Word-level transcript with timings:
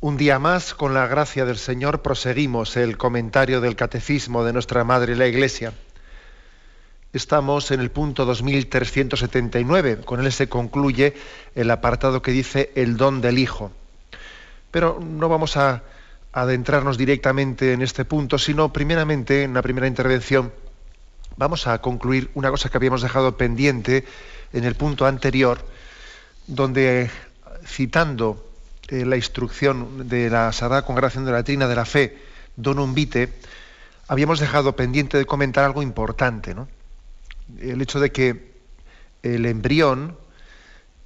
Un 0.00 0.18
día 0.18 0.38
más, 0.38 0.74
con 0.74 0.92
la 0.92 1.06
gracia 1.06 1.46
del 1.46 1.56
Señor, 1.56 2.02
proseguimos 2.02 2.76
el 2.76 2.98
comentario 2.98 3.62
del 3.62 3.76
Catecismo 3.76 4.44
de 4.44 4.52
nuestra 4.52 4.84
Madre 4.84 5.16
la 5.16 5.26
Iglesia. 5.26 5.72
Estamos 7.14 7.70
en 7.70 7.80
el 7.80 7.90
punto 7.90 8.26
2379, 8.26 10.02
con 10.04 10.20
él 10.20 10.30
se 10.32 10.50
concluye 10.50 11.14
el 11.54 11.70
apartado 11.70 12.20
que 12.20 12.30
dice 12.30 12.72
el 12.74 12.98
don 12.98 13.22
del 13.22 13.38
Hijo. 13.38 13.72
Pero 14.70 15.00
no 15.00 15.30
vamos 15.30 15.56
a 15.56 15.82
adentrarnos 16.30 16.98
directamente 16.98 17.72
en 17.72 17.80
este 17.80 18.04
punto, 18.04 18.36
sino 18.36 18.74
primeramente, 18.74 19.44
en 19.44 19.54
la 19.54 19.62
primera 19.62 19.86
intervención, 19.86 20.52
vamos 21.38 21.66
a 21.66 21.80
concluir 21.80 22.30
una 22.34 22.50
cosa 22.50 22.68
que 22.68 22.76
habíamos 22.76 23.00
dejado 23.00 23.38
pendiente 23.38 24.04
en 24.52 24.64
el 24.64 24.74
punto 24.74 25.06
anterior, 25.06 25.58
donde 26.46 27.10
citando 27.64 28.45
eh, 28.88 29.04
la 29.04 29.16
instrucción 29.16 30.08
de 30.08 30.30
la 30.30 30.52
Sagrada 30.52 30.84
Congregación 30.84 31.24
de 31.24 31.32
la 31.32 31.42
Trina 31.42 31.66
de 31.66 31.74
la 31.74 31.84
Fe, 31.84 32.18
Donum 32.56 32.94
Vitae, 32.94 33.32
habíamos 34.08 34.40
dejado 34.40 34.76
pendiente 34.76 35.18
de 35.18 35.26
comentar 35.26 35.64
algo 35.64 35.82
importante, 35.82 36.54
¿no? 36.54 36.68
El 37.58 37.82
hecho 37.82 38.00
de 38.00 38.10
que 38.10 38.52
el 39.22 39.46
embrión 39.46 40.16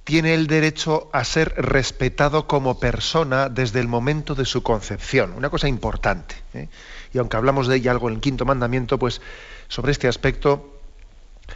tiene 0.03 0.33
el 0.33 0.47
derecho 0.47 1.09
a 1.13 1.23
ser 1.23 1.53
respetado 1.57 2.47
como 2.47 2.79
persona 2.79 3.49
desde 3.49 3.79
el 3.79 3.87
momento 3.87 4.35
de 4.35 4.45
su 4.45 4.63
concepción, 4.63 5.33
una 5.33 5.49
cosa 5.49 5.67
importante. 5.67 6.35
¿eh? 6.53 6.69
Y 7.13 7.17
aunque 7.19 7.37
hablamos 7.37 7.67
de 7.67 7.77
ella 7.77 7.91
algo 7.91 8.09
en 8.09 8.15
el 8.15 8.21
quinto 8.21 8.45
mandamiento, 8.45 8.97
pues 8.97 9.21
sobre 9.67 9.91
este 9.91 10.07
aspecto 10.07 10.80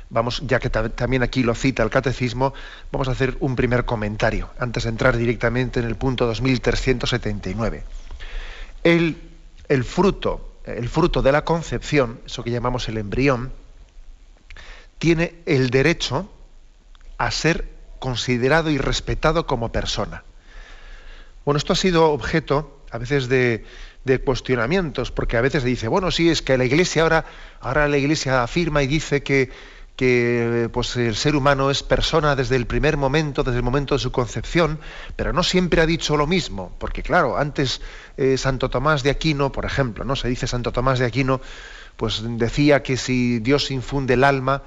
vamos, 0.09 0.41
ya 0.45 0.59
que 0.59 0.69
también 0.69 1.23
aquí 1.23 1.43
lo 1.43 1.55
cita 1.55 1.83
el 1.83 1.89
catecismo, 1.89 2.53
vamos 2.91 3.07
a 3.07 3.11
hacer 3.11 3.37
un 3.39 3.55
primer 3.55 3.85
comentario 3.85 4.49
antes 4.59 4.83
de 4.83 4.89
entrar 4.89 5.17
directamente 5.17 5.79
en 5.79 5.85
el 5.85 5.95
punto 5.95 6.25
2379. 6.25 7.83
El, 8.83 9.17
el 9.67 9.83
fruto, 9.83 10.59
el 10.65 10.89
fruto 10.89 11.21
de 11.21 11.31
la 11.31 11.43
concepción, 11.43 12.19
eso 12.25 12.43
que 12.43 12.51
llamamos 12.51 12.87
el 12.89 12.97
embrión, 12.97 13.51
tiene 14.99 15.35
el 15.45 15.69
derecho 15.69 16.29
a 17.17 17.31
ser 17.31 17.69
considerado 17.99 18.69
y 18.69 18.77
respetado 18.77 19.47
como 19.47 19.71
persona. 19.71 20.23
Bueno, 21.43 21.57
esto 21.57 21.73
ha 21.73 21.75
sido 21.75 22.11
objeto 22.11 22.81
a 22.91 22.97
veces 22.97 23.27
de, 23.27 23.65
de 24.03 24.19
cuestionamientos, 24.19 25.11
porque 25.11 25.37
a 25.37 25.41
veces 25.41 25.63
se 25.63 25.69
dice, 25.69 25.87
bueno, 25.87 26.11
sí, 26.11 26.29
es 26.29 26.41
que 26.41 26.57
la 26.57 26.65
Iglesia 26.65 27.01
ahora, 27.01 27.25
ahora 27.59 27.87
la 27.87 27.97
Iglesia 27.97 28.43
afirma 28.43 28.83
y 28.83 28.87
dice 28.87 29.23
que, 29.23 29.49
que 29.95 30.69
pues, 30.73 30.95
el 30.97 31.15
ser 31.15 31.35
humano 31.35 31.71
es 31.71 31.83
persona 31.83 32.35
desde 32.35 32.55
el 32.55 32.67
primer 32.67 32.97
momento, 32.97 33.43
desde 33.43 33.57
el 33.57 33.63
momento 33.63 33.95
de 33.95 33.99
su 33.99 34.11
concepción, 34.11 34.79
pero 35.15 35.31
no 35.31 35.43
siempre 35.43 35.81
ha 35.81 35.85
dicho 35.85 36.17
lo 36.17 36.27
mismo, 36.27 36.75
porque 36.79 37.01
claro, 37.01 37.37
antes 37.37 37.81
eh, 38.17 38.37
Santo 38.37 38.69
Tomás 38.69 39.03
de 39.03 39.09
Aquino, 39.09 39.51
por 39.51 39.65
ejemplo, 39.65 40.03
¿no? 40.03 40.15
Se 40.15 40.27
dice 40.27 40.47
Santo 40.47 40.71
Tomás 40.71 40.99
de 40.99 41.05
Aquino, 41.05 41.39
pues 41.95 42.21
decía 42.23 42.83
que 42.83 42.97
si 42.97 43.39
Dios 43.39 43.71
infunde 43.71 44.15
el 44.15 44.25
alma, 44.25 44.63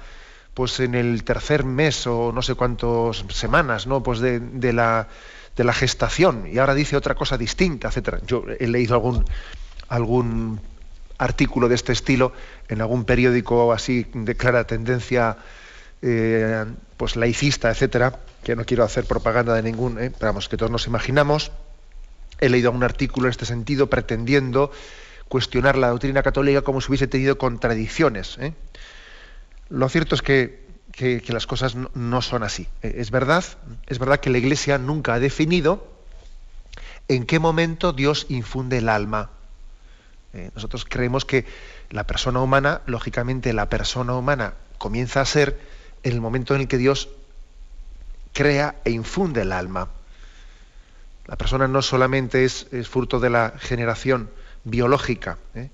pues 0.55 0.79
en 0.79 0.95
el 0.95 1.23
tercer 1.23 1.63
mes 1.63 2.07
o 2.07 2.31
no 2.33 2.41
sé 2.41 2.55
cuántas 2.55 3.23
semanas, 3.29 3.85
¿no? 3.85 4.01
Pues 4.01 4.19
de, 4.19 4.39
de 4.39 4.73
la 4.73 5.07
de 5.55 5.63
la 5.65 5.73
gestación, 5.73 6.47
y 6.49 6.57
ahora 6.57 6.73
dice 6.73 6.95
otra 6.95 7.15
cosa 7.15 7.37
distinta, 7.37 7.89
etcétera. 7.89 8.19
Yo 8.25 8.45
he 8.59 8.67
leído 8.67 8.95
algún 8.95 9.25
algún 9.89 10.61
artículo 11.17 11.67
de 11.67 11.75
este 11.75 11.91
estilo 11.91 12.31
en 12.69 12.81
algún 12.81 13.03
periódico 13.03 13.73
así 13.73 14.05
de 14.13 14.35
clara 14.35 14.65
tendencia 14.65 15.37
eh, 16.01 16.65
pues 16.95 17.15
laicista, 17.15 17.69
etcétera, 17.69 18.19
que 18.43 18.55
no 18.55 18.63
quiero 18.63 18.83
hacer 18.83 19.05
propaganda 19.05 19.53
de 19.53 19.63
ningún, 19.63 19.99
eh, 19.99 20.11
pero 20.11 20.31
vamos, 20.31 20.47
que 20.47 20.55
todos 20.55 20.71
nos 20.71 20.87
imaginamos. 20.87 21.51
He 22.39 22.47
leído 22.47 22.71
un 22.71 22.83
artículo 22.83 23.27
en 23.27 23.31
este 23.31 23.45
sentido 23.45 23.89
pretendiendo 23.89 24.71
cuestionar 25.27 25.77
la 25.77 25.89
doctrina 25.89 26.23
católica 26.23 26.61
como 26.61 26.79
si 26.79 26.89
hubiese 26.89 27.07
tenido 27.07 27.37
contradicciones. 27.37 28.37
Eh. 28.39 28.53
Lo 29.69 29.89
cierto 29.89 30.15
es 30.15 30.21
que, 30.21 30.65
que, 30.91 31.21
las 31.29 31.47
cosas 31.47 31.75
no, 31.75 31.91
no 31.93 32.21
son 32.21 32.43
así. 32.43 32.67
Es 32.81 33.11
verdad, 33.11 33.43
es 33.87 33.99
verdad 33.99 34.19
que 34.19 34.29
la 34.29 34.37
Iglesia 34.37 34.77
nunca 34.77 35.15
ha 35.15 35.19
definido 35.19 35.99
en 37.09 37.25
qué 37.25 37.39
momento 37.39 37.91
Dios 37.91 38.25
infunde 38.29 38.77
el 38.77 38.87
alma. 38.87 39.31
Eh, 40.33 40.51
nosotros 40.53 40.85
creemos 40.85 41.25
que 41.25 41.45
la 41.89 42.05
persona 42.05 42.39
humana, 42.41 42.81
lógicamente 42.85 43.53
la 43.53 43.69
persona 43.69 44.13
humana 44.15 44.53
comienza 44.77 45.21
a 45.21 45.25
ser 45.25 45.59
en 46.03 46.13
el 46.13 46.21
momento 46.21 46.55
en 46.55 46.61
el 46.61 46.67
que 46.67 46.77
Dios 46.77 47.09
crea 48.33 48.75
e 48.85 48.91
infunde 48.91 49.41
el 49.41 49.51
alma. 49.51 49.89
La 51.25 51.35
persona 51.35 51.67
no 51.67 51.81
solamente 51.81 52.45
es, 52.45 52.67
fruto 52.89 53.19
de 53.19 53.29
la 53.29 53.53
generación 53.59 54.29
biológica, 54.63 55.37
¿eh? 55.55 55.69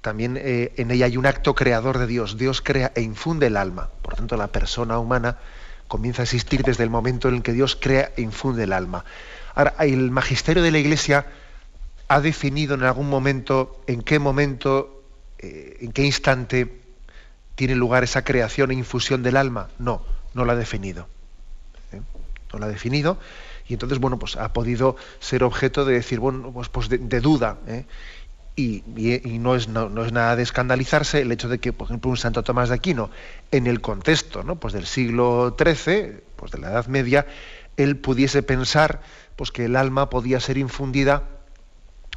también 0.00 0.36
eh, 0.36 0.72
en 0.76 0.90
ella 0.90 1.06
hay 1.06 1.16
un 1.16 1.26
acto 1.26 1.54
creador 1.54 1.98
de 1.98 2.08
Dios. 2.08 2.36
Dios 2.36 2.60
crea 2.60 2.92
e 2.96 3.02
infunde 3.02 3.46
el 3.46 3.56
alma. 3.56 3.88
Por 4.02 4.16
tanto, 4.16 4.36
la 4.36 4.48
persona 4.48 4.98
humana 4.98 5.38
comienza 5.86 6.22
a 6.22 6.24
existir 6.24 6.62
desde 6.62 6.82
el 6.82 6.90
momento 6.90 7.28
en 7.28 7.36
el 7.36 7.42
que 7.42 7.52
Dios 7.52 7.76
crea 7.80 8.12
e 8.16 8.22
infunde 8.22 8.64
el 8.64 8.72
alma. 8.72 9.04
Ahora, 9.54 9.74
el 9.78 10.10
magisterio 10.10 10.62
de 10.62 10.72
la 10.72 10.78
Iglesia 10.78 11.26
ha 12.08 12.20
definido 12.20 12.74
en 12.74 12.82
algún 12.82 13.08
momento 13.08 13.80
en 13.86 14.02
qué 14.02 14.18
momento, 14.18 15.01
eh, 15.42 15.78
en 15.80 15.92
qué 15.92 16.04
instante 16.04 16.80
tiene 17.54 17.74
lugar 17.74 18.04
esa 18.04 18.24
creación 18.24 18.70
e 18.70 18.74
infusión 18.74 19.22
del 19.22 19.36
alma? 19.36 19.68
No, 19.78 20.02
no 20.34 20.44
la 20.44 20.54
ha 20.54 20.56
definido. 20.56 21.08
¿eh? 21.92 22.00
No 22.52 22.58
la 22.58 22.66
ha 22.66 22.68
definido 22.68 23.18
y 23.68 23.74
entonces, 23.74 23.98
bueno, 23.98 24.18
pues 24.18 24.36
ha 24.36 24.52
podido 24.52 24.96
ser 25.20 25.44
objeto 25.44 25.84
de 25.84 25.94
decir, 25.94 26.20
bueno, 26.20 26.52
pues, 26.52 26.68
pues 26.68 26.88
de, 26.88 27.20
duda. 27.20 27.58
¿eh? 27.66 27.84
Y, 28.54 28.82
no, 29.38 29.54
es, 29.54 29.68
nada 29.68 30.36
de 30.36 30.42
escandalizarse 30.42 31.22
el 31.22 31.32
hecho 31.32 31.48
de 31.48 31.58
que, 31.58 31.72
por 31.72 31.86
ejemplo, 31.86 32.10
un 32.10 32.16
Santo 32.16 32.42
Tomás 32.42 32.68
de 32.68 32.74
Aquino, 32.74 33.10
en 33.50 33.66
el 33.66 33.80
contexto 33.80 34.42
pues 34.56 34.74
del 34.74 34.86
siglo 34.86 35.56
XIII, 35.58 36.20
pues 36.36 36.52
de 36.52 36.58
la 36.58 36.70
Edad 36.70 36.86
Media, 36.86 37.26
él 37.76 37.96
pudiese 37.96 38.42
pensar 38.42 39.00
pues, 39.36 39.50
que 39.50 39.64
el 39.64 39.76
alma 39.76 40.10
podía 40.10 40.38
ser 40.40 40.58
infundida 40.58 41.22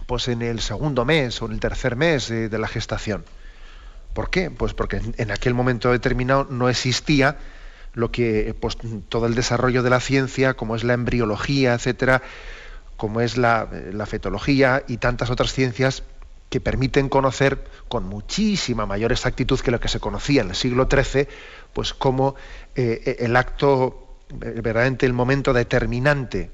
pues 0.06 0.28
en 0.28 0.42
el 0.42 0.60
segundo 0.60 1.06
mes 1.06 1.42
o 1.42 1.46
en 1.46 1.54
el 1.54 1.60
tercer 1.60 1.96
mes 1.96 2.30
de, 2.30 2.58
la 2.58 2.68
gestación. 2.68 3.26
¿Por 4.14 4.30
qué? 4.30 4.50
Pues 4.50 4.74
porque 4.74 5.02
en 5.18 5.32
aquel 5.32 5.54
momento 5.54 5.92
determinado 5.92 6.48
no 6.50 6.70
existía 6.70 7.38
lo 7.94 8.12
que 8.12 8.56
pues, 8.60 8.78
todo 9.10 9.26
el 9.26 9.36
desarrollo 9.36 9.82
de 9.84 9.90
la 9.90 10.00
ciencia, 10.00 10.54
como 10.54 10.76
es 10.76 10.84
la 10.84 10.94
embriología, 10.94 11.74
etcétera, 11.74 12.22
como 12.98 13.22
es 13.22 13.38
la, 13.38 13.68
fetología 14.06 14.84
y 14.88 14.98
tantas 14.98 15.30
otras 15.30 15.54
ciencias 15.54 16.04
que 16.50 16.62
permiten 16.62 17.10
conocer 17.10 17.64
con 17.88 18.06
muchísima 18.06 18.86
mayor 18.86 19.12
exactitud 19.12 19.60
que 19.60 19.72
lo 19.72 19.80
que 19.80 19.88
se 19.88 20.00
conocía 20.00 20.44
en 20.44 20.50
el 20.50 20.56
siglo 20.56 20.88
XIII, 20.90 21.28
pues 21.74 21.94
cómo 21.94 22.36
eh, 22.76 23.18
el 23.20 23.36
acto, 23.36 24.20
eh, 24.30 24.62
verdaderamente 24.62 25.06
el 25.06 25.14
momento 25.14 25.52
determinante 25.54 26.52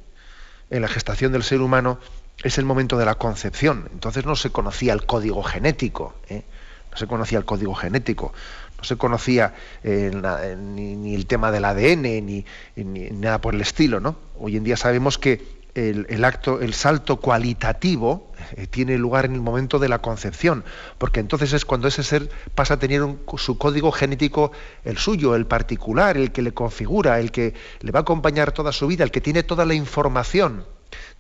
en 0.70 0.82
la 0.82 0.88
gestación 0.88 1.32
del 1.32 1.44
ser 1.44 1.62
humano 1.62 2.00
es 2.44 2.58
el 2.58 2.66
momento 2.66 2.98
de 2.98 3.06
la 3.06 3.16
concepción. 3.16 3.90
Entonces 3.94 4.26
no 4.26 4.36
se 4.36 4.50
conocía 4.50 4.94
el 4.94 5.06
código 5.06 5.44
genético, 5.44 6.16
¿eh? 6.30 6.44
no 6.92 6.98
se 6.98 7.08
conocía 7.08 7.38
el 7.38 7.46
código 7.46 7.74
genético, 7.74 8.34
no 8.78 8.84
se 8.84 8.98
conocía 8.98 9.54
eh, 9.84 10.12
ni, 10.58 11.16
el 11.16 11.26
tema 11.26 11.52
del 11.52 11.66
ADN 11.66 12.02
ni, 12.02 12.46
nada 12.76 13.40
por 13.40 13.56
el 13.56 13.62
estilo. 13.62 14.00
¿no? 14.00 14.16
Hoy 14.40 14.58
en 14.58 14.64
día 14.64 14.78
sabemos 14.78 15.18
que 15.18 15.62
el, 15.74 16.26
acto, 16.26 16.60
el 16.60 16.74
salto 16.74 17.22
cualitativo 17.22 18.34
eh, 18.58 18.68
tiene 18.68 18.98
lugar 18.98 19.24
en 19.24 19.36
el 19.36 19.42
momento 19.42 19.80
de 19.80 19.88
la 19.88 20.00
concepción, 20.00 20.66
porque 20.98 21.22
entonces 21.22 21.54
es 21.54 21.64
cuando 21.64 21.88
ese 21.88 22.04
ser 22.04 22.30
pasa 22.56 22.74
a 22.74 22.80
tener 22.80 23.02
su 23.38 23.58
código 23.58 23.92
genético, 23.94 24.52
el 24.84 24.98
suyo, 24.98 25.34
el 25.34 25.46
particular, 25.46 26.18
el 26.18 26.34
que 26.34 26.42
le 26.42 26.54
configura, 26.54 27.22
el 27.22 27.32
que 27.32 27.54
le 27.80 27.92
va 27.92 28.00
a 28.00 28.02
acompañar 28.02 28.52
toda 28.52 28.74
su 28.74 28.88
vida, 28.88 29.06
el 29.06 29.12
que 29.12 29.22
tiene 29.22 29.44
toda 29.44 29.64
la 29.64 29.74
información 29.74 30.66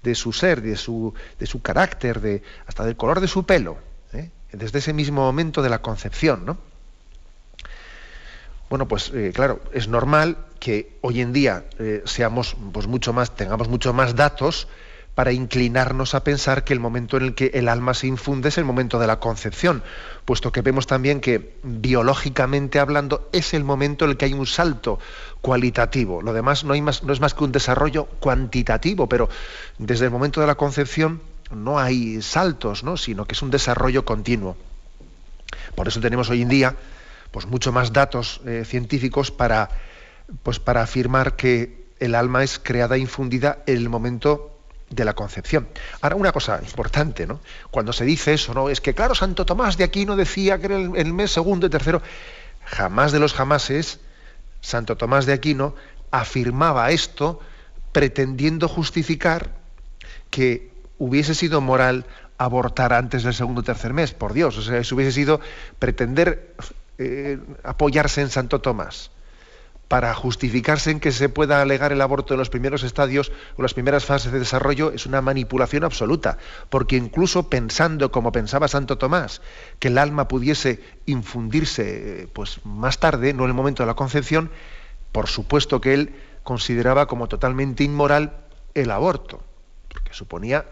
de 0.04 0.16
su 0.16 0.34
ser, 0.34 0.62
de 0.62 0.76
su, 0.76 1.14
de 1.40 1.46
su 1.46 1.62
carácter, 1.62 2.22
de, 2.22 2.44
hasta 2.66 2.86
del 2.86 2.96
color 2.96 3.20
de 3.20 3.28
su 3.28 3.46
pelo, 3.46 3.78
¿eh? 4.14 4.30
desde 4.52 4.80
ese 4.80 4.94
mismo 4.94 5.22
momento 5.22 5.62
de 5.62 5.70
la 5.70 5.82
concepción, 5.82 6.46
¿no? 6.46 6.58
Bueno, 8.70 8.88
pues 8.88 9.12
eh, 9.14 9.32
claro, 9.34 9.62
es 9.74 9.90
normal 9.90 10.38
que 10.60 10.98
hoy 11.02 11.20
en 11.20 11.34
día 11.34 11.66
eh, 11.78 12.04
seamos, 12.06 12.56
pues 12.72 12.88
mucho 12.88 13.12
más, 13.12 13.36
tengamos 13.36 13.68
mucho 13.68 13.94
más 13.94 14.16
datos 14.16 14.70
para 15.16 15.34
inclinarnos 15.34 16.16
a 16.16 16.24
pensar 16.24 16.64
que 16.64 16.74
el 16.74 16.80
momento 16.80 17.18
en 17.18 17.24
el 17.24 17.36
que 17.36 17.52
el 17.54 17.68
alma 17.68 17.94
se 17.94 18.08
infunde 18.08 18.50
es 18.50 18.58
el 18.58 18.64
momento 18.64 18.98
de 18.98 19.08
la 19.08 19.20
concepción, 19.20 19.84
puesto 20.24 20.52
que 20.52 20.62
vemos 20.62 20.88
también 20.88 21.20
que 21.20 21.58
biológicamente 21.64 22.80
hablando 22.80 23.30
es 23.34 23.54
el 23.54 23.64
momento 23.64 24.06
en 24.06 24.12
el 24.12 24.18
que 24.18 24.26
hay 24.26 24.34
un 24.34 24.48
salto 24.48 25.00
cualitativo. 25.42 26.22
Lo 26.22 26.34
demás 26.34 26.64
no, 26.64 26.74
es 26.74 27.20
más 27.20 27.34
que 27.34 27.44
un 27.44 27.52
desarrollo 27.52 28.06
cuantitativo, 28.06 29.10
pero 29.10 29.30
desde 29.78 30.06
el 30.06 30.12
momento 30.12 30.40
de 30.40 30.48
la 30.48 30.56
concepción 30.56 31.22
no 31.54 31.78
hay 31.78 32.22
saltos, 32.22 32.84
¿no? 32.84 32.96
sino 32.96 33.26
que 33.26 33.34
es 33.34 33.42
un 33.42 33.52
desarrollo 33.52 34.06
continuo. 34.06 34.56
Por 35.76 35.88
eso 35.88 36.00
tenemos 36.00 36.30
hoy 36.30 36.44
en 36.44 36.50
día 36.50 36.76
pues, 37.32 37.46
mucho 37.48 37.74
más 37.74 37.92
datos 37.92 38.42
eh, 38.46 38.64
científicos 38.66 39.32
para, 39.32 39.70
pues, 40.44 40.60
para 40.60 40.82
afirmar 40.82 41.36
que 41.36 41.82
el 42.00 42.16
alma 42.16 42.44
es 42.44 42.60
creada 42.60 42.96
e 42.96 43.00
infundida 43.00 43.60
en 43.68 43.78
el 43.78 43.90
momento 43.90 44.51
de 44.92 45.06
la 45.06 45.14
concepción. 45.14 45.68
Ahora, 46.02 46.16
una 46.16 46.32
cosa 46.32 46.60
importante, 46.62 47.26
¿no? 47.26 47.40
Cuando 47.72 47.94
se 47.94 48.06
dice 48.06 48.34
eso, 48.34 48.54
¿no? 48.54 48.70
Es 48.70 48.82
que, 48.82 48.94
claro, 48.94 49.16
Santo 49.16 49.46
Tomás 49.46 49.78
de 49.78 49.86
Aquino 49.86 50.16
decía 50.16 50.60
que 50.60 50.66
era 50.66 50.78
el, 50.78 51.14
mes 51.14 51.32
segundo 51.32 51.68
y 51.68 51.70
tercero. 51.70 52.02
Jamás 52.66 53.12
de 53.12 53.20
los 53.20 53.34
jamases, 53.34 54.00
Santo 54.60 54.98
Tomás 54.98 55.26
de 55.26 55.34
Aquino 55.34 55.76
afirmaba 56.12 56.92
esto 56.92 57.40
pretendiendo 57.94 58.68
justificar 58.68 59.56
que 60.30 60.72
hubiese 60.98 61.34
sido 61.34 61.62
moral 61.62 62.06
abortar 62.38 62.94
antes 62.94 63.24
del 63.24 63.34
segundo 63.34 63.62
o 63.62 63.64
tercer 63.64 63.94
mes. 63.94 64.14
Por 64.14 64.34
Dios, 64.34 64.58
o 64.58 64.62
sea, 64.62 64.78
eso 64.78 64.96
hubiese 64.96 65.14
sido 65.14 65.40
pretender 65.80 66.54
eh, 66.98 67.40
apoyarse 67.64 68.22
en 68.22 68.30
Santo 68.30 68.60
Tomás 68.60 69.12
para 69.92 70.14
justificarse 70.14 70.90
en 70.90 71.02
que 71.02 71.12
se 71.12 71.28
pueda 71.28 71.62
alegar 71.62 71.92
el 71.92 72.00
aborto 72.00 72.34
en 72.34 72.38
los 72.38 72.50
primeros 72.50 72.84
estadios 72.84 73.30
o 73.58 73.62
las 73.62 73.74
primeras 73.74 74.06
fases 74.06 74.32
de 74.32 74.40
desarrollo 74.40 74.94
es 74.94 75.06
una 75.06 75.20
manipulación 75.20 75.84
absoluta, 75.84 76.38
porque 76.70 76.96
incluso 76.96 77.50
pensando 77.50 78.10
como 78.10 78.32
pensaba 78.32 78.70
Santo 78.70 78.98
Tomás, 78.98 79.42
que 79.80 79.90
el 79.90 79.98
alma 79.98 80.30
pudiese 80.30 80.80
infundirse 81.08 82.30
pues 82.32 82.62
más 82.64 83.00
tarde, 83.00 83.34
no 83.34 83.44
en 83.44 83.50
el 83.50 83.54
momento 83.54 83.84
de 83.84 83.88
la 83.88 83.96
concepción, 83.96 84.50
por 85.12 85.28
supuesto 85.28 85.82
que 85.82 85.94
él 85.94 86.16
consideraba 86.44 87.08
como 87.08 87.28
totalmente 87.28 87.84
inmoral 87.84 88.38
el 88.74 88.92
aborto, 88.92 89.44
porque 89.90 90.14
suponía 90.14 90.68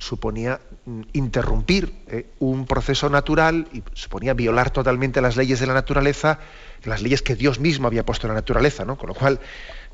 suponía 0.00 0.60
mm, 0.86 1.02
interrumpir 1.12 1.92
eh, 2.08 2.26
un 2.40 2.66
proceso 2.66 3.08
natural 3.08 3.68
y 3.72 3.82
suponía 3.92 4.34
violar 4.34 4.70
totalmente 4.70 5.20
las 5.20 5.36
leyes 5.36 5.60
de 5.60 5.66
la 5.66 5.74
naturaleza, 5.74 6.40
las 6.84 7.02
leyes 7.02 7.22
que 7.22 7.36
Dios 7.36 7.60
mismo 7.60 7.86
había 7.86 8.04
puesto 8.04 8.26
en 8.26 8.30
la 8.30 8.40
naturaleza, 8.40 8.84
¿no? 8.84 8.96
Con 8.96 9.08
lo 9.08 9.14
cual, 9.14 9.38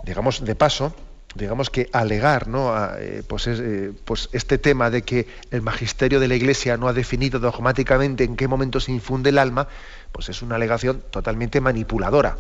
digamos, 0.04 0.44
de 0.44 0.54
paso, 0.54 0.94
digamos 1.34 1.70
que 1.70 1.90
alegar 1.92 2.46
¿no? 2.46 2.72
Eh, 2.98 3.24
pues, 3.26 3.48
eh, 3.48 3.92
pues, 4.04 4.28
este 4.32 4.58
tema 4.58 4.90
de 4.90 5.02
que 5.02 5.26
el 5.50 5.60
magisterio 5.60 6.20
de 6.20 6.28
la 6.28 6.36
Iglesia 6.36 6.76
no 6.76 6.86
ha 6.86 6.92
definido 6.92 7.40
dogmáticamente 7.40 8.22
en 8.22 8.36
qué 8.36 8.46
momento 8.46 8.78
se 8.78 8.92
infunde 8.92 9.30
el 9.30 9.38
alma, 9.38 9.66
pues 10.12 10.28
es 10.28 10.40
una 10.40 10.54
alegación 10.54 11.02
totalmente 11.10 11.60
manipuladora. 11.60 12.38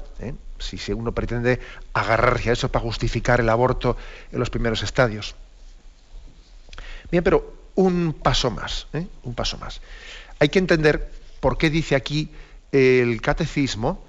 Si, 0.58 0.78
si 0.78 0.92
uno 0.92 1.10
pretende 1.10 1.58
agarrarse 1.92 2.50
a 2.50 2.52
eso 2.52 2.70
para 2.70 2.84
justificar 2.84 3.40
el 3.40 3.48
aborto 3.48 3.96
en 4.30 4.38
los 4.38 4.50
primeros 4.50 4.84
estadios. 4.84 5.34
Bien, 7.10 7.22
pero 7.22 7.55
un 7.76 8.14
paso 8.14 8.50
más, 8.50 8.88
¿eh? 8.92 9.06
un 9.22 9.34
paso 9.34 9.58
más. 9.58 9.80
Hay 10.40 10.48
que 10.48 10.58
entender 10.58 11.10
por 11.40 11.56
qué 11.56 11.70
dice 11.70 11.94
aquí 11.94 12.30
el 12.72 13.20
catecismo 13.22 14.04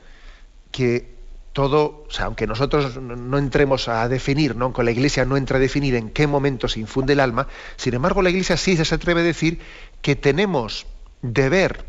que 0.72 1.16
todo, 1.54 2.06
aunque 2.20 2.48
nosotros 2.48 2.98
no 2.98 3.38
entremos 3.38 3.88
a 3.88 4.08
definir, 4.08 4.56
¿no? 4.56 4.74
la 4.78 4.92
Iglesia 4.92 5.26
no 5.26 5.38
entra 5.38 5.58
a 5.58 5.60
definir 5.60 5.96
en 5.96 6.10
qué 6.10 6.28
momento 6.28 6.68
se 6.68 6.80
infunde 6.80 7.14
el 7.14 7.20
alma, 7.20 7.48
sin 7.78 7.94
embargo 7.94 8.22
la 8.22 8.30
Iglesia 8.30 8.58
sí 8.58 8.78
se 8.78 8.96
atreve 8.96 9.22
a 9.22 9.24
decir 9.24 9.60
que 10.02 10.16
tenemos 10.16 10.86
deber, 11.22 11.84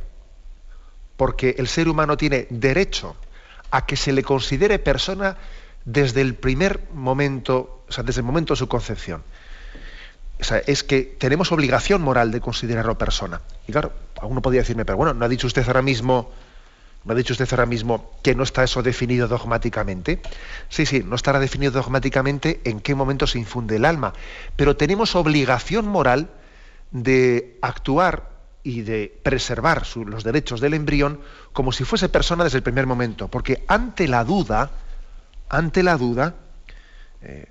porque 1.16 1.56
el 1.58 1.68
ser 1.68 1.88
humano 1.88 2.16
tiene 2.16 2.46
derecho 2.50 3.16
a 3.70 3.84
que 3.84 3.96
se 3.96 4.12
le 4.12 4.22
considere 4.22 4.78
persona 4.78 5.36
desde 5.84 6.22
el 6.22 6.34
primer 6.34 6.80
momento, 6.94 7.84
o 7.88 7.92
sea, 7.92 8.04
desde 8.04 8.20
el 8.20 8.26
momento 8.26 8.54
de 8.54 8.58
su 8.58 8.68
concepción 8.68 9.22
es 10.38 10.84
que 10.84 11.02
tenemos 11.02 11.52
obligación 11.52 12.02
moral 12.02 12.30
de 12.30 12.40
considerarlo 12.40 12.96
persona. 12.96 13.40
Y 13.66 13.72
claro, 13.72 13.92
alguno 14.20 14.42
podría 14.42 14.62
decirme, 14.62 14.84
pero 14.84 14.96
bueno, 14.96 15.14
¿no 15.14 15.24
ha 15.24 15.28
dicho 15.28 15.46
usted 15.46 15.66
ahora 15.66 15.82
mismo, 15.82 16.30
no 17.04 17.12
ha 17.12 17.16
dicho 17.16 17.32
usted 17.32 17.48
ahora 17.50 17.66
mismo 17.66 18.12
que 18.22 18.34
no 18.34 18.44
está 18.44 18.62
eso 18.62 18.82
definido 18.82 19.26
dogmáticamente? 19.26 20.20
Sí, 20.68 20.86
sí, 20.86 21.02
no 21.04 21.16
estará 21.16 21.40
definido 21.40 21.72
dogmáticamente 21.72 22.60
en 22.64 22.80
qué 22.80 22.94
momento 22.94 23.26
se 23.26 23.38
infunde 23.38 23.76
el 23.76 23.84
alma, 23.84 24.12
pero 24.56 24.76
tenemos 24.76 25.16
obligación 25.16 25.86
moral 25.86 26.28
de 26.90 27.58
actuar 27.60 28.30
y 28.62 28.82
de 28.82 29.18
preservar 29.22 29.82
los 29.96 30.24
derechos 30.24 30.60
del 30.60 30.74
embrión 30.74 31.20
como 31.52 31.72
si 31.72 31.84
fuese 31.84 32.08
persona 32.08 32.44
desde 32.44 32.58
el 32.58 32.62
primer 32.62 32.86
momento, 32.86 33.28
porque 33.28 33.64
ante 33.66 34.06
la 34.06 34.24
duda, 34.24 34.70
ante 35.48 35.82
la 35.82 35.96
duda, 35.96 36.34
eh, 37.22 37.46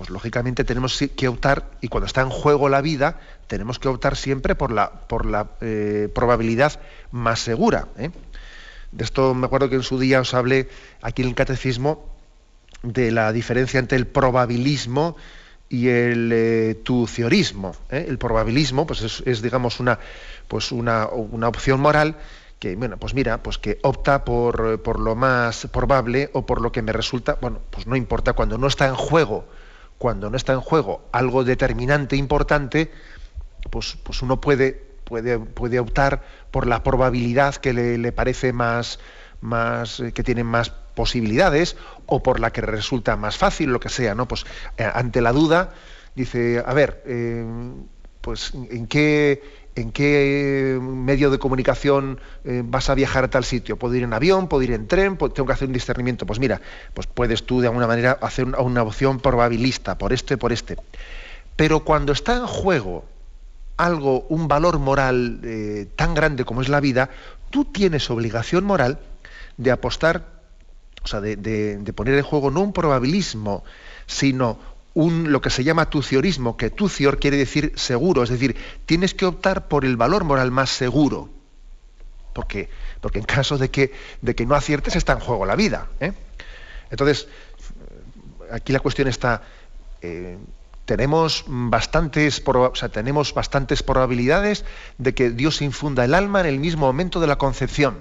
pues 0.00 0.08
lógicamente 0.08 0.64
tenemos 0.64 0.98
que 1.14 1.28
optar, 1.28 1.72
y 1.82 1.88
cuando 1.88 2.06
está 2.06 2.22
en 2.22 2.30
juego 2.30 2.70
la 2.70 2.80
vida, 2.80 3.20
tenemos 3.48 3.78
que 3.78 3.86
optar 3.88 4.16
siempre 4.16 4.54
por 4.54 4.72
la, 4.72 4.90
por 4.92 5.26
la 5.26 5.48
eh, 5.60 6.08
probabilidad 6.14 6.80
más 7.10 7.40
segura. 7.40 7.88
¿eh? 7.98 8.08
De 8.92 9.04
esto 9.04 9.34
me 9.34 9.44
acuerdo 9.44 9.68
que 9.68 9.74
en 9.74 9.82
su 9.82 9.98
día 9.98 10.22
os 10.22 10.32
hablé 10.32 10.70
aquí 11.02 11.20
en 11.20 11.28
el 11.28 11.34
catecismo 11.34 12.08
de 12.82 13.10
la 13.10 13.30
diferencia 13.30 13.78
entre 13.78 13.98
el 13.98 14.06
probabilismo 14.06 15.18
y 15.68 15.88
el 15.88 16.30
eh, 16.32 16.80
tuciorismo. 16.82 17.76
El 17.90 18.16
probabilismo 18.16 18.86
pues 18.86 19.22
es, 19.26 19.42
digamos, 19.42 19.80
una, 19.80 19.98
pues 20.48 20.72
una, 20.72 21.08
una, 21.08 21.46
opción 21.46 21.78
moral 21.78 22.16
que, 22.58 22.74
bueno, 22.74 22.96
pues 22.96 23.12
mira, 23.12 23.42
pues 23.42 23.58
que 23.58 23.78
opta 23.82 24.24
por, 24.24 24.80
por 24.80 24.98
lo 24.98 25.14
más 25.14 25.66
probable 25.70 26.30
o 26.32 26.46
por 26.46 26.62
lo 26.62 26.72
que 26.72 26.80
me 26.80 26.94
resulta, 26.94 27.36
bueno, 27.42 27.58
pues 27.68 27.86
no 27.86 27.96
importa, 27.96 28.32
cuando 28.32 28.56
no 28.56 28.66
está 28.66 28.86
en 28.86 28.94
juego 28.94 29.44
cuando 30.00 30.30
no 30.30 30.36
está 30.38 30.54
en 30.54 30.62
juego 30.62 31.02
algo 31.12 31.44
determinante, 31.44 32.16
importante, 32.16 32.90
pues, 33.68 33.98
pues 34.02 34.22
uno 34.22 34.40
puede, 34.40 34.72
puede, 35.04 35.38
puede 35.38 35.78
optar 35.78 36.22
por 36.50 36.66
la 36.66 36.82
probabilidad 36.82 37.56
que 37.56 37.74
le, 37.74 38.10
parece 38.10 38.54
más, 38.54 38.98
más, 39.42 40.00
eh, 40.00 40.12
que 40.12 40.22
tiene 40.22 40.42
más 40.42 40.70
posibilidades, 40.70 41.76
o 42.06 42.22
por 42.22 42.40
la 42.40 42.50
que 42.50 42.62
resulta 42.62 43.16
más 43.16 43.36
fácil, 43.36 43.72
lo 43.74 43.78
que 43.78 43.90
sea, 43.90 44.14
¿no? 44.14 44.26
Pues 44.26 44.46
eh, 44.78 44.90
ante 44.90 45.20
la 45.20 45.32
duda, 45.32 45.74
dice, 46.14 46.64
a 46.64 46.72
ver, 46.72 47.02
eh, 47.04 47.44
pues 48.22 48.54
en 48.54 48.86
qué 48.86 49.42
en 49.80 49.92
qué 49.92 50.78
medio 50.80 51.30
de 51.30 51.38
comunicación 51.38 52.20
eh, 52.44 52.62
vas 52.64 52.90
a 52.90 52.94
viajar 52.94 53.24
a 53.24 53.30
tal 53.30 53.44
sitio. 53.44 53.76
¿Puedo 53.76 53.94
ir 53.94 54.02
en 54.02 54.12
avión? 54.12 54.48
¿Puedo 54.48 54.62
ir 54.62 54.72
en 54.72 54.86
tren? 54.86 55.16
¿Tengo 55.16 55.46
que 55.46 55.52
hacer 55.52 55.68
un 55.68 55.74
discernimiento? 55.74 56.26
Pues 56.26 56.38
mira, 56.38 56.60
pues 56.94 57.06
puedes 57.06 57.44
tú 57.44 57.60
de 57.60 57.68
alguna 57.68 57.86
manera 57.86 58.18
hacer 58.20 58.46
una, 58.46 58.82
opción 58.82 59.20
probabilista, 59.20 59.98
por 59.98 60.12
este, 60.12 60.36
por 60.36 60.52
este. 60.52 60.76
Pero 61.56 61.80
cuando 61.80 62.12
está 62.12 62.36
en 62.36 62.46
juego 62.46 63.04
algo, 63.76 64.26
un 64.28 64.48
valor 64.48 64.78
moral 64.78 65.40
eh, 65.42 65.88
tan 65.96 66.14
grande 66.14 66.44
como 66.44 66.62
es 66.62 66.68
la 66.68 66.80
vida, 66.80 67.10
tú 67.50 67.64
tienes 67.64 68.10
obligación 68.10 68.64
moral 68.64 68.98
de 69.56 69.70
apostar, 69.70 70.40
o 71.02 71.08
sea, 71.08 71.20
de 71.20 71.92
poner 71.94 72.14
en 72.14 72.22
juego 72.22 72.50
no 72.50 72.60
un 72.60 72.72
probabilismo, 72.72 73.64
sino 74.06 74.58
un, 74.94 75.32
lo 75.32 75.40
que 75.40 75.50
se 75.50 75.64
llama 75.64 75.90
tuciorismo, 75.90 76.56
que 76.56 76.70
tucior 76.70 77.18
quiere 77.18 77.36
decir 77.36 77.72
seguro, 77.76 78.22
es 78.22 78.30
decir, 78.30 78.56
tienes 78.86 79.14
que 79.14 79.26
optar 79.26 79.68
por 79.68 79.84
el 79.84 79.96
valor 79.96 80.24
moral 80.24 80.50
más 80.50 80.70
seguro. 80.70 81.28
Porque, 82.32 82.68
porque 83.00 83.18
en 83.18 83.24
caso 83.24 83.58
de 83.58 83.70
que, 83.70 83.92
de 84.22 84.34
que 84.34 84.46
no 84.46 84.54
aciertes 84.54 84.96
está 84.96 85.12
en 85.14 85.20
juego 85.20 85.46
la 85.46 85.56
vida. 85.56 85.88
¿eh? 86.00 86.12
Entonces, 86.90 87.28
aquí 88.50 88.72
la 88.72 88.80
cuestión 88.80 89.08
está, 89.08 89.42
eh, 90.02 90.38
tenemos, 90.84 91.44
bastantes, 91.46 92.42
o 92.44 92.72
tenemos 92.90 93.34
bastantes 93.34 93.82
probabilidades 93.82 94.64
de 94.98 95.14
que 95.14 95.30
Dios 95.30 95.62
infunda 95.62 96.04
el 96.04 96.14
alma 96.14 96.40
en 96.40 96.46
el 96.46 96.58
mismo 96.58 96.86
momento 96.86 97.20
de 97.20 97.26
la 97.26 97.36
concepción. 97.36 97.98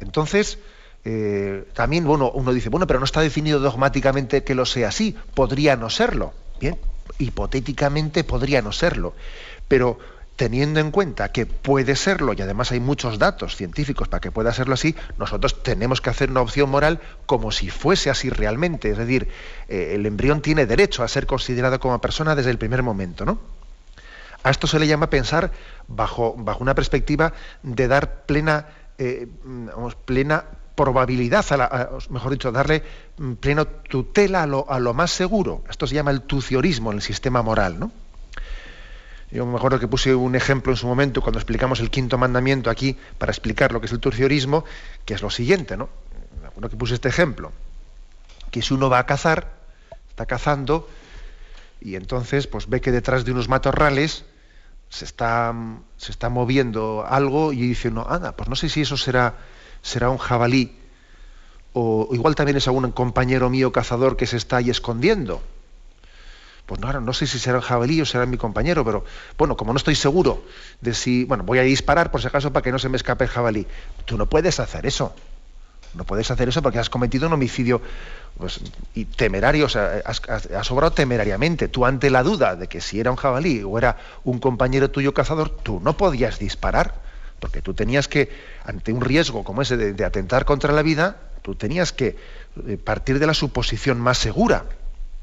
Entonces, 0.00 0.58
eh, 1.04 1.64
también 1.74 2.04
bueno, 2.04 2.30
uno 2.32 2.52
dice, 2.52 2.68
bueno, 2.68 2.86
pero 2.86 3.00
no 3.00 3.04
está 3.04 3.20
definido 3.20 3.58
dogmáticamente 3.58 4.44
que 4.44 4.54
lo 4.54 4.66
sea 4.66 4.88
así, 4.88 5.16
podría 5.34 5.76
no 5.76 5.90
serlo. 5.90 6.32
Bien, 6.60 6.78
hipotéticamente 7.18 8.24
podría 8.24 8.62
no 8.62 8.72
serlo. 8.72 9.14
Pero 9.66 9.98
teniendo 10.36 10.80
en 10.80 10.90
cuenta 10.90 11.30
que 11.30 11.46
puede 11.46 11.96
serlo, 11.96 12.32
y 12.32 12.42
además 12.42 12.72
hay 12.72 12.80
muchos 12.80 13.18
datos 13.18 13.56
científicos 13.56 14.08
para 14.08 14.20
que 14.20 14.30
pueda 14.30 14.52
serlo 14.52 14.74
así, 14.74 14.94
nosotros 15.18 15.62
tenemos 15.62 16.00
que 16.00 16.10
hacer 16.10 16.30
una 16.30 16.40
opción 16.40 16.70
moral 16.70 17.00
como 17.26 17.52
si 17.52 17.70
fuese 17.70 18.10
así 18.10 18.30
realmente. 18.30 18.90
Es 18.90 18.98
decir, 18.98 19.28
eh, 19.68 19.92
el 19.94 20.06
embrión 20.06 20.40
tiene 20.40 20.66
derecho 20.66 21.02
a 21.02 21.08
ser 21.08 21.26
considerado 21.26 21.80
como 21.80 22.00
persona 22.00 22.34
desde 22.34 22.50
el 22.50 22.58
primer 22.58 22.82
momento, 22.82 23.24
¿no? 23.24 23.40
A 24.44 24.50
esto 24.50 24.66
se 24.66 24.80
le 24.80 24.88
llama 24.88 25.08
pensar 25.08 25.52
bajo, 25.86 26.34
bajo 26.36 26.62
una 26.62 26.74
perspectiva 26.74 27.32
de 27.62 27.86
dar 27.86 28.24
plena, 28.26 28.66
eh, 28.98 29.28
plena 30.04 30.44
probabilidad, 30.74 31.44
a 31.52 31.90
mejor 32.10 32.32
dicho, 32.32 32.52
darle 32.52 32.82
mm, 33.18 33.34
plena 33.34 33.64
tutela 33.64 34.42
a 34.42 34.46
lo, 34.46 34.70
a 34.70 34.78
más 34.92 35.10
seguro. 35.10 35.64
Esto 35.68 35.86
se 35.86 35.94
llama 35.94 36.10
el 36.10 36.22
tuciorismo 36.22 36.90
en 36.90 36.98
el 36.98 37.02
sistema 37.02 37.42
moral, 37.42 37.78
¿no? 37.78 37.92
Yo 39.30 39.46
me 39.46 39.56
acuerdo 39.56 39.78
que 39.78 39.88
puse 39.88 40.14
un 40.14 40.34
ejemplo 40.34 40.72
en 40.72 40.76
su 40.76 40.86
momento 40.86 41.22
cuando 41.22 41.38
explicamos 41.38 41.80
el 41.80 41.88
quinto 41.88 42.18
mandamiento 42.18 42.68
aquí 42.68 42.98
para 43.16 43.32
explicar 43.32 43.72
lo 43.72 43.80
que 43.80 43.86
es 43.86 43.92
el 43.92 44.00
tuciorismo, 44.00 44.64
que 45.06 45.14
es 45.14 45.22
lo 45.22 45.30
siguiente, 45.30 45.76
¿no? 45.76 45.88
Me 46.40 46.48
acuerdo 46.48 46.68
que 46.68 46.76
puse 46.76 46.94
este 46.94 47.08
ejemplo, 47.08 47.50
que 48.50 48.60
si 48.60 48.74
uno 48.74 48.90
va 48.90 48.98
a 48.98 49.06
cazar, 49.06 49.52
está 50.10 50.26
cazando, 50.26 50.86
y 51.80 51.96
entonces 51.96 52.46
pues 52.46 52.68
ve 52.68 52.80
que 52.82 52.92
detrás 52.92 53.24
de 53.24 53.32
unos 53.32 53.48
matorrales 53.48 54.26
se 54.90 55.06
está, 55.06 55.54
se 55.96 56.12
está 56.12 56.28
moviendo 56.28 57.04
algo 57.08 57.54
y 57.54 57.62
dice, 57.62 57.90
no, 57.90 58.06
anda, 58.06 58.32
pues 58.32 58.50
no 58.50 58.56
sé 58.56 58.68
si 58.68 58.82
eso 58.82 58.98
será, 58.98 59.36
será 59.82 60.10
un 60.10 60.18
jabalí, 60.18 60.76
o 61.72 62.08
igual 62.12 62.34
también 62.34 62.56
es 62.56 62.66
algún 62.66 62.90
compañero 62.92 63.50
mío 63.50 63.72
cazador 63.72 64.16
que 64.16 64.26
se 64.26 64.36
está 64.36 64.58
ahí 64.58 64.70
escondiendo 64.70 65.42
pues 66.66 66.80
no, 66.80 67.00
no 67.00 67.12
sé 67.12 67.26
si 67.26 67.38
será 67.38 67.58
el 67.58 67.62
jabalí 67.62 68.00
o 68.00 68.06
será 68.06 68.24
mi 68.24 68.36
compañero, 68.36 68.84
pero 68.84 69.04
bueno, 69.36 69.56
como 69.56 69.72
no 69.72 69.76
estoy 69.76 69.94
seguro 69.94 70.42
de 70.80 70.94
si, 70.94 71.24
bueno, 71.24 71.44
voy 71.44 71.58
a 71.58 71.62
disparar 71.62 72.10
por 72.10 72.20
si 72.20 72.28
acaso 72.28 72.52
para 72.52 72.62
que 72.62 72.72
no 72.72 72.78
se 72.78 72.88
me 72.88 72.96
escape 72.96 73.24
el 73.24 73.30
jabalí. 73.30 73.66
Tú 74.04 74.16
no 74.16 74.26
puedes 74.26 74.60
hacer 74.60 74.86
eso. 74.86 75.14
No 75.94 76.04
puedes 76.04 76.30
hacer 76.30 76.48
eso 76.48 76.62
porque 76.62 76.78
has 76.78 76.88
cometido 76.88 77.26
un 77.26 77.34
homicidio 77.34 77.82
pues, 78.38 78.60
y 78.94 79.04
temerario, 79.04 79.66
o 79.66 79.68
sea, 79.68 80.00
has, 80.06 80.22
has, 80.26 80.70
obrado 80.70 80.92
temerariamente. 80.92 81.68
Tú 81.68 81.84
ante 81.84 82.08
la 82.08 82.22
duda 82.22 82.56
de 82.56 82.68
que 82.68 82.80
si 82.80 82.98
era 82.98 83.10
un 83.10 83.18
jabalí 83.18 83.62
o 83.62 83.76
era 83.76 83.98
un 84.24 84.38
compañero 84.38 84.90
tuyo 84.90 85.12
cazador, 85.12 85.50
tú 85.50 85.80
no 85.80 85.98
podías 85.98 86.38
disparar, 86.38 86.94
porque 87.42 87.60
tú 87.60 87.74
tenías 87.74 88.08
que, 88.08 88.30
ante 88.64 88.94
un 88.94 89.02
riesgo 89.02 89.44
como 89.44 89.60
ese 89.60 89.76
de 89.76 90.04
atentar 90.04 90.46
contra 90.46 90.72
la 90.72 90.82
vida, 90.82 91.18
tú 91.42 91.56
tenías 91.56 91.92
que 91.92 92.16
eh, 92.68 92.78
partir 92.78 93.18
de 93.18 93.26
la 93.26 93.34
suposición 93.34 94.00
más 94.00 94.16
segura 94.16 94.64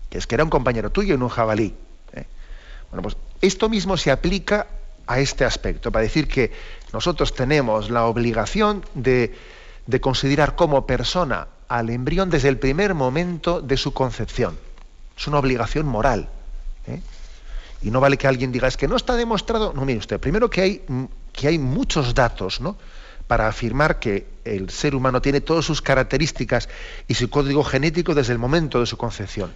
que 0.10 0.18
es 0.18 0.28
que 0.28 0.36
era 0.36 0.44
un 0.44 0.50
compañero 0.50 0.92
tuyo 0.92 1.16
en 1.16 1.24
un 1.24 1.30
jabalí. 1.30 1.76
¿eh? 2.14 2.26
Bueno, 2.90 3.04
pues 3.04 3.18
esto 3.42 3.70
mismo 3.70 3.98
se 3.98 4.12
aplica 4.12 4.68
a 5.08 5.20
este 5.20 5.46
aspecto, 5.46 5.92
para 5.92 6.04
decir 6.04 6.28
que 6.28 6.52
nosotros 6.94 7.34
tenemos 7.34 7.90
la 7.90 8.06
obligación 8.06 8.86
de, 8.94 9.36
considerar 10.02 10.56
como 10.56 10.86
persona 10.86 11.48
al 11.68 11.90
embrión 11.90 12.30
desde 12.30 12.50
el 12.50 12.58
primer 12.58 12.94
momento 12.94 13.62
de 13.62 13.76
su 13.78 13.92
concepción. 13.92 14.58
Es 15.18 15.28
una 15.28 15.40
obligación 15.40 15.88
moral. 15.88 16.30
¿eh? 16.86 17.02
Y 17.82 17.90
no 17.90 18.00
vale 18.00 18.18
que 18.18 18.28
alguien 18.28 18.52
diga, 18.52 18.68
es 18.68 18.78
que 18.78 18.88
no 18.88 18.96
está 18.96 19.16
demostrado. 19.16 19.74
No, 19.74 19.86
mire 19.86 20.00
usted, 20.00 20.20
primero 20.20 20.50
que 20.50 20.62
hay, 20.62 20.84
que 21.34 21.48
hay 21.48 21.58
muchos 21.58 22.14
datos, 22.14 22.62
¿no? 22.62 22.78
para 23.30 23.48
afirmar 23.48 24.00
que 24.00 24.26
el 24.44 24.72
ser 24.72 24.96
humano 24.96 25.22
tiene 25.22 25.40
todas 25.40 25.64
sus 25.64 25.84
características 25.84 26.68
y 27.08 27.14
su 27.14 27.30
código 27.30 27.64
genético 27.64 28.16
desde 28.16 28.34
el 28.34 28.40
momento 28.40 28.80
de 28.80 28.88
su 28.88 28.98
concepción. 28.98 29.54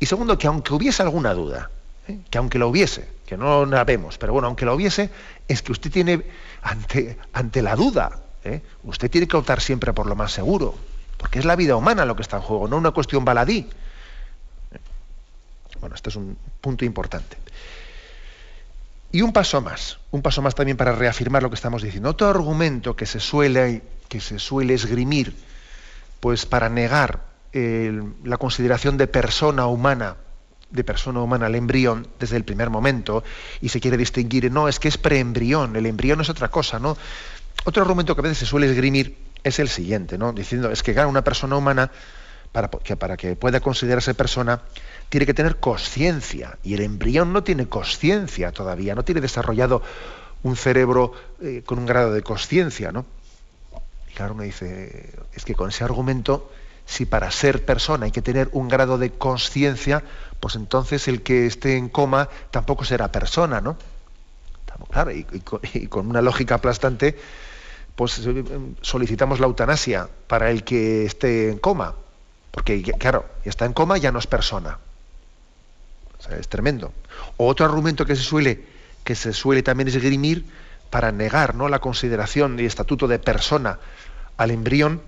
Y 0.00 0.06
segundo, 0.06 0.36
que 0.36 0.48
aunque 0.48 0.74
hubiese 0.74 1.04
alguna 1.04 1.32
duda, 1.32 1.70
¿eh? 2.08 2.18
que 2.28 2.38
aunque 2.38 2.58
la 2.58 2.66
hubiese, 2.66 3.08
que 3.24 3.36
no 3.36 3.64
la 3.64 3.84
vemos, 3.84 4.18
pero 4.18 4.32
bueno, 4.32 4.48
aunque 4.48 4.66
la 4.66 4.74
hubiese, 4.74 5.08
es 5.46 5.62
que 5.62 5.70
usted 5.70 5.92
tiene, 5.92 6.20
ante, 6.62 7.16
ante 7.32 7.62
la 7.62 7.76
duda, 7.76 8.18
¿eh? 8.42 8.60
usted 8.82 9.08
tiene 9.08 9.28
que 9.28 9.36
optar 9.36 9.60
siempre 9.60 9.92
por 9.92 10.06
lo 10.06 10.16
más 10.16 10.32
seguro, 10.32 10.74
porque 11.16 11.38
es 11.38 11.44
la 11.44 11.54
vida 11.54 11.76
humana 11.76 12.04
lo 12.04 12.16
que 12.16 12.22
está 12.22 12.38
en 12.38 12.42
juego, 12.42 12.66
no 12.66 12.76
una 12.76 12.90
cuestión 12.90 13.24
baladí. 13.24 13.70
Bueno, 15.80 15.94
este 15.94 16.10
es 16.10 16.16
un 16.16 16.36
punto 16.60 16.84
importante. 16.84 17.36
Y 19.12 19.20
un 19.20 19.32
paso 19.32 19.60
más, 19.60 19.98
un 20.10 20.22
paso 20.22 20.40
más 20.40 20.54
también 20.54 20.78
para 20.78 20.92
reafirmar 20.92 21.42
lo 21.42 21.50
que 21.50 21.56
estamos 21.56 21.82
diciendo. 21.82 22.08
Otro 22.08 22.28
argumento 22.28 22.96
que 22.96 23.04
se 23.04 23.20
suele, 23.20 23.82
que 24.08 24.20
se 24.20 24.38
suele 24.38 24.72
esgrimir, 24.72 25.36
pues 26.20 26.46
para 26.46 26.70
negar 26.70 27.30
la 27.52 28.38
consideración 28.38 28.96
de 28.96 29.06
persona 29.06 29.66
humana, 29.66 30.16
de 30.70 30.84
persona 30.84 31.20
humana 31.20 31.44
al 31.44 31.54
embrión 31.54 32.08
desde 32.18 32.38
el 32.38 32.44
primer 32.44 32.70
momento, 32.70 33.22
y 33.60 33.68
se 33.68 33.78
quiere 33.78 33.98
distinguir, 33.98 34.50
no, 34.50 34.68
es 34.68 34.80
que 34.80 34.88
es 34.88 34.96
preembrión, 34.96 35.76
el 35.76 35.84
embrión 35.84 36.22
es 36.22 36.30
otra 36.30 36.48
cosa, 36.48 36.78
¿no? 36.78 36.96
Otro 37.64 37.82
argumento 37.82 38.14
que 38.14 38.20
a 38.20 38.22
veces 38.22 38.38
se 38.38 38.46
suele 38.46 38.66
esgrimir 38.68 39.18
es 39.44 39.58
el 39.58 39.68
siguiente, 39.68 40.16
¿no? 40.16 40.32
Diciendo, 40.32 40.70
es 40.70 40.82
que 40.82 40.98
una 41.04 41.22
persona 41.22 41.56
humana, 41.56 41.90
para 42.52 43.16
que, 43.16 43.34
pueda 43.36 43.60
considerarse 43.60 44.14
persona, 44.14 44.62
tiene 45.08 45.26
que 45.26 45.34
tener 45.34 45.56
conciencia, 45.56 46.58
y 46.62 46.74
el 46.74 46.80
embrión 46.82 47.32
no 47.32 47.42
tiene 47.42 47.66
conciencia 47.66 48.52
todavía, 48.52 48.94
no 48.94 49.04
tiene 49.04 49.20
desarrollado 49.20 49.82
un 50.42 50.56
cerebro 50.56 51.12
eh, 51.40 51.62
con 51.64 51.78
un 51.78 51.86
grado 51.86 52.12
de 52.12 52.22
conciencia, 52.22 52.92
¿no? 52.92 53.06
Y 54.10 54.14
claro, 54.14 54.34
uno 54.34 54.42
dice, 54.42 55.12
es 55.32 55.44
que 55.44 55.54
con 55.54 55.70
ese 55.70 55.84
argumento 55.84 56.50
si 56.84 57.06
para 57.06 57.30
ser 57.30 57.64
persona 57.64 58.06
hay 58.06 58.10
que 58.10 58.22
tener 58.22 58.48
un 58.52 58.68
grado 58.68 58.98
de 58.98 59.10
conciencia, 59.10 60.02
pues 60.40 60.56
entonces 60.56 61.08
el 61.08 61.22
que 61.22 61.46
esté 61.46 61.76
en 61.76 61.88
coma 61.88 62.28
tampoco 62.50 62.84
será 62.84 63.10
persona, 63.10 63.60
¿no? 63.60 63.76
Claro, 64.90 65.12
y, 65.12 65.22
con 65.88 66.08
una 66.08 66.20
lógica 66.20 66.56
aplastante, 66.56 67.16
pues 67.94 68.18
eh, 68.26 68.44
solicitamos 68.80 69.38
la 69.38 69.46
eutanasia 69.46 70.08
para 70.26 70.50
el 70.50 70.64
que 70.64 71.04
esté 71.04 71.50
en 71.50 71.58
coma, 71.58 71.94
porque 72.52 72.82
claro, 72.98 73.26
está 73.44 73.64
en 73.64 73.72
coma 73.72 73.98
ya 73.98 74.12
no 74.12 74.20
es 74.20 74.28
persona. 74.28 74.78
es 76.38 76.48
tremendo. 76.48 76.92
Otro 77.38 77.66
argumento 77.66 78.06
que 78.06 78.14
se 78.14 78.22
suele, 78.22 78.64
que 79.02 79.16
se 79.16 79.32
suele 79.32 79.62
también 79.62 79.88
esgrimir 79.88 80.44
para 80.90 81.10
negar 81.10 81.54
¿no? 81.54 81.68
la 81.68 81.80
consideración 81.80 82.60
y 82.60 82.66
estatuto 82.66 83.08
de 83.08 83.18
persona 83.18 83.78
al 84.36 84.50
embrión 84.50 85.00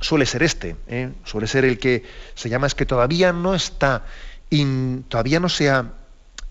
suele 0.00 0.26
ser 0.26 0.42
este, 0.42 0.76
¿eh? 0.88 1.12
suele 1.24 1.46
ser 1.46 1.64
el 1.64 1.78
que 1.78 2.02
se 2.34 2.48
llama 2.48 2.66
es 2.66 2.74
que 2.74 2.86
todavía 2.86 3.32
no 3.32 3.54
está, 3.54 4.04
todavía 5.08 5.38
no 5.38 5.48
se 5.48 5.70
ha 5.70 5.92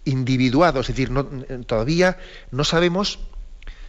individuado, 0.05 0.79
es 0.79 0.88
decir, 0.88 1.11
todavía 1.67 2.17
no 2.51 2.63
sabemos 2.63 3.19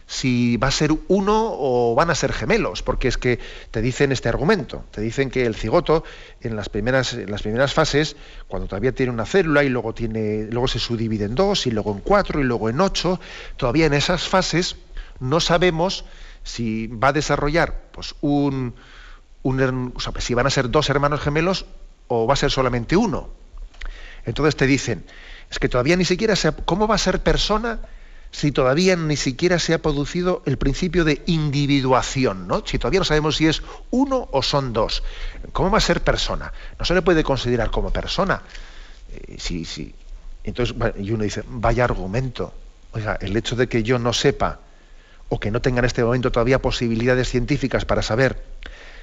si 0.05 0.57
va 0.57 0.67
a 0.67 0.71
ser 0.71 0.91
uno 1.07 1.49
o 1.57 1.95
van 1.95 2.09
a 2.09 2.15
ser 2.15 2.33
gemelos, 2.33 2.83
porque 2.83 3.07
es 3.07 3.17
que 3.17 3.39
te 3.71 3.81
dicen 3.81 4.11
este 4.11 4.29
argumento, 4.29 4.83
te 4.91 5.01
dicen 5.01 5.29
que 5.29 5.45
el 5.45 5.55
cigoto 5.55 6.03
en 6.41 6.55
las 6.55 6.69
primeras, 6.69 7.13
en 7.13 7.31
las 7.31 7.41
primeras 7.41 7.73
fases, 7.73 8.15
cuando 8.47 8.67
todavía 8.67 8.91
tiene 8.91 9.11
una 9.11 9.25
célula 9.25 9.63
y 9.63 9.69
luego, 9.69 9.93
tiene, 9.93 10.47
luego 10.49 10.67
se 10.67 10.79
subdivide 10.79 11.25
en 11.25 11.35
dos 11.35 11.67
y 11.67 11.71
luego 11.71 11.93
en 11.93 11.99
cuatro 11.99 12.39
y 12.39 12.43
luego 12.43 12.69
en 12.69 12.81
ocho, 12.81 13.19
todavía 13.57 13.85
en 13.85 13.93
esas 13.93 14.27
fases 14.27 14.75
no 15.19 15.39
sabemos 15.39 16.05
si 16.43 16.87
va 16.87 17.09
a 17.09 17.13
desarrollar 17.13 17.83
pues, 17.91 18.15
un, 18.21 18.75
si 20.19 20.33
van 20.33 20.47
a 20.47 20.49
ser 20.49 20.69
dos 20.69 20.89
hermanos 20.89 21.21
gemelos 21.21 21.65
o 22.07 22.27
va 22.27 22.33
a 22.33 22.37
ser 22.37 22.51
solamente 22.51 22.97
uno. 22.97 23.29
Entonces 24.25 24.55
te 24.55 24.67
dicen, 24.67 25.05
es 25.49 25.59
que 25.59 25.69
todavía 25.69 25.95
ni 25.95 26.05
siquiera 26.05 26.35
se 26.35 26.51
¿cómo 26.51 26.87
va 26.87 26.95
a 26.95 26.99
ser 26.99 27.21
persona 27.21 27.79
si 28.33 28.51
todavía 28.51 28.95
ni 28.95 29.15
siquiera 29.15 29.59
se 29.59 29.75
ha 29.75 29.77
producido 29.77 30.41
el 30.47 30.57
principio 30.57 31.05
de 31.05 31.21
individuación, 31.27 32.47
¿no? 32.47 32.63
Si 32.65 32.79
todavía 32.79 32.99
no 32.99 33.05
sabemos 33.05 33.37
si 33.37 33.45
es 33.45 33.61
uno 33.91 34.27
o 34.31 34.41
son 34.41 34.73
dos. 34.73 35.03
¿Cómo 35.51 35.69
va 35.69 35.77
a 35.77 35.81
ser 35.81 36.01
persona? 36.01 36.51
No 36.79 36.83
se 36.83 36.95
le 36.95 37.03
puede 37.03 37.23
considerar 37.23 37.69
como 37.69 37.91
persona. 37.91 38.41
Eh, 39.11 39.35
sí, 39.37 39.65
sí. 39.65 39.93
Entonces, 40.43 40.75
y 40.97 41.11
uno 41.11 41.23
dice, 41.23 41.43
vaya 41.47 41.83
argumento. 41.83 42.51
Oiga, 42.93 43.19
el 43.21 43.37
hecho 43.37 43.55
de 43.55 43.69
que 43.69 43.83
yo 43.83 43.99
no 43.99 44.13
sepa 44.13 44.61
o 45.29 45.39
que 45.39 45.51
no 45.51 45.61
tenga 45.61 45.79
en 45.79 45.85
este 45.85 46.03
momento 46.03 46.31
todavía 46.31 46.59
posibilidades 46.59 47.29
científicas 47.29 47.85
para 47.85 48.01
saber 48.01 48.43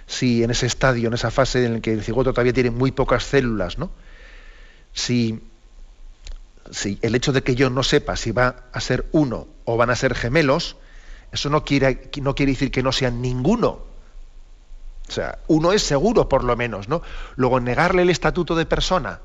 si 0.08 0.42
en 0.42 0.50
ese 0.50 0.66
estadio, 0.66 1.06
en 1.06 1.14
esa 1.14 1.30
fase 1.30 1.64
en 1.64 1.74
la 1.74 1.80
que 1.80 1.92
el 1.92 2.02
cigoto 2.02 2.32
todavía 2.32 2.52
tiene 2.52 2.72
muy 2.72 2.90
pocas 2.90 3.22
células, 3.22 3.78
¿no? 3.78 3.92
Si, 4.92 5.40
si 6.70 6.98
el 7.02 7.14
hecho 7.14 7.32
de 7.32 7.42
que 7.42 7.54
yo 7.54 7.70
no 7.70 7.82
sepa 7.82 8.16
si 8.16 8.32
va 8.32 8.64
a 8.72 8.80
ser 8.80 9.06
uno 9.12 9.48
o 9.64 9.76
van 9.76 9.90
a 9.90 9.96
ser 9.96 10.14
gemelos, 10.14 10.76
eso 11.32 11.50
no 11.50 11.64
quiere, 11.64 12.10
no 12.20 12.34
quiere 12.34 12.52
decir 12.52 12.70
que 12.70 12.82
no 12.82 12.92
sean 12.92 13.22
ninguno. 13.22 13.90
O 15.08 15.12
sea, 15.12 15.38
uno 15.48 15.72
es 15.72 15.82
seguro 15.82 16.28
por 16.28 16.44
lo 16.44 16.56
menos, 16.56 16.88
¿no? 16.88 17.02
Luego 17.36 17.60
negarle 17.60 18.02
el 18.02 18.10
estatuto 18.10 18.54
de 18.54 18.66
persona 18.66 19.20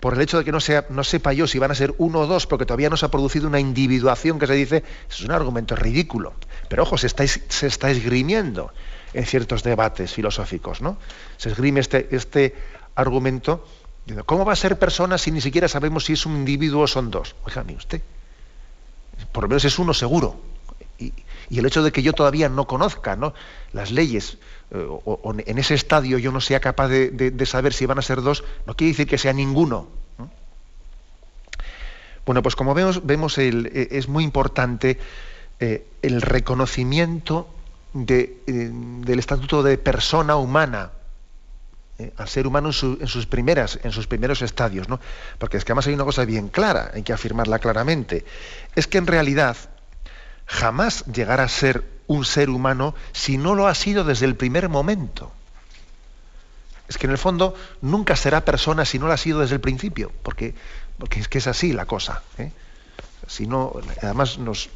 por 0.00 0.14
el 0.14 0.20
hecho 0.22 0.38
de 0.38 0.44
que 0.44 0.52
no, 0.52 0.58
no 0.88 1.04
sepa 1.04 1.32
yo 1.32 1.46
si 1.46 1.58
van 1.58 1.70
a 1.70 1.74
ser 1.74 1.94
uno 1.98 2.20
o 2.20 2.26
dos, 2.26 2.46
porque 2.46 2.64
todavía 2.64 2.88
no 2.88 2.96
se 2.96 3.06
ha 3.06 3.10
producido 3.10 3.46
una 3.46 3.60
individuación 3.60 4.38
que 4.38 4.46
se 4.46 4.54
dice, 4.54 4.82
es 5.08 5.20
un 5.20 5.30
argumento 5.30 5.76
ridículo. 5.76 6.32
Pero 6.68 6.84
ojo, 6.84 6.96
se 6.96 7.06
está, 7.06 7.26
se 7.26 7.66
está 7.66 7.90
esgrimiendo 7.90 8.72
en 9.12 9.26
ciertos 9.26 9.62
debates 9.62 10.12
filosóficos. 10.12 10.80
¿no? 10.80 10.96
Se 11.36 11.50
esgrime 11.50 11.80
este, 11.80 12.08
este 12.14 12.54
argumento, 12.94 13.66
¿cómo 14.26 14.44
va 14.44 14.52
a 14.52 14.56
ser 14.56 14.78
persona 14.78 15.18
si 15.18 15.30
ni 15.30 15.40
siquiera 15.40 15.68
sabemos 15.68 16.04
si 16.04 16.14
es 16.14 16.26
un 16.26 16.36
individuo 16.36 16.82
o 16.82 16.86
son 16.86 17.10
dos? 17.10 17.34
Oiga, 17.44 17.64
usted. 17.76 18.02
por 19.32 19.44
lo 19.44 19.48
menos 19.48 19.64
es 19.64 19.78
uno 19.78 19.94
seguro. 19.94 20.40
Y, 20.98 21.12
el 21.50 21.66
hecho 21.66 21.82
de 21.82 21.90
que 21.90 22.02
yo 22.02 22.12
todavía 22.12 22.48
no 22.48 22.66
conozca 22.68 23.18
las 23.72 23.90
leyes, 23.90 24.38
eh, 24.70 24.86
o, 24.88 25.34
en 25.36 25.58
ese 25.58 25.74
estadio 25.74 26.18
yo 26.18 26.30
no 26.30 26.40
sea 26.40 26.60
capaz 26.60 26.86
de, 26.88 27.46
saber 27.46 27.72
si 27.72 27.86
van 27.86 27.98
a 27.98 28.02
ser 28.02 28.22
dos, 28.22 28.44
no 28.66 28.76
quiere 28.76 28.92
decir 28.92 29.08
que 29.08 29.18
sea 29.18 29.32
ninguno. 29.32 29.88
Bueno, 32.24 32.42
pues 32.42 32.54
como 32.54 32.74
vemos, 32.74 33.04
vemos 33.04 33.38
e, 33.38 33.88
es 33.90 34.06
muy 34.06 34.22
importante 34.22 34.98
eh, 35.58 35.86
el 36.02 36.22
reconocimiento 36.22 37.48
eh, 37.94 38.38
del 38.46 39.18
estatuto 39.18 39.64
de 39.64 39.76
persona 39.76 40.36
humana 40.36 40.92
al 42.16 42.28
ser 42.28 42.46
humano 42.46 42.68
en, 42.68 43.08
sus 43.08 43.26
primeras, 43.26 43.78
en 43.82 43.92
sus 43.92 44.06
primeros 44.06 44.42
estadios, 44.42 44.88
¿no? 44.88 45.00
Porque 45.38 45.56
es 45.56 45.64
que 45.64 45.72
además 45.72 45.86
hay 45.86 45.94
una 45.94 46.04
cosa 46.04 46.24
bien 46.24 46.48
clara, 46.48 46.90
hay 46.94 47.02
que 47.02 47.12
afirmarla 47.12 47.58
claramente, 47.58 48.24
es 48.74 48.86
que 48.86 48.98
en 48.98 49.06
realidad 49.06 49.56
jamás 50.46 51.04
llegará 51.06 51.44
a 51.44 51.48
ser 51.48 51.84
un 52.06 52.24
ser 52.24 52.50
humano 52.50 52.94
si 53.12 53.38
no 53.38 53.54
lo 53.54 53.68
ha 53.68 53.74
sido 53.74 54.04
desde 54.04 54.26
el 54.26 54.36
primer 54.36 54.68
momento. 54.68 55.32
Es 56.88 56.98
que 56.98 57.06
en 57.06 57.12
el 57.12 57.18
fondo 57.18 57.54
nunca 57.82 58.16
será 58.16 58.44
persona 58.44 58.84
si 58.84 58.98
no 58.98 59.06
lo 59.06 59.12
ha 59.12 59.16
sido 59.16 59.40
desde 59.40 59.54
el 59.54 59.60
principio, 59.60 60.10
porque, 60.24 60.54
porque 60.98 61.20
es 61.20 61.28
que 61.28 61.38
es 61.38 61.46
así 61.46 61.72
la 61.72 61.86
cosa. 61.86 62.22
¿eh? 62.36 62.50
Si 63.28 63.46
no, 63.46 63.72
además 64.02 64.38
nos 64.38 64.70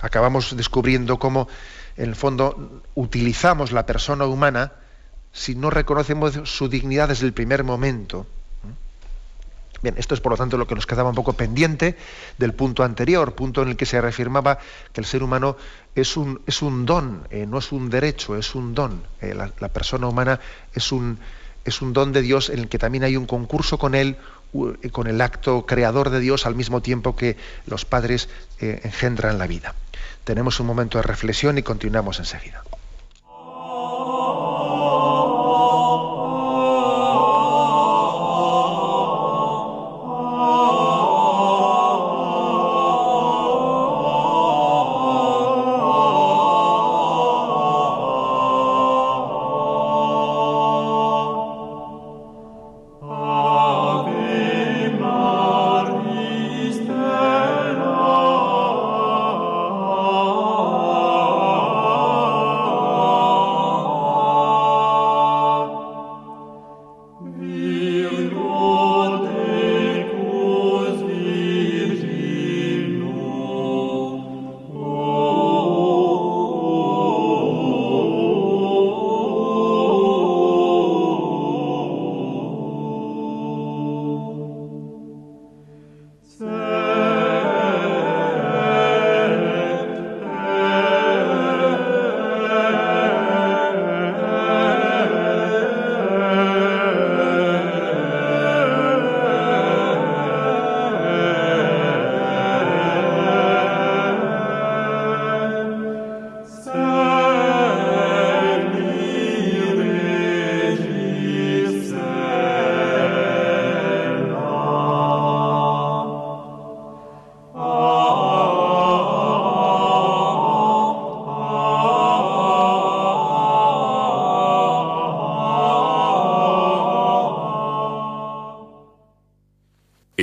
acabamos 0.00 0.54
descubriendo 0.54 1.18
cómo 1.18 1.48
en 1.96 2.10
el 2.10 2.14
fondo 2.14 2.82
utilizamos 2.94 3.72
la 3.72 3.86
persona 3.86 4.26
humana 4.26 4.72
si 5.36 5.54
no 5.54 5.68
reconocemos 5.68 6.40
su 6.44 6.68
dignidad 6.68 7.08
desde 7.08 7.26
el 7.26 7.34
primer 7.34 7.62
momento. 7.62 8.26
Bien, 9.82 9.94
esto 9.98 10.14
es 10.14 10.20
por 10.20 10.32
lo 10.32 10.38
tanto 10.38 10.56
lo 10.56 10.66
que 10.66 10.74
nos 10.74 10.86
quedaba 10.86 11.10
un 11.10 11.14
poco 11.14 11.34
pendiente 11.34 11.96
del 12.38 12.54
punto 12.54 12.82
anterior, 12.82 13.34
punto 13.34 13.60
en 13.60 13.68
el 13.68 13.76
que 13.76 13.84
se 13.84 14.00
reafirmaba 14.00 14.58
que 14.94 15.02
el 15.02 15.04
ser 15.04 15.22
humano 15.22 15.58
es 15.94 16.16
un, 16.16 16.40
es 16.46 16.62
un 16.62 16.86
don, 16.86 17.28
eh, 17.30 17.44
no 17.44 17.58
es 17.58 17.70
un 17.70 17.90
derecho, 17.90 18.36
es 18.36 18.54
un 18.54 18.74
don. 18.74 19.02
Eh, 19.20 19.34
la, 19.34 19.68
persona 19.68 20.08
humana 20.08 20.40
es 20.72 20.90
un, 20.90 21.18
es 21.66 21.82
un 21.82 21.92
don 21.92 22.12
de 22.12 22.22
Dios 22.22 22.48
en 22.48 22.60
el 22.60 22.68
que 22.68 22.78
también 22.78 23.04
hay 23.04 23.18
un 23.18 23.26
concurso 23.26 23.76
con 23.78 23.94
él, 23.94 24.16
con 24.90 25.06
el 25.06 25.20
acto 25.20 25.66
creador 25.66 26.08
de 26.08 26.20
Dios 26.20 26.46
al 26.46 26.54
mismo 26.54 26.80
tiempo 26.80 27.14
que 27.14 27.36
los 27.66 27.84
padres 27.84 28.30
eh, 28.58 28.80
engendran 28.84 29.36
la 29.36 29.46
vida. 29.46 29.74
Tenemos 30.24 30.60
un 30.60 30.66
momento 30.66 30.96
de 30.96 31.02
reflexión 31.02 31.58
y 31.58 31.62
continuamos 31.62 32.18
enseguida. 32.20 32.64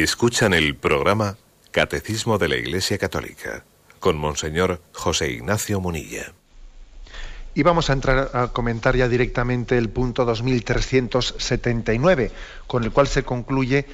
Escuchan 0.04 0.54
el 0.54 0.76
programa 0.76 1.38
Catecismo 1.72 2.38
de 2.38 2.50
la 2.50 2.58
Iglesia 2.58 2.98
Católica 2.98 3.64
con 4.02 4.18
Monseñor 4.18 4.82
José 4.92 5.32
Ignacio 5.32 5.80
Munilla. 5.80 6.34
Y 7.56 7.64
vamos 7.64 7.90
a 7.90 7.94
entrar 7.94 8.32
a 8.34 8.50
comentar 8.50 8.98
ya 8.98 9.08
directamente 9.08 9.78
el 9.78 9.88
punto 9.88 10.26
2379, 10.26 12.34
con 12.68 12.84
el 12.84 12.92
cual 12.92 13.08
se 13.08 13.24
concluye 13.24 13.86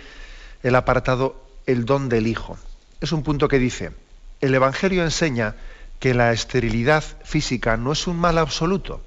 el 0.63 0.73
apartado 0.73 1.45
El 1.67 1.85
don 1.85 2.09
del 2.09 2.25
Hijo. 2.25 2.57
Es 3.01 3.11
un 3.11 3.21
punto 3.21 3.47
que 3.47 3.59
dice, 3.59 3.91
el 4.41 4.55
Evangelio 4.55 5.03
enseña 5.03 5.57
que 5.99 6.15
la 6.15 6.33
esterilidad 6.33 7.03
física 7.23 7.77
no 7.77 7.91
es 7.91 8.07
un 8.07 8.17
mal 8.17 8.39
absoluto. 8.39 9.03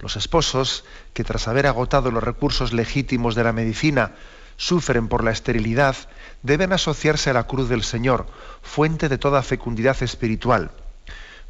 Los 0.00 0.16
esposos 0.16 0.84
que 1.12 1.22
tras 1.22 1.46
haber 1.46 1.68
agotado 1.68 2.10
los 2.10 2.24
recursos 2.24 2.72
legítimos 2.72 3.36
de 3.36 3.44
la 3.44 3.52
medicina 3.52 4.16
sufren 4.56 5.08
por 5.08 5.24
la 5.24 5.30
esterilidad 5.30 5.96
deben 6.42 6.72
asociarse 6.72 7.30
a 7.30 7.34
la 7.34 7.46
cruz 7.46 7.68
del 7.68 7.82
Señor, 7.82 8.26
fuente 8.62 9.08
de 9.08 9.18
toda 9.18 9.42
fecundidad 9.42 10.02
espiritual. 10.02 10.70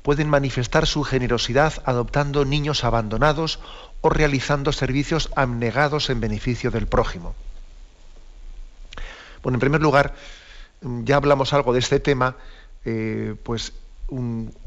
Pueden 0.02 0.28
manifestar 0.28 0.86
su 0.86 1.02
generosidad 1.02 1.82
adoptando 1.84 2.44
niños 2.44 2.84
abandonados 2.84 3.58
o 4.00 4.10
realizando 4.10 4.72
servicios 4.72 5.30
abnegados 5.34 6.10
en 6.10 6.20
beneficio 6.20 6.70
del 6.70 6.86
prójimo. 6.86 7.34
Bueno, 9.42 9.56
en 9.56 9.60
primer 9.60 9.80
lugar, 9.80 10.14
ya 10.80 11.16
hablamos 11.16 11.52
algo 11.52 11.72
de 11.72 11.78
este 11.78 12.00
tema, 12.00 12.36
eh, 12.84 13.34
pues 13.42 13.72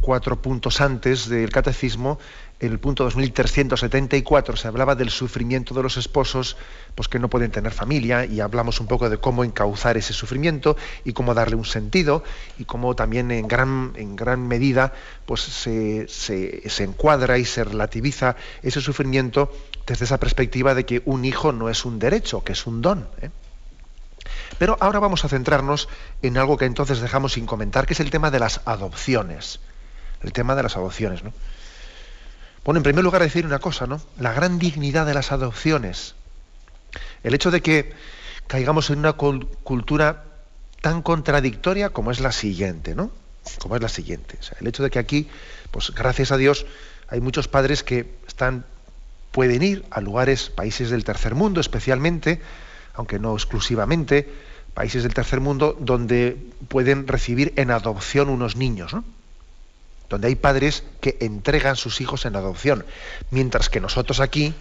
cuatro 0.02 0.42
puntos 0.42 0.82
antes 0.82 1.30
del 1.30 1.50
catecismo, 1.50 2.20
en 2.60 2.72
el 2.72 2.80
punto 2.80 3.04
2374 3.04 4.56
se 4.56 4.68
hablaba 4.68 4.96
del 4.96 5.12
sufrimiento 5.12 5.76
de 5.76 5.84
los 5.84 5.98
esposos 5.98 6.58
pues 6.96 7.08
que 7.08 7.20
no 7.20 7.30
pueden 7.30 7.52
tener 7.52 7.72
familia 7.72 8.26
y 8.26 8.40
hablamos 8.40 8.80
un 8.80 8.88
poco 8.88 9.10
de 9.10 9.18
cómo 9.18 9.44
encauzar 9.44 9.96
ese 9.96 10.14
sufrimiento 10.14 10.76
y 11.04 11.14
cómo 11.14 11.36
darle 11.36 11.56
un 11.56 11.66
sentido 11.66 12.24
y 12.58 12.66
cómo 12.66 12.96
también 12.96 13.30
en 13.30 13.48
gran, 13.48 13.94
en 13.96 14.16
gran 14.16 14.48
medida 14.48 14.94
pues 15.28 15.42
se, 15.42 16.08
se, 16.08 16.84
encuadra 16.84 17.38
y 17.38 17.46
se 17.46 17.64
relativiza 17.64 18.36
ese 18.64 18.82
sufrimiento 18.82 19.52
desde 19.86 20.06
esa 20.06 20.20
perspectiva 20.20 20.74
de 20.74 20.86
que 20.86 21.04
un 21.06 21.26
hijo 21.26 21.52
no 21.52 21.70
es 21.70 21.86
un 21.86 22.00
derecho, 22.00 22.44
que 22.44 22.54
es 22.54 22.66
un 22.66 22.82
don. 22.82 23.08
¿eh? 23.22 23.30
Pero 24.58 24.78
ahora 24.80 25.00
vamos 25.00 25.26
a 25.26 25.30
centrarnos 25.30 25.90
en 26.22 26.38
algo 26.38 26.58
que 26.58 26.66
entonces 26.66 27.00
dejamos 27.00 27.34
sin 27.34 27.46
comentar, 27.46 27.86
que 27.86 27.94
es 27.94 28.00
el 28.00 28.10
tema 28.10 28.32
de 28.32 28.40
las 28.40 28.62
adopciones. 28.66 29.60
El 30.22 30.34
tema 30.34 30.56
de 30.56 30.64
las 30.64 30.76
adopciones, 30.76 31.24
¿no? 31.24 31.34
Bueno, 32.64 32.80
en 32.80 32.84
primer 32.84 33.04
lugar 33.04 33.22
decir 33.22 33.46
una 33.46 33.60
cosa, 33.60 33.88
¿no? 33.88 34.02
La 34.20 34.34
gran 34.34 34.60
dignidad 34.60 35.06
de 35.06 35.14
las 35.14 35.32
adopciones. 35.32 36.16
El 37.24 37.34
hecho 37.34 37.52
de 37.52 37.62
que 37.62 37.94
caigamos 38.48 38.90
en 38.90 39.00
una 39.00 39.14
cultura 39.14 40.24
tan 40.82 41.02
contradictoria 41.02 41.90
como 41.90 42.12
es 42.12 42.20
la 42.20 42.32
siguiente, 42.32 42.96
¿no? 42.96 43.12
Como 43.60 43.76
es 43.76 43.82
la 43.82 43.90
siguiente. 43.90 44.38
el 44.60 44.68
hecho 44.68 44.84
de 44.84 44.90
que 44.90 45.00
aquí, 45.00 45.30
pues 45.72 45.92
gracias 45.92 46.32
a 46.32 46.38
Dios, 46.38 46.66
hay 47.08 47.22
muchos 47.22 47.48
padres 47.48 47.84
que 47.84 48.18
están, 48.28 48.66
pueden 49.32 49.64
ir 49.64 49.86
a 49.90 50.02
lugares, 50.02 50.50
países 50.50 50.90
del 50.90 51.04
tercer 51.06 51.36
mundo 51.36 51.62
especialmente, 51.62 52.42
aunque 52.98 53.20
no 53.20 53.34
exclusivamente, 53.34 54.28
países 54.74 55.04
del 55.04 55.14
tercer 55.14 55.40
mundo 55.40 55.78
donde 55.80 56.36
pueden 56.68 57.08
recibir 57.08 57.54
en 57.56 57.72
adopción 57.72 58.28
unos 58.30 58.56
niños, 58.56 58.96
donde 60.10 60.28
hay 60.28 60.36
padres 60.36 60.84
que 61.00 61.18
entregan 61.22 61.76
sus 61.76 62.02
hijos 62.02 62.26
en 62.26 62.36
adopción, 62.36 62.86
mientras 63.32 63.70
que 63.70 63.80
nosotros 63.80 64.20
aquí 64.20 64.54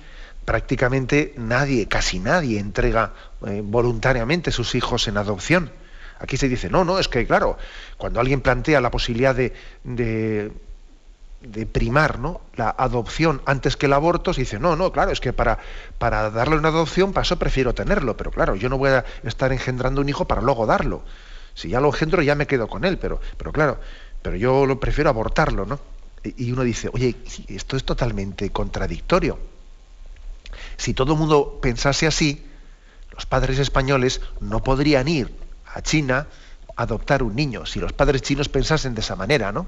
prácticamente 0.45 1.35
nadie, 1.37 1.89
casi 1.89 2.21
nadie 2.21 2.61
entrega 2.61 3.13
eh, 3.47 3.63
voluntariamente 3.65 4.53
sus 4.53 4.75
hijos 4.75 5.09
en 5.09 5.17
adopción. 5.17 5.73
Aquí 6.19 6.37
se 6.37 6.49
dice, 6.49 6.71
no, 6.71 6.85
no, 6.85 6.99
es 6.99 7.09
que 7.09 7.27
claro, 7.27 7.59
cuando 7.97 8.21
alguien 8.21 8.41
plantea 8.41 8.81
la 8.81 8.91
posibilidad 8.91 9.35
de, 9.35 10.53
primar 11.73 12.19
¿no? 12.19 12.41
la 12.55 12.75
adopción 12.77 13.41
antes 13.47 13.77
que 13.77 13.87
el 13.87 13.93
aborto, 13.93 14.35
se 14.35 14.43
dice, 14.43 14.59
no, 14.59 14.77
no, 14.77 14.93
claro, 14.93 15.11
es 15.11 15.21
que 15.21 15.33
para, 15.33 15.59
para 15.99 16.31
darle 16.31 16.57
una 16.57 16.69
adopción, 16.69 17.13
para 17.13 17.23
eso 17.23 17.39
prefiero 17.39 17.75
tenerlo, 17.75 18.17
pero 18.17 18.31
claro, 18.31 18.57
yo 18.57 18.69
no 18.69 18.79
voy 18.79 18.91
a 18.91 19.05
estar 19.25 19.53
engendrando 19.53 20.01
un 20.01 20.09
hijo 20.09 20.27
para 20.27 20.43
luego 20.43 20.67
darlo. 20.67 21.03
Si 21.55 21.69
ya 21.69 21.81
lo 21.81 21.89
engendro, 21.89 22.23
ya 22.23 22.35
me 22.35 22.47
quedo 22.47 22.69
con 22.69 22.85
él, 22.85 22.99
pero, 22.99 23.21
pero 23.37 23.53
claro, 23.53 23.79
pero 24.23 24.37
yo 24.37 24.67
lo 24.67 24.79
prefiero 24.79 25.09
abortarlo, 25.09 25.65
¿no? 25.65 25.79
Y 26.23 26.51
uno 26.51 26.63
dice, 26.65 26.91
oye, 26.93 27.17
esto 27.49 27.77
es 27.77 27.85
totalmente 27.85 28.51
contradictorio. 28.51 29.39
Si 30.77 30.95
todo 30.95 31.13
el 31.13 31.19
mundo 31.19 31.59
pensase 31.63 32.07
así, 32.07 32.45
los 33.13 33.27
padres 33.27 33.59
españoles 33.59 34.21
no 34.41 34.63
podrían 34.63 35.09
ir 35.09 35.35
a 35.73 35.81
China 35.81 36.27
a 36.77 36.83
adoptar 36.83 37.23
un 37.23 37.35
niño, 37.35 37.65
si 37.67 37.81
los 37.81 37.93
padres 37.93 38.23
chinos 38.23 38.49
pensasen 38.49 38.95
de 38.95 39.01
esa 39.01 39.17
manera, 39.17 39.53
¿no? 39.53 39.67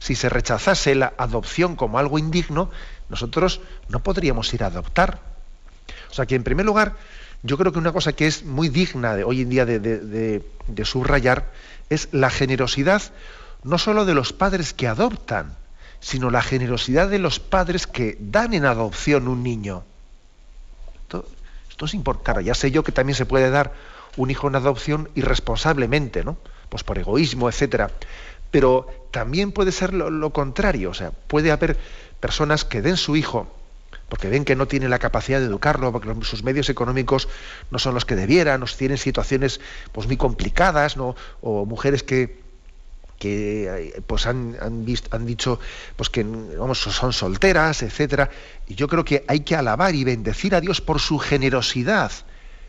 Si 0.00 0.16
se 0.16 0.28
rechazase 0.28 0.96
la 0.96 1.12
adopción 1.16 1.76
como 1.76 1.98
algo 1.98 2.18
indigno, 2.18 2.70
nosotros 3.08 3.60
no 3.88 4.02
podríamos 4.02 4.52
ir 4.54 4.64
a 4.64 4.66
adoptar. 4.66 5.20
O 6.10 6.14
sea 6.14 6.26
que, 6.26 6.34
en 6.34 6.42
primer 6.42 6.66
lugar, 6.66 6.96
yo 7.42 7.56
creo 7.56 7.72
que 7.72 7.78
una 7.78 7.92
cosa 7.92 8.12
que 8.12 8.26
es 8.26 8.44
muy 8.44 8.68
digna 8.68 9.14
de 9.14 9.24
hoy 9.24 9.42
en 9.42 9.50
día 9.50 9.64
de, 9.64 10.42
subrayar 10.84 11.50
es 11.88 12.08
la 12.12 12.30
generosidad 12.30 13.02
no 13.62 13.78
solo 13.78 14.04
de 14.04 14.14
los 14.14 14.32
padres 14.32 14.72
que 14.72 14.88
adoptan, 14.88 15.54
sino 16.00 16.30
la 16.30 16.42
generosidad 16.42 17.08
de 17.08 17.18
los 17.18 17.40
padres 17.40 17.86
que 17.86 18.16
dan 18.20 18.54
en 18.54 18.64
adopción 18.64 19.28
un 19.28 19.42
niño. 19.42 19.84
Esto, 21.68 21.84
es 21.84 21.94
importante. 21.94 22.44
Ya 22.44 22.54
sé 22.54 22.70
yo 22.70 22.84
que 22.84 22.92
también 22.92 23.16
se 23.16 23.26
puede 23.26 23.50
dar 23.50 23.72
un 24.16 24.30
hijo 24.30 24.48
en 24.48 24.56
adopción 24.56 25.10
irresponsablemente, 25.14 26.24
¿no? 26.24 26.36
Pues 26.68 26.84
por 26.84 26.98
egoísmo, 26.98 27.48
etcétera. 27.48 27.90
Pero 28.50 28.86
también 29.10 29.52
puede 29.52 29.72
ser 29.72 29.92
lo, 29.94 30.30
contrario. 30.30 30.90
O 30.90 30.94
sea, 30.94 31.10
puede 31.10 31.52
haber 31.52 31.76
personas 32.20 32.64
que 32.64 32.82
den 32.82 32.96
su 32.96 33.16
hijo 33.16 33.46
porque 34.08 34.28
ven 34.28 34.44
que 34.44 34.56
no 34.56 34.66
tienen 34.66 34.90
la 34.90 34.98
capacidad 34.98 35.38
de 35.38 35.46
educarlo, 35.46 35.92
porque 35.92 36.12
sus 36.22 36.42
medios 36.42 36.68
económicos 36.68 37.28
no 37.70 37.78
son 37.78 37.94
los 37.94 38.04
que 38.04 38.16
debieran, 38.16 38.60
o 38.60 38.66
tienen 38.66 38.98
situaciones 38.98 39.60
pues, 39.92 40.08
muy 40.08 40.16
complicadas, 40.16 40.96
o 40.98 41.64
mujeres 41.64 42.02
que, 42.02 42.40
que 43.20 43.68
eh, 43.68 44.02
pues 44.04 44.26
han, 44.26 44.56
han, 44.60 44.84
han 45.10 45.26
dicho 45.26 45.60
pues 45.94 46.08
que 46.08 46.24
vamos, 46.24 46.78
son 46.78 47.12
solteras, 47.12 47.84
etcétera. 47.84 48.30
Y 48.66 48.74
yo 48.74 48.88
creo 48.88 49.04
que 49.04 49.24
hay 49.28 49.40
que 49.40 49.54
alabar 49.54 49.94
y 49.94 50.02
bendecir 50.02 50.56
a 50.56 50.60
Dios 50.60 50.80
por 50.80 50.98
su 50.98 51.18
generosidad 51.18 52.10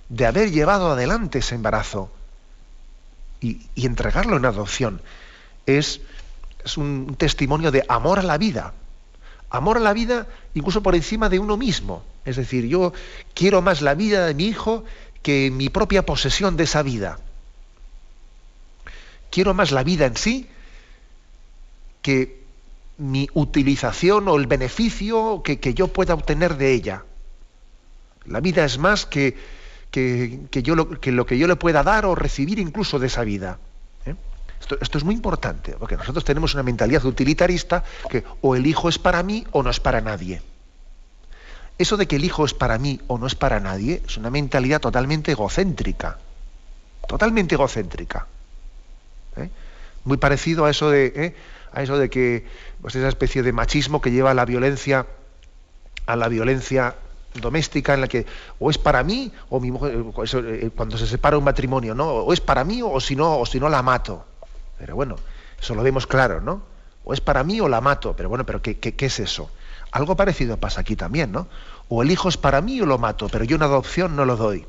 de 0.09 0.25
haber 0.25 0.51
llevado 0.51 0.91
adelante 0.91 1.39
ese 1.39 1.55
embarazo 1.55 2.11
y, 3.39 3.61
entregarlo 3.77 4.35
en 4.35 4.45
adopción. 4.45 5.01
Es, 5.77 6.01
un 6.77 7.15
testimonio 7.17 7.71
de 7.71 7.83
amor 7.87 8.19
a 8.19 8.23
la 8.23 8.37
vida. 8.37 8.73
Amor 9.49 9.77
a 9.77 9.79
la 9.79 9.93
vida 9.93 10.27
incluso 10.53 10.83
por 10.83 10.95
encima 10.95 11.27
de 11.27 11.39
uno 11.39 11.57
mismo. 11.57 12.03
Es 12.23 12.35
decir, 12.35 12.67
yo 12.67 12.93
quiero 13.33 13.61
más 13.61 13.81
la 13.81 13.95
vida 13.95 14.27
de 14.27 14.33
mi 14.33 14.45
hijo 14.45 14.83
que 15.23 15.49
mi 15.51 15.69
propia 15.69 16.05
posesión 16.05 16.57
de 16.57 16.65
esa 16.65 16.83
vida 16.83 17.19
quiero 19.31 19.55
más 19.55 19.71
la 19.71 19.83
vida 19.83 20.05
en 20.05 20.17
sí 20.17 20.47
que 22.03 22.41
mi 22.97 23.27
utilización 23.33 24.27
o 24.27 24.35
el 24.35 24.45
beneficio 24.45 25.41
que, 25.43 25.73
yo 25.73 25.87
pueda 25.87 26.13
obtener 26.13 26.57
de 26.57 26.73
ella. 26.73 27.05
La 28.25 28.41
vida 28.41 28.63
es 28.65 28.77
más 28.77 29.07
que, 29.07 29.35
que, 29.89 30.61
yo 30.61 30.75
lo 30.75 30.99
que 30.99 31.37
yo 31.37 31.47
le 31.47 31.55
pueda 31.55 31.81
dar 31.81 32.05
o 32.05 32.13
recibir 32.13 32.59
incluso 32.59 32.99
de 32.99 33.07
esa 33.07 33.23
vida. 33.23 33.59
¿Eh? 34.61 34.77
Esto, 34.81 34.97
es 34.97 35.03
muy 35.03 35.15
importante, 35.15 35.75
porque 35.77 35.97
nosotros 35.97 36.23
tenemos 36.23 36.53
una 36.53 36.63
mentalidad 36.63 37.03
utilitarista 37.05 37.83
que 38.09 38.23
o 38.41 38.55
el 38.55 38.67
hijo 38.67 38.89
es 38.89 38.99
para 38.99 39.23
mí 39.23 39.45
o 39.51 39.63
no 39.63 39.69
es 39.69 39.79
para 39.79 40.01
nadie. 40.01 40.41
Eso 41.77 41.97
de 41.97 42.07
que 42.07 42.17
el 42.17 42.25
hijo 42.25 42.45
es 42.45 42.53
para 42.53 42.77
mí 42.77 43.01
o 43.07 43.17
no 43.17 43.25
es 43.25 43.33
para 43.33 43.59
nadie 43.59 44.03
es 44.05 44.17
una 44.17 44.29
mentalidad 44.29 44.79
totalmente 44.79 45.31
egocéntrica. 45.31 46.19
Totalmente 47.07 47.55
egocéntrica. 47.55 48.27
¿eh? 49.37 49.49
Muy 50.03 50.17
parecido 50.17 50.65
a 50.65 50.69
eso 50.69 50.91
de, 50.91 51.11
¿eh? 51.15 51.35
a 51.73 51.81
eso 51.81 51.97
de 51.97 52.09
que 52.09 52.45
pues 52.81 52.95
esa 52.95 53.07
especie 53.07 53.41
de 53.41 53.51
machismo 53.51 53.99
que 53.99 54.11
lleva 54.11 54.31
a 54.31 54.33
la 54.35 54.45
violencia, 54.45 55.07
a 56.05 56.15
la 56.15 56.27
violencia 56.27 56.95
doméstica 57.33 57.93
en 57.93 58.01
la 58.01 58.07
que 58.07 58.25
o 58.59 58.69
es 58.69 58.77
para 58.77 59.03
mí 59.03 59.31
o 59.49 59.59
mi 59.59 59.71
mujer 59.71 60.05
eh, 60.45 60.69
cuando 60.75 60.97
se 60.97 61.07
separa 61.07 61.37
un 61.37 61.45
matrimonio 61.45 61.95
no 61.95 62.09
o 62.09 62.33
es 62.33 62.41
para 62.41 62.65
mí 62.65 62.81
o 62.83 62.99
si 62.99 63.15
no 63.15 63.39
o 63.39 63.45
si 63.45 63.57
no 63.57 63.69
la 63.69 63.81
mato 63.81 64.25
pero 64.81 64.95
bueno 64.95 65.15
eso 65.61 65.75
lo 65.75 65.83
vemos 65.83 66.07
claro 66.07 66.41
no 66.41 66.63
o 67.05 67.13
es 67.13 67.21
para 67.21 67.43
mí 67.43 67.61
o 67.61 67.69
la 67.69 67.79
mato 67.79 68.15
pero 68.17 68.27
bueno 68.27 68.45
pero 68.45 68.61
qué, 68.61 68.77
qué 68.79 69.05
es 69.05 69.19
eso 69.19 69.51
algo 69.91 70.15
parecido 70.15 70.57
pasa 70.57 70.81
aquí 70.81 70.95
también 70.95 71.31
no 71.31 71.47
o 71.87 72.01
el 72.01 72.09
hijo 72.09 72.29
es 72.29 72.37
para 72.37 72.61
mí 72.61 72.81
o 72.81 72.87
lo 72.87 72.97
mato 72.97 73.29
pero 73.29 73.45
yo 73.45 73.55
una 73.55 73.65
adopción 73.65 74.15
no 74.15 74.25
lo 74.25 74.37
doy. 74.37 74.65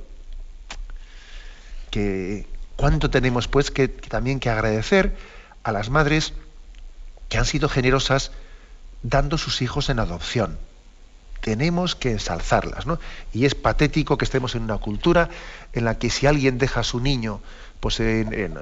Que 1.90 2.46
¿Cuánto 2.76 3.10
tenemos 3.10 3.46
pues 3.46 3.70
que, 3.70 3.86
también 3.86 4.40
que 4.40 4.50
agradecer 4.50 5.16
a 5.62 5.70
las 5.70 5.88
madres 5.88 6.32
que 7.28 7.38
han 7.38 7.44
sido 7.44 7.68
generosas 7.68 8.32
dando 9.04 9.38
sus 9.38 9.62
hijos 9.62 9.88
en 9.88 10.00
adopción? 10.00 10.58
Tenemos 11.42 11.94
que 11.94 12.12
ensalzarlas, 12.12 12.86
¿no? 12.86 12.98
Y 13.34 13.44
es 13.44 13.54
patético 13.54 14.16
que 14.16 14.24
estemos 14.24 14.54
en 14.54 14.62
una 14.62 14.78
cultura 14.78 15.28
en 15.74 15.84
la 15.84 15.98
que 15.98 16.08
si 16.08 16.26
alguien 16.26 16.56
deja 16.56 16.80
a 16.80 16.84
su 16.84 17.00
niño 17.00 17.40
pues 17.82 17.98
en, 17.98 18.56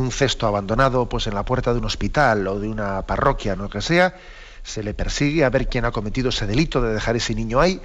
un, 0.00 0.10
cesto 0.10 0.46
abandonado 0.46 1.10
pues 1.10 1.26
en 1.26 1.34
la 1.34 1.44
puerta 1.44 1.74
de 1.74 1.78
un 1.78 1.84
hospital 1.84 2.48
o 2.48 2.58
de 2.58 2.68
una 2.68 3.02
parroquia, 3.02 3.54
lo 3.54 3.68
que 3.68 3.82
sea, 3.82 4.14
se 4.62 4.82
le 4.82 4.94
persigue 4.94 5.44
a 5.44 5.50
ver 5.50 5.68
quién 5.68 5.84
ha 5.84 5.90
cometido 5.90 6.30
ese 6.30 6.46
delito 6.46 6.80
de 6.80 6.94
dejar 6.94 7.16
ese 7.16 7.34
niño 7.34 7.60
ahí, 7.60 7.82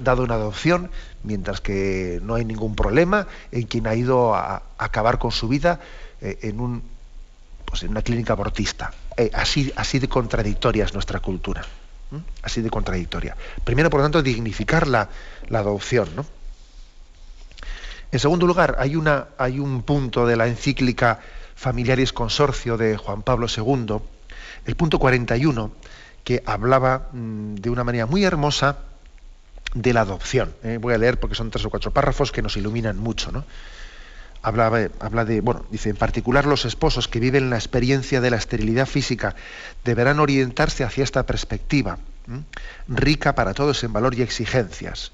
dado 0.00 0.22
una 0.22 0.34
adopción, 0.34 0.90
mientras 1.22 1.62
que 1.62 2.20
no 2.22 2.34
hay 2.34 2.44
ningún 2.44 2.76
problema 2.76 3.26
en 3.52 3.62
quien 3.62 3.86
ha 3.86 3.94
ido 3.94 4.34
a, 4.34 4.64
acabar 4.76 5.18
con 5.18 5.32
su 5.32 5.48
vida 5.48 5.80
eh, 6.20 6.38
en, 6.42 6.60
un, 6.60 6.82
pues 7.64 7.82
en 7.82 7.92
una 7.92 8.02
clínica 8.02 8.34
abortista. 8.34 8.92
Eh, 9.16 9.30
así, 9.32 9.72
así 9.76 9.98
de 9.98 10.08
contradictoria 10.08 10.84
es 10.84 10.92
nuestra 10.92 11.20
cultura. 11.20 11.64
Así 12.42 12.60
de 12.60 12.70
contradictoria. 12.70 13.36
Primero, 13.64 13.90
por 13.90 14.00
lo 14.00 14.04
tanto, 14.04 14.22
dignificar 14.22 14.86
la, 14.88 15.08
adopción. 15.52 16.08
En 18.12 18.18
segundo 18.18 18.46
lugar, 18.46 18.76
hay, 18.78 18.96
un 18.96 19.82
punto 19.82 20.26
de 20.26 20.36
la 20.36 20.46
encíclica 20.46 21.20
Familiaris 21.54 22.12
Consorcio 22.12 22.76
de 22.76 22.96
Juan 22.96 23.22
Pablo 23.22 23.46
II, 23.54 23.98
el 24.66 24.76
punto 24.76 24.98
41, 24.98 25.70
que 26.24 26.42
hablaba 26.46 27.08
mm, 27.12 27.56
de 27.56 27.70
una 27.70 27.84
manera 27.84 28.06
muy 28.06 28.24
hermosa 28.24 28.78
de 29.74 29.92
la 29.92 30.00
adopción. 30.00 30.52
¿eh? 30.62 30.78
voy 30.80 30.94
a 30.94 30.98
leer 30.98 31.20
porque 31.20 31.36
son 31.36 31.50
tres 31.50 31.64
o 31.64 31.70
cuatro 31.70 31.92
párrafos 31.92 32.32
que 32.32 32.42
nos 32.42 32.56
iluminan 32.56 32.98
mucho. 32.98 33.30
¿no? 33.30 33.44
Habla, 34.42 34.70
de, 34.70 35.40
bueno, 35.42 35.66
dice, 35.70 35.90
en 35.90 35.96
particular 35.96 36.46
los 36.46 36.64
esposos 36.64 37.08
que 37.08 37.20
viven 37.20 37.50
la 37.50 37.56
experiencia 37.56 38.20
de 38.20 38.30
la 38.30 38.36
esterilidad 38.36 38.86
física 38.86 39.36
deberán 39.84 40.18
orientarse 40.18 40.82
hacia 40.82 41.04
esta 41.04 41.26
perspectiva, 41.26 41.98
rica 42.88 43.34
para 43.34 43.52
todos 43.52 43.84
en 43.84 43.92
valor 43.92 44.14
y 44.14 44.22
exigencias. 44.22 45.12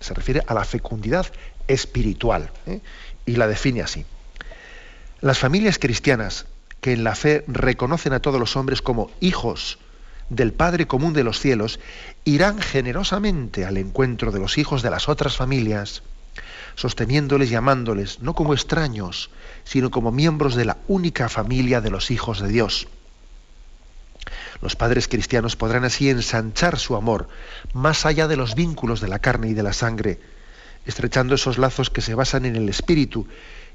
Se 0.00 0.14
refiere 0.14 0.42
a 0.46 0.54
la 0.54 0.64
fecundidad 0.64 1.26
espiritual 1.68 2.50
¿eh? 2.66 2.80
y 3.26 3.36
la 3.36 3.46
define 3.46 3.82
así. 3.82 4.06
Las 5.20 5.38
familias 5.38 5.78
cristianas 5.78 6.46
que 6.80 6.92
en 6.92 7.04
la 7.04 7.14
fe 7.14 7.44
reconocen 7.46 8.12
a 8.12 8.20
todos 8.20 8.40
los 8.40 8.56
hombres 8.56 8.82
como 8.82 9.10
hijos 9.20 9.78
del 10.28 10.52
Padre 10.52 10.86
común 10.86 11.12
de 11.12 11.24
los 11.24 11.38
cielos, 11.40 11.80
irán 12.24 12.60
generosamente 12.60 13.64
al 13.64 13.76
encuentro 13.76 14.32
de 14.32 14.38
los 14.38 14.58
hijos 14.58 14.82
de 14.82 14.90
las 14.90 15.08
otras 15.08 15.36
familias, 15.36 16.02
sosteniéndoles 16.74 17.50
y 17.50 17.54
amándoles, 17.54 18.20
no 18.20 18.34
como 18.34 18.54
extraños, 18.54 19.30
sino 19.64 19.90
como 19.90 20.12
miembros 20.12 20.54
de 20.54 20.64
la 20.64 20.78
única 20.88 21.28
familia 21.28 21.80
de 21.80 21.90
los 21.90 22.10
hijos 22.10 22.40
de 22.40 22.48
Dios. 22.48 22.88
Los 24.60 24.76
padres 24.76 25.08
cristianos 25.08 25.56
podrán 25.56 25.84
así 25.84 26.08
ensanchar 26.08 26.78
su 26.78 26.96
amor 26.96 27.28
más 27.72 28.06
allá 28.06 28.28
de 28.28 28.36
los 28.36 28.54
vínculos 28.54 29.00
de 29.00 29.08
la 29.08 29.18
carne 29.18 29.48
y 29.48 29.54
de 29.54 29.62
la 29.62 29.72
sangre, 29.72 30.20
estrechando 30.86 31.34
esos 31.34 31.58
lazos 31.58 31.90
que 31.90 32.00
se 32.00 32.14
basan 32.14 32.44
en 32.44 32.56
el 32.56 32.68
espíritu 32.68 33.26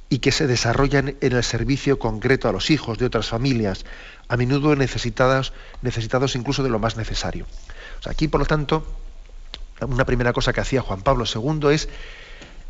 y 0.10 0.20
que 0.20 0.32
se 0.32 0.48
desarrollan 0.48 1.16
en 1.22 1.34
el 1.34 1.44
servicio 1.44 2.00
concreto 2.00 2.50
a 2.50 2.52
los 2.52 2.72
hijos 2.72 2.98
de 2.98 3.06
otras 3.06 3.30
familias, 3.30 3.86
a 4.28 4.38
menudo 4.38 4.76
necesitados, 4.76 5.54
necesitados 5.82 6.36
incluso 6.36 6.64
de 6.64 6.70
lo 6.70 6.80
más 6.80 6.98
necesario. 6.98 7.46
aquí, 8.06 8.28
por 8.28 8.40
lo 8.40 8.46
tanto, 8.46 8.84
una 9.82 10.06
primera 10.06 10.34
cosa 10.34 10.52
que 10.52 10.62
hacía 10.62 10.82
Juan 10.82 11.02
Pablo 11.02 11.26
II 11.26 11.70
es 11.72 11.90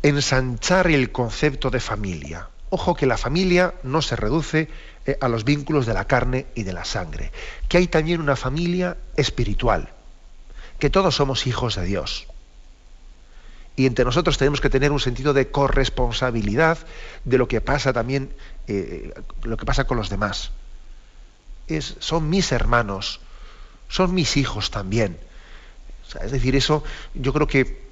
ensanchar 0.02 0.88
el 0.88 1.12
concepto 1.12 1.70
de 1.70 1.80
familia. 1.80 2.48
Ojo 2.70 2.94
que 2.94 3.06
la 3.06 3.18
familia 3.18 3.74
no 3.82 4.00
se 4.00 4.16
reduce 4.16 4.68
eh, 5.06 5.16
a 5.20 5.28
los 5.28 5.44
vínculos 5.44 5.86
de 5.86 5.94
la 5.94 6.06
carne 6.06 6.46
y 6.54 6.62
de 6.62 6.72
la 6.72 6.84
sangre, 6.84 7.32
que 7.68 7.78
hay 7.78 7.86
también 7.88 8.20
una 8.20 8.36
familia 8.36 8.96
espiritual, 9.16 9.90
que 10.78 10.90
todos 10.90 11.16
somos 11.16 11.46
hijos 11.46 11.76
de 11.76 11.84
Dios 11.84 12.26
Y 13.76 13.86
entre 13.86 14.04
nosotros 14.04 14.38
tenemos 14.38 14.60
que 14.60 14.70
tener 14.70 14.92
un 14.92 15.00
sentido 15.00 15.32
de 15.32 15.50
corresponsabilidad 15.50 16.78
de 17.24 17.38
lo 17.38 17.48
que 17.48 17.60
pasa 17.60 17.92
también, 17.92 18.32
eh, 18.68 19.12
lo 19.42 19.56
que 19.56 19.66
pasa 19.66 19.84
con 19.84 19.96
los 19.96 20.10
demás. 20.10 20.52
Es, 21.66 21.96
son 21.98 22.28
mis 22.28 22.52
hermanos, 22.52 23.20
son 23.88 24.14
mis 24.14 24.36
hijos 24.36 24.70
también. 24.70 25.18
es 26.22 26.30
decir, 26.30 26.56
eso 26.56 26.84
yo 27.14 27.32
creo 27.32 27.46
que 27.46 27.89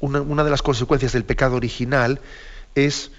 una, 0.00 0.44
de 0.44 0.50
las 0.50 0.62
consecuencias 0.62 1.12
del 1.12 1.24
pecado 1.24 1.56
original 1.56 2.20
es 2.74 3.10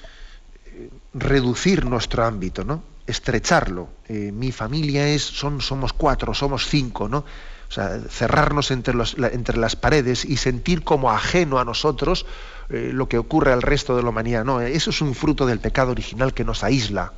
eh, 0.65 0.89
reducir 1.13 1.85
nuestro 1.85 2.25
ámbito, 2.25 2.63
¿no? 2.63 2.83
estrecharlo. 3.05 3.89
Eh, 4.07 4.31
mi 4.31 4.51
familia 4.51 5.07
es, 5.07 5.23
son, 5.23 5.61
somos 5.61 5.93
cuatro, 5.93 6.33
somos 6.33 6.67
cinco, 6.67 7.09
¿no? 7.09 7.19
O 7.67 7.71
sea, 7.71 7.99
cerrarnos 8.09 8.71
entre, 8.71 8.93
entre 9.31 9.57
las 9.57 9.75
paredes 9.75 10.25
y 10.25 10.37
sentir 10.37 10.83
como 10.83 11.11
ajeno 11.11 11.59
a 11.59 11.65
nosotros 11.65 12.25
eh, 12.69 12.91
lo 12.93 13.07
que 13.07 13.17
ocurre 13.17 13.51
al 13.51 13.61
resto 13.61 13.95
de 13.95 14.03
la 14.03 14.09
humanidad. 14.09 14.45
No, 14.45 14.61
eso 14.61 14.89
es 14.91 15.01
un 15.01 15.15
fruto 15.15 15.45
del 15.45 15.59
pecado 15.59 15.91
original 15.91 16.33
que 16.33 16.43
nos 16.43 16.63
aísla. 16.63 17.13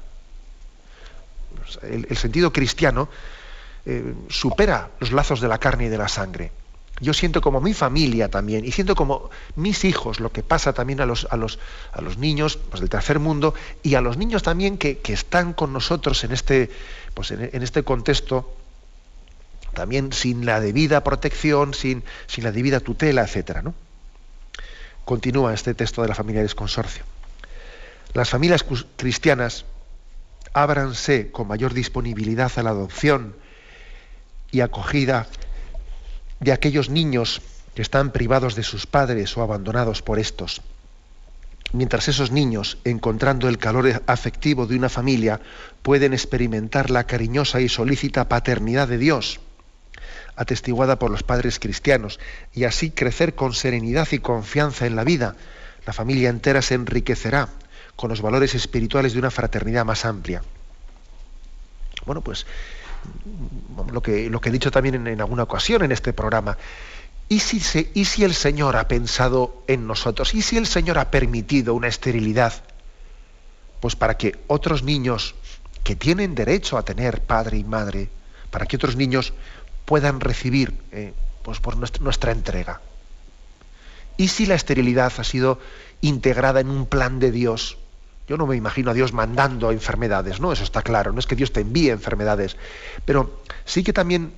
El, 1.84 2.18
sentido 2.18 2.52
cristiano 2.52 3.08
supera 4.28 4.90
los 5.00 5.12
lazos 5.12 5.40
de 5.40 5.48
la 5.48 5.58
carne 5.58 5.86
y 5.86 5.90
de 5.90 5.98
la 5.98 6.10
sangre 6.10 6.52
yo 7.02 7.14
siento 7.14 7.42
como 7.42 7.60
mi 7.60 7.74
familia 7.74 8.30
también, 8.30 8.64
y 8.64 8.72
siento 8.72 8.96
como 8.96 9.32
mis 9.56 9.84
hijos, 9.86 10.20
lo 10.20 10.32
que 10.32 10.44
pasa 10.44 10.72
también 10.72 11.02
a 11.02 11.08
los, 11.08 11.28
a 11.32 11.36
los, 11.36 11.58
a 11.92 12.02
los 12.02 12.18
niños 12.18 12.58
pues, 12.58 12.80
del 12.80 12.90
tercer 12.90 13.18
mundo 13.20 13.56
y 13.82 13.96
a 13.96 14.02
los 14.02 14.18
niños 14.18 14.44
también 14.44 14.78
que, 14.78 15.02
están 15.08 15.54
con 15.54 15.74
nosotros 15.74 16.24
en 16.24 16.32
este, 16.32 16.70
pues, 17.16 17.32
en, 17.32 17.64
este 17.64 17.84
contexto, 17.84 18.56
también 19.74 20.14
sin 20.14 20.46
la 20.46 20.60
debida 20.60 21.04
protección, 21.04 21.74
sin, 21.74 22.04
sin 22.28 22.44
la 22.44 22.52
debida 22.52 22.80
tutela, 22.80 23.24
etc. 23.24 23.62
¿no? 23.64 23.74
Continúa 25.04 25.54
este 25.56 25.74
texto 25.74 26.04
de 26.04 26.08
la 26.08 26.16
familia 26.16 26.42
del 26.42 26.54
consorcio. 26.54 27.04
Las 28.14 28.30
familias 28.30 28.64
cristianas 28.96 29.66
ábranse 30.54 31.32
con 31.32 31.48
mayor 31.48 31.74
disponibilidad 31.74 32.52
a 32.58 32.64
la 32.64 32.72
adopción 32.72 33.36
y 34.52 34.62
acogida 34.62 35.28
de 36.42 36.52
aquellos 36.52 36.90
niños 36.90 37.42
que 37.74 37.82
están 37.82 38.12
privados 38.12 38.56
de 38.56 38.64
sus 38.64 38.86
padres 38.86 39.38
o 39.38 39.42
abandonados 39.42 40.02
por 40.02 40.20
estos. 40.20 40.62
Mientras 41.72 42.10
esos 42.10 42.32
niños, 42.32 42.80
encontrando 42.84 43.48
el 43.48 43.58
calor 43.58 44.04
afectivo 44.06 44.66
de 44.68 44.76
una 44.76 44.90
familia, 44.90 45.40
pueden 45.84 46.12
experimentar 46.14 46.90
la 46.90 47.06
cariñosa 47.06 47.62
y 47.62 47.70
solícita 47.70 48.28
paternidad 48.28 48.90
de 48.90 48.98
Dios, 48.98 49.40
atestiguada 50.36 51.00
por 51.00 51.12
los 51.12 51.24
padres 51.24 51.60
cristianos, 51.60 52.20
y 52.54 52.66
así 52.66 52.92
crecer 52.92 53.36
con 53.36 53.54
serenidad 53.54 54.08
y 54.12 54.20
confianza 54.20 54.86
en 54.86 54.98
la 54.98 55.06
vida, 55.06 55.36
la 55.86 55.94
familia 55.94 56.30
entera 56.30 56.62
se 56.62 56.74
enriquecerá 56.74 57.48
con 57.96 58.10
los 58.10 58.22
valores 58.22 58.54
espirituales 58.56 59.14
de 59.14 59.20
una 59.20 59.32
fraternidad 59.32 59.86
más 59.86 60.06
amplia. 60.06 60.44
Bueno, 62.06 62.22
pues 62.22 62.46
lo 63.92 64.02
que, 64.02 64.30
lo 64.30 64.42
que 64.42 64.50
he 64.50 64.52
dicho 64.52 64.72
también 64.72 65.08
en, 65.08 65.22
alguna 65.22 65.44
ocasión 65.44 65.84
en 65.84 65.92
este 65.92 66.14
programa, 66.14 66.58
¿y 67.30 67.40
si, 67.40 67.60
se, 67.60 67.92
¿y 67.94 68.06
si 68.06 68.24
el 68.24 68.34
Señor 68.34 68.76
ha 68.76 68.88
pensado 68.88 69.64
en 69.68 69.88
nosotros? 69.88 70.34
¿Y 70.34 70.42
si 70.42 70.58
el 70.58 70.68
Señor 70.68 70.98
ha 70.98 71.12
permitido 71.12 71.74
una 71.74 71.88
esterilidad? 71.88 72.54
Pues 73.80 73.96
para 73.96 74.18
que 74.18 74.38
otros 74.48 74.84
niños 74.84 75.36
que 75.84 75.96
tienen 75.96 76.36
derecho 76.36 76.78
a 76.78 76.84
tener 76.84 77.22
padre 77.22 77.58
y 77.58 77.64
madre, 77.64 78.10
para 78.52 78.66
que 78.66 78.76
otros 78.76 78.96
niños 78.96 79.34
puedan 79.86 80.20
recibir 80.20 80.74
eh, 80.92 81.14
pues 81.44 81.60
por 81.60 81.78
nuestra, 81.78 82.04
nuestra 82.04 82.32
entrega. 82.32 82.82
¿Y 84.18 84.28
si 84.28 84.46
la 84.46 84.56
esterilidad 84.56 85.12
ha 85.18 85.24
sido 85.24 85.60
integrada 86.02 86.60
en 86.60 86.70
un 86.70 86.86
plan 86.86 87.20
de 87.20 87.32
Dios? 87.32 87.78
Yo 88.32 88.38
no 88.38 88.48
me 88.48 88.56
imagino 88.56 88.92
a 88.92 88.94
Dios 88.94 89.12
mandando 89.12 89.72
enfermedades, 89.72 90.40
¿no? 90.40 90.54
Eso 90.54 90.64
está 90.64 90.84
claro, 90.84 91.12
no 91.12 91.20
es 91.20 91.28
que 91.28 91.36
Dios 91.36 91.52
te 91.52 91.60
envíe 91.60 91.90
enfermedades, 91.90 92.56
pero 93.04 93.42
sí 93.66 93.84
que 93.84 93.92
también 93.92 94.32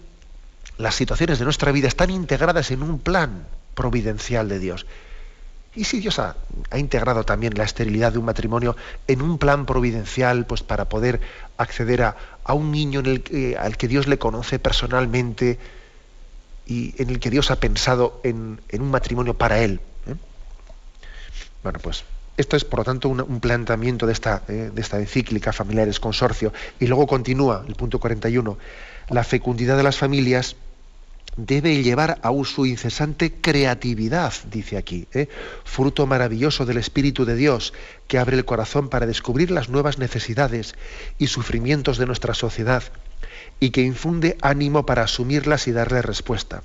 las 0.79 0.95
situaciones 0.95 1.37
de 1.37 1.45
nuestra 1.45 1.71
vida 1.71 1.89
están 1.89 2.09
integradas 2.09 2.71
en 2.71 2.81
un 2.81 2.97
plan 2.97 3.45
providencial 3.75 4.49
de 4.49 4.57
Dios. 4.57 4.87
¿Y 5.75 5.83
si 5.83 5.99
Dios 5.99 6.17
ha, 6.17 6.35
integrado 6.75 7.23
también 7.23 7.53
la 7.55 7.65
esterilidad 7.65 8.11
de 8.11 8.17
un 8.17 8.25
matrimonio 8.25 8.75
en 9.07 9.21
un 9.21 9.37
plan 9.37 9.67
providencial 9.67 10.47
pues, 10.47 10.63
para 10.63 10.89
poder 10.89 11.21
acceder 11.57 12.01
a, 12.01 12.15
un 12.51 12.71
niño 12.71 13.01
en 13.01 13.05
el 13.05 13.57
al 13.59 13.77
que 13.77 13.87
Dios 13.87 14.07
le 14.07 14.17
conoce 14.17 14.57
personalmente 14.57 15.59
y 16.65 16.99
en 16.99 17.11
el 17.11 17.19
que 17.19 17.29
Dios 17.29 17.51
ha 17.51 17.59
pensado 17.59 18.21
en, 18.23 18.59
un 18.71 18.89
matrimonio 18.89 19.35
para 19.35 19.59
él? 19.59 19.81
¿eh? 20.07 20.15
Bueno, 21.61 21.77
pues 21.77 22.05
esto 22.35 22.57
es, 22.57 22.65
por 22.65 22.79
lo 22.79 22.85
tanto, 22.85 23.09
un, 23.09 23.39
planteamiento 23.39 24.07
de 24.07 24.13
esta, 24.13 24.43
eh, 24.47 24.71
de 24.73 24.81
esta 24.81 24.99
encíclica 24.99 25.53
Familiares 25.53 25.99
Consorcio. 25.99 26.51
Y 26.79 26.87
luego 26.87 27.05
continúa 27.05 27.63
el 27.67 27.75
punto 27.75 27.99
41. 27.99 28.57
La 29.09 29.23
fecundidad 29.23 29.77
de 29.77 29.83
las 29.83 29.97
familias 29.97 30.55
debe 31.35 31.81
llevar 31.81 32.19
a 32.21 32.31
su 32.43 32.65
incesante 32.65 33.33
creatividad, 33.33 34.33
dice 34.51 34.77
aquí, 34.77 35.07
¿eh? 35.13 35.27
fruto 35.63 36.05
maravilloso 36.05 36.65
del 36.65 36.77
Espíritu 36.77 37.25
de 37.25 37.35
Dios, 37.35 37.73
que 38.07 38.19
abre 38.19 38.37
el 38.37 38.45
corazón 38.45 38.89
para 38.89 39.07
descubrir 39.07 39.49
las 39.49 39.69
nuevas 39.69 39.97
necesidades 39.97 40.75
y 41.17 41.27
sufrimientos 41.27 41.97
de 41.97 42.05
nuestra 42.05 42.33
sociedad 42.33 42.83
y 43.59 43.71
que 43.71 43.81
infunde 43.81 44.37
ánimo 44.41 44.85
para 44.85 45.03
asumirlas 45.03 45.67
y 45.67 45.71
darle 45.71 46.01
respuesta. 46.01 46.63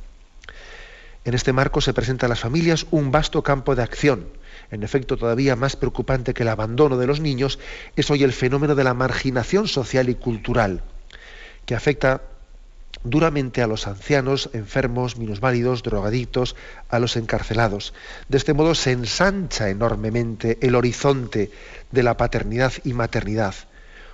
En 1.25 1.35
este 1.35 1.53
marco 1.53 1.81
se 1.81 1.95
presenta 1.95 2.27
a 2.27 2.29
las 2.29 2.41
familias 2.41 2.87
un 2.91 3.11
vasto 3.11 3.43
campo 3.43 3.75
de 3.75 3.83
acción, 3.83 4.27
en 4.71 4.83
efecto, 4.83 5.17
todavía 5.17 5.57
más 5.57 5.77
preocupante 5.77 6.35
que 6.35 6.43
el 6.43 6.49
abandono 6.49 6.99
de 6.99 7.07
los 7.07 7.21
niños 7.21 7.59
es 7.97 8.11
hoy 8.11 8.23
el 8.23 8.33
fenómeno 8.33 8.75
de 8.75 8.85
la 8.85 8.95
marginación 8.95 9.67
social 9.67 10.09
y 10.09 10.15
cultural, 10.15 10.83
que 11.65 11.75
afecta 11.75 12.23
duramente 13.05 13.63
a 13.63 13.67
los 13.67 13.87
ancianos, 13.87 14.51
enfermos, 14.53 15.17
minusválidos, 15.17 15.83
drogadictos, 15.83 16.57
a 16.89 16.99
los 16.99 17.17
encarcelados. 17.17 17.95
De 18.29 18.37
este 18.37 18.53
modo 18.53 18.75
se 18.75 18.93
ensancha 18.93 19.71
enormemente 19.71 20.59
el 20.61 20.75
horizonte 20.75 21.51
de 21.91 22.03
la 22.03 22.17
paternidad 22.17 22.73
y 22.85 22.93
maternidad, 22.93 23.55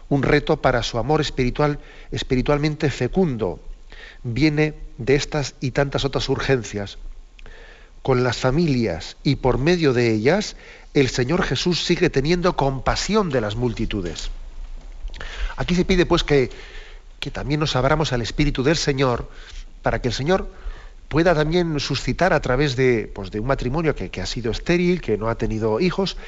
un 0.09 0.23
reto 0.23 0.61
para 0.61 0.83
su 0.83 0.99
amor 0.99 1.21
espiritual 1.21 1.79
espiritualmente 2.13 2.91
fecundo. 2.91 3.61
Viene 4.23 4.75
de 4.99 5.17
estas 5.17 5.55
y 5.61 5.73
tantas 5.73 6.05
otras 6.05 6.29
urgencias 6.29 6.99
con 8.05 8.23
las 8.23 8.37
familias 8.37 9.17
y 9.25 9.37
por 9.37 9.57
medio 9.57 9.95
de 9.95 10.13
ellas, 10.13 10.57
el 10.93 11.09
Señor 11.09 11.43
Jesús 11.43 11.83
sigue 11.83 12.11
teniendo 12.11 12.55
compasión 12.55 13.31
de 13.31 13.41
las 13.41 13.57
multitudes. 13.57 14.29
Aquí 15.57 15.75
se 15.75 15.87
pide 15.87 16.05
pues 16.05 16.23
que, 16.23 16.51
que 17.19 17.31
también 17.31 17.61
nos 17.61 17.77
abramos 17.77 18.13
al 18.13 18.21
Espíritu 18.21 18.63
del 18.63 18.77
Señor 18.77 19.31
para 19.81 20.03
que 20.03 20.09
el 20.09 20.15
Señor 20.15 20.51
pueda 21.09 21.35
también 21.35 21.81
suscitar 21.81 22.35
a 22.35 22.41
través 22.41 22.77
de, 22.77 23.11
pues, 23.15 23.31
de 23.31 23.41
un 23.41 23.47
matrimonio 23.47 23.95
que, 23.95 24.11
que, 24.11 24.21
ha 24.21 24.27
sido 24.27 24.53
estéril, 24.53 25.01
que 25.01 25.17
no 25.17 25.31
ha 25.31 25.37
tenido 25.37 25.81
hijos, 25.81 26.19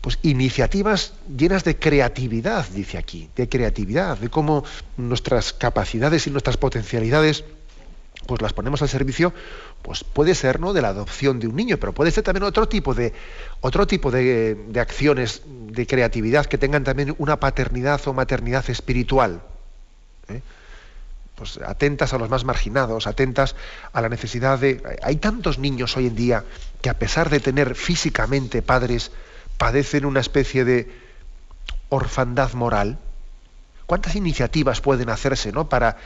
pues 0.00 0.18
iniciativas 0.22 1.12
llenas 1.28 1.62
de 1.62 1.78
creatividad, 1.78 2.66
dice 2.70 2.98
aquí, 2.98 3.30
de 3.36 3.48
creatividad, 3.48 4.18
de 4.18 4.30
cómo 4.30 4.64
nuestras 4.96 5.52
capacidades 5.52 6.26
y 6.26 6.32
nuestras 6.32 6.56
potencialidades 6.56 7.44
pues 8.28 8.42
las 8.42 8.52
ponemos 8.52 8.82
al 8.82 8.88
servicio, 8.90 9.32
pues 9.82 10.04
puede 10.04 10.34
ser 10.34 10.60
¿no? 10.60 10.72
de 10.72 10.82
la 10.82 10.88
adopción 10.88 11.40
de 11.40 11.46
un 11.46 11.56
niño, 11.56 11.78
pero 11.78 11.92
puede 11.92 12.10
ser 12.10 12.24
también 12.24 12.44
otro 12.44 12.68
tipo 12.68 12.94
de, 12.94 13.12
otro 13.60 13.86
tipo 13.86 14.10
de, 14.10 14.56
acciones 14.80 15.42
de 15.46 15.86
creatividad 15.86 16.46
que 16.46 16.58
tengan 16.58 16.84
también 16.84 17.14
una 17.18 17.40
paternidad 17.40 18.00
o 18.06 18.12
maternidad 18.12 18.68
espiritual. 18.68 19.40
¿eh? 20.28 20.42
Pues 21.34 21.58
atentas 21.58 22.12
a 22.12 22.18
los 22.18 22.28
más 22.28 22.44
marginados, 22.44 23.06
atentas 23.06 23.54
a 23.92 24.00
la 24.00 24.08
necesidad 24.08 24.58
de. 24.58 24.98
Hay 25.02 25.16
tantos 25.16 25.58
niños 25.58 25.96
hoy 25.96 26.08
en 26.08 26.16
día 26.16 26.44
que 26.82 26.90
a 26.90 26.94
pesar 26.94 27.30
de 27.30 27.38
tener 27.38 27.76
físicamente 27.76 28.60
padres, 28.60 29.12
padecen 29.56 30.04
una 30.04 30.18
especie 30.18 30.64
de 30.64 30.90
orfandad 31.90 32.52
moral. 32.54 32.98
¿Cuántas 33.86 34.16
iniciativas 34.16 34.80
pueden 34.80 35.10
hacerse 35.10 35.52
¿no? 35.52 35.68
para 35.68 35.96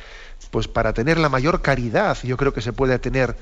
pues 0.50 0.68
para 0.68 0.92
tener 0.92 1.18
la 1.18 1.28
mayor 1.28 1.62
caridad, 1.62 2.18
yo 2.22 2.36
creo 2.36 2.52
que 2.52 2.60
se 2.60 2.72
puede 2.72 2.98
tener 2.98 3.36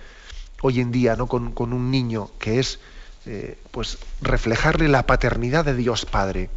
hoy 0.62 0.80
en 0.80 0.92
día 0.92 1.16
¿no? 1.16 1.26
con, 1.26 1.52
un 1.56 1.90
niño, 1.90 2.30
que 2.38 2.58
es 2.58 2.78
eh, 3.26 3.58
pues 3.70 3.98
reflejarle 4.20 4.88
la 4.88 5.06
paternidad 5.06 5.64
de 5.64 5.74
Dios 5.74 6.06
Padre, 6.06 6.50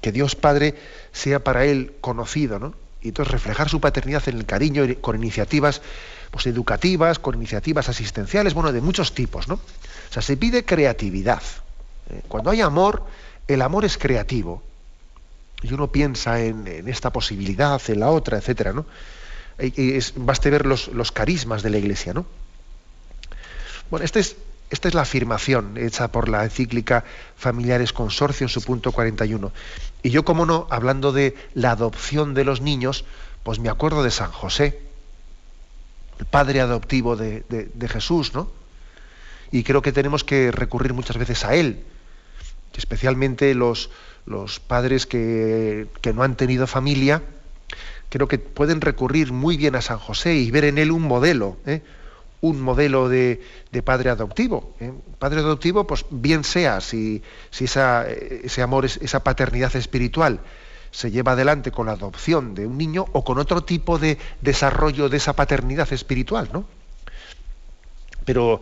que 0.00 0.12
Dios 0.12 0.34
Padre 0.34 0.74
sea 1.12 1.42
para 1.42 1.64
él 1.64 1.94
conocido, 2.00 2.58
¿no? 2.58 2.74
y 3.00 3.08
entonces 3.08 3.32
reflejar 3.32 3.68
su 3.68 3.80
paternidad 3.80 4.28
en 4.28 4.38
el 4.38 4.46
cariño 4.46 4.84
con 5.00 5.16
iniciativas 5.16 5.82
pues, 6.30 6.46
educativas, 6.46 7.18
con 7.18 7.34
iniciativas 7.36 7.88
asistenciales, 7.88 8.54
bueno, 8.54 8.72
de 8.72 8.80
muchos 8.80 9.14
tipos, 9.14 9.48
¿no? 9.48 9.54
O 9.54 10.12
sea, 10.12 10.22
se 10.22 10.36
pide 10.36 10.64
creatividad. 10.64 11.42
¿eh? 12.10 12.22
Cuando 12.28 12.50
hay 12.50 12.60
amor, 12.60 13.04
el 13.46 13.62
amor 13.62 13.84
es 13.84 13.98
creativo. 13.98 14.62
Y 15.62 15.72
uno 15.72 15.90
piensa 15.90 16.40
en, 16.40 16.88
esta 16.88 17.12
posibilidad, 17.12 17.80
en 17.88 18.00
la 18.00 18.10
otra, 18.10 18.38
etcétera, 18.38 18.72
¿no? 18.72 18.86
es, 19.58 20.12
baste 20.14 20.50
ver 20.50 20.66
los, 20.66 21.12
carismas 21.12 21.62
de 21.62 21.70
la 21.70 21.78
Iglesia, 21.78 22.14
¿no? 22.14 22.26
Bueno, 23.90 24.04
este 24.04 24.20
es 24.20 24.36
Esta 24.70 24.88
es 24.88 24.94
la 24.94 25.02
afirmación 25.02 25.78
hecha 25.78 26.08
por 26.08 26.28
la 26.28 26.44
encíclica 26.44 27.04
Familiares 27.36 27.92
Consorcio 27.94 28.44
en 28.44 28.50
su 28.50 28.62
punto 28.62 28.92
41. 28.92 29.50
Y 30.02 30.10
yo, 30.10 30.24
como 30.24 30.44
no, 30.44 30.66
hablando 30.70 31.12
de 31.12 31.34
la 31.54 31.70
adopción 31.70 32.34
de 32.34 32.44
los 32.44 32.60
niños, 32.60 33.06
pues 33.44 33.58
me 33.60 33.70
acuerdo 33.70 34.02
de 34.02 34.10
San 34.10 34.30
José, 34.30 34.78
el 36.18 36.26
padre 36.26 36.60
adoptivo 36.60 37.16
de, 37.16 37.44
Jesús, 37.88 38.34
¿no? 38.34 38.50
Y 39.50 39.62
creo 39.62 39.80
que 39.80 39.92
tenemos 39.92 40.22
que 40.22 40.50
recurrir 40.50 40.92
muchas 40.92 41.16
veces 41.16 41.46
a 41.46 41.54
él, 41.54 41.82
especialmente 42.76 43.54
los, 43.54 43.88
los 44.26 44.60
padres 44.60 45.06
que, 45.06 45.86
que 46.02 46.12
no 46.12 46.22
han 46.22 46.36
tenido 46.36 46.66
familia, 46.66 47.22
creo 48.10 48.28
que 48.28 48.38
pueden 48.38 48.82
recurrir 48.82 49.32
muy 49.32 49.56
bien 49.56 49.76
a 49.76 49.80
San 49.80 49.98
José 49.98 50.34
y 50.34 50.50
ver 50.50 50.64
en 50.64 50.76
él 50.76 50.90
un 50.90 51.02
modelo, 51.02 51.56
¿eh? 51.64 51.80
Un 52.40 52.60
modelo 52.60 53.08
de, 53.08 53.40
padre 53.84 54.10
adoptivo. 54.10 54.74
¿eh? 54.80 54.92
Padre 55.18 55.40
adoptivo, 55.40 55.86
pues 55.86 56.04
bien 56.10 56.44
sea 56.44 56.80
si, 56.80 57.22
si 57.50 57.64
ese 57.64 58.62
amor, 58.62 58.84
esa 58.84 59.24
paternidad 59.24 59.74
espiritual 59.76 60.40
se 60.90 61.10
lleva 61.10 61.32
adelante 61.32 61.70
con 61.70 61.86
la 61.86 61.92
adopción 61.92 62.54
de 62.54 62.66
un 62.66 62.78
niño 62.78 63.06
o 63.12 63.24
con 63.24 63.38
otro 63.38 63.62
tipo 63.62 63.98
de 63.98 64.18
desarrollo 64.40 65.08
de 65.08 65.18
esa 65.18 65.34
paternidad 65.34 65.92
espiritual, 65.92 66.48
¿no? 66.52 66.64
Pero 68.24 68.60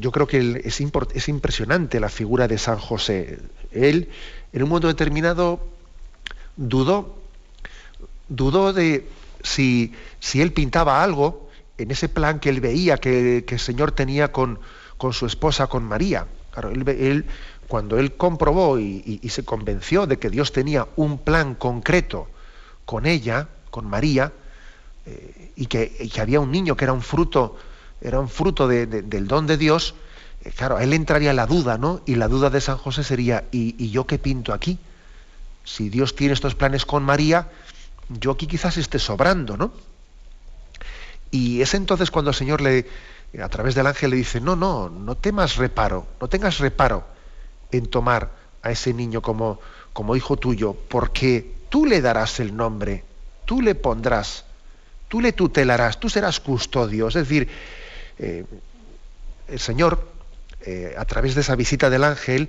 yo 0.00 0.12
creo 0.12 0.26
que 0.26 0.62
es, 0.64 0.80
es 0.80 1.28
impresionante 1.28 2.00
la 2.00 2.08
figura 2.08 2.48
de 2.48 2.58
San 2.58 2.78
José. 2.78 3.38
Él, 3.70 4.10
en 4.52 4.62
un 4.62 4.68
momento 4.68 4.88
determinado, 4.88 5.60
dudó, 6.56 7.16
dudó 8.28 8.72
de 8.72 9.06
si, 9.42 9.94
si 10.20 10.40
él 10.40 10.52
pintaba 10.52 11.02
algo, 11.02 11.45
en 11.78 11.90
ese 11.90 12.08
plan 12.08 12.40
que 12.40 12.48
él 12.48 12.60
veía 12.60 12.98
que, 12.98 13.44
el 13.46 13.58
Señor 13.58 13.92
tenía 13.92 14.32
con, 14.32 14.58
con, 14.96 15.12
su 15.12 15.26
esposa, 15.26 15.66
con 15.66 15.84
María. 15.84 16.26
Claro, 16.50 16.70
él, 16.70 17.26
cuando 17.68 17.98
él 17.98 18.16
comprobó 18.16 18.78
y, 18.78 19.20
se 19.28 19.44
convenció 19.44 20.06
de 20.06 20.18
que 20.18 20.30
Dios 20.30 20.52
tenía 20.52 20.86
un 20.96 21.18
plan 21.18 21.54
concreto 21.54 22.28
con 22.84 23.06
ella, 23.06 23.48
con 23.70 23.86
María, 23.86 24.32
eh, 25.04 25.52
y, 25.56 25.66
que, 25.66 26.10
había 26.20 26.40
un 26.40 26.50
niño 26.50 26.76
que 26.76 26.84
era 26.84 26.92
un 26.92 27.02
fruto, 27.02 27.56
era 28.00 28.20
un 28.20 28.28
fruto 28.28 28.68
del 28.68 29.28
don 29.28 29.46
de 29.46 29.56
Dios, 29.56 29.94
eh, 30.44 30.52
claro, 30.54 30.76
a 30.76 30.82
él 30.82 30.92
entraría 30.92 31.32
la 31.32 31.46
duda, 31.46 31.76
¿no? 31.76 32.00
Y 32.06 32.14
la 32.14 32.28
duda 32.28 32.50
de 32.50 32.60
San 32.60 32.78
José 32.78 33.04
sería, 33.04 33.44
¿y, 33.52 33.74
¿y 33.82 33.90
yo 33.90 34.06
qué 34.06 34.18
pinto 34.18 34.54
aquí? 34.54 34.78
Si 35.64 35.88
Dios 35.88 36.14
tiene 36.14 36.32
estos 36.32 36.54
planes 36.54 36.86
con 36.86 37.02
María, 37.02 37.48
yo 38.08 38.30
aquí 38.30 38.46
quizás 38.46 38.76
esté 38.76 38.98
sobrando, 38.98 39.56
¿no? 39.56 39.72
Y 41.36 41.60
es 41.60 41.74
entonces 41.74 42.10
cuando 42.10 42.30
el 42.30 42.34
Señor 42.34 42.62
le, 42.62 42.86
a 43.42 43.48
través 43.50 43.74
del 43.74 43.86
ángel 43.86 44.12
le 44.12 44.16
dice, 44.16 44.40
no, 44.40 44.56
no, 44.56 44.88
no 44.88 45.16
temas 45.16 45.56
reparo, 45.56 46.06
no 46.18 46.28
tengas 46.28 46.58
reparo 46.60 47.04
en 47.70 47.88
tomar 47.88 48.30
a 48.62 48.70
ese 48.70 48.94
niño 48.94 49.20
como, 49.20 49.60
como 49.92 50.16
hijo 50.16 50.38
tuyo, 50.38 50.74
porque 50.88 51.52
tú 51.68 51.84
le 51.84 52.00
darás 52.00 52.40
el 52.40 52.56
nombre, 52.56 53.04
tú 53.44 53.60
le 53.60 53.74
pondrás, 53.74 54.46
tú 55.08 55.20
le 55.20 55.32
tutelarás, 55.32 56.00
tú 56.00 56.08
serás 56.08 56.40
custodio. 56.40 57.08
Es 57.08 57.14
decir, 57.14 57.50
eh, 58.18 58.46
el 59.48 59.60
Señor, 59.60 60.08
eh, 60.62 60.94
a 60.96 61.04
través 61.04 61.34
de 61.34 61.42
esa 61.42 61.54
visita 61.54 61.90
del 61.90 62.04
ángel, 62.04 62.48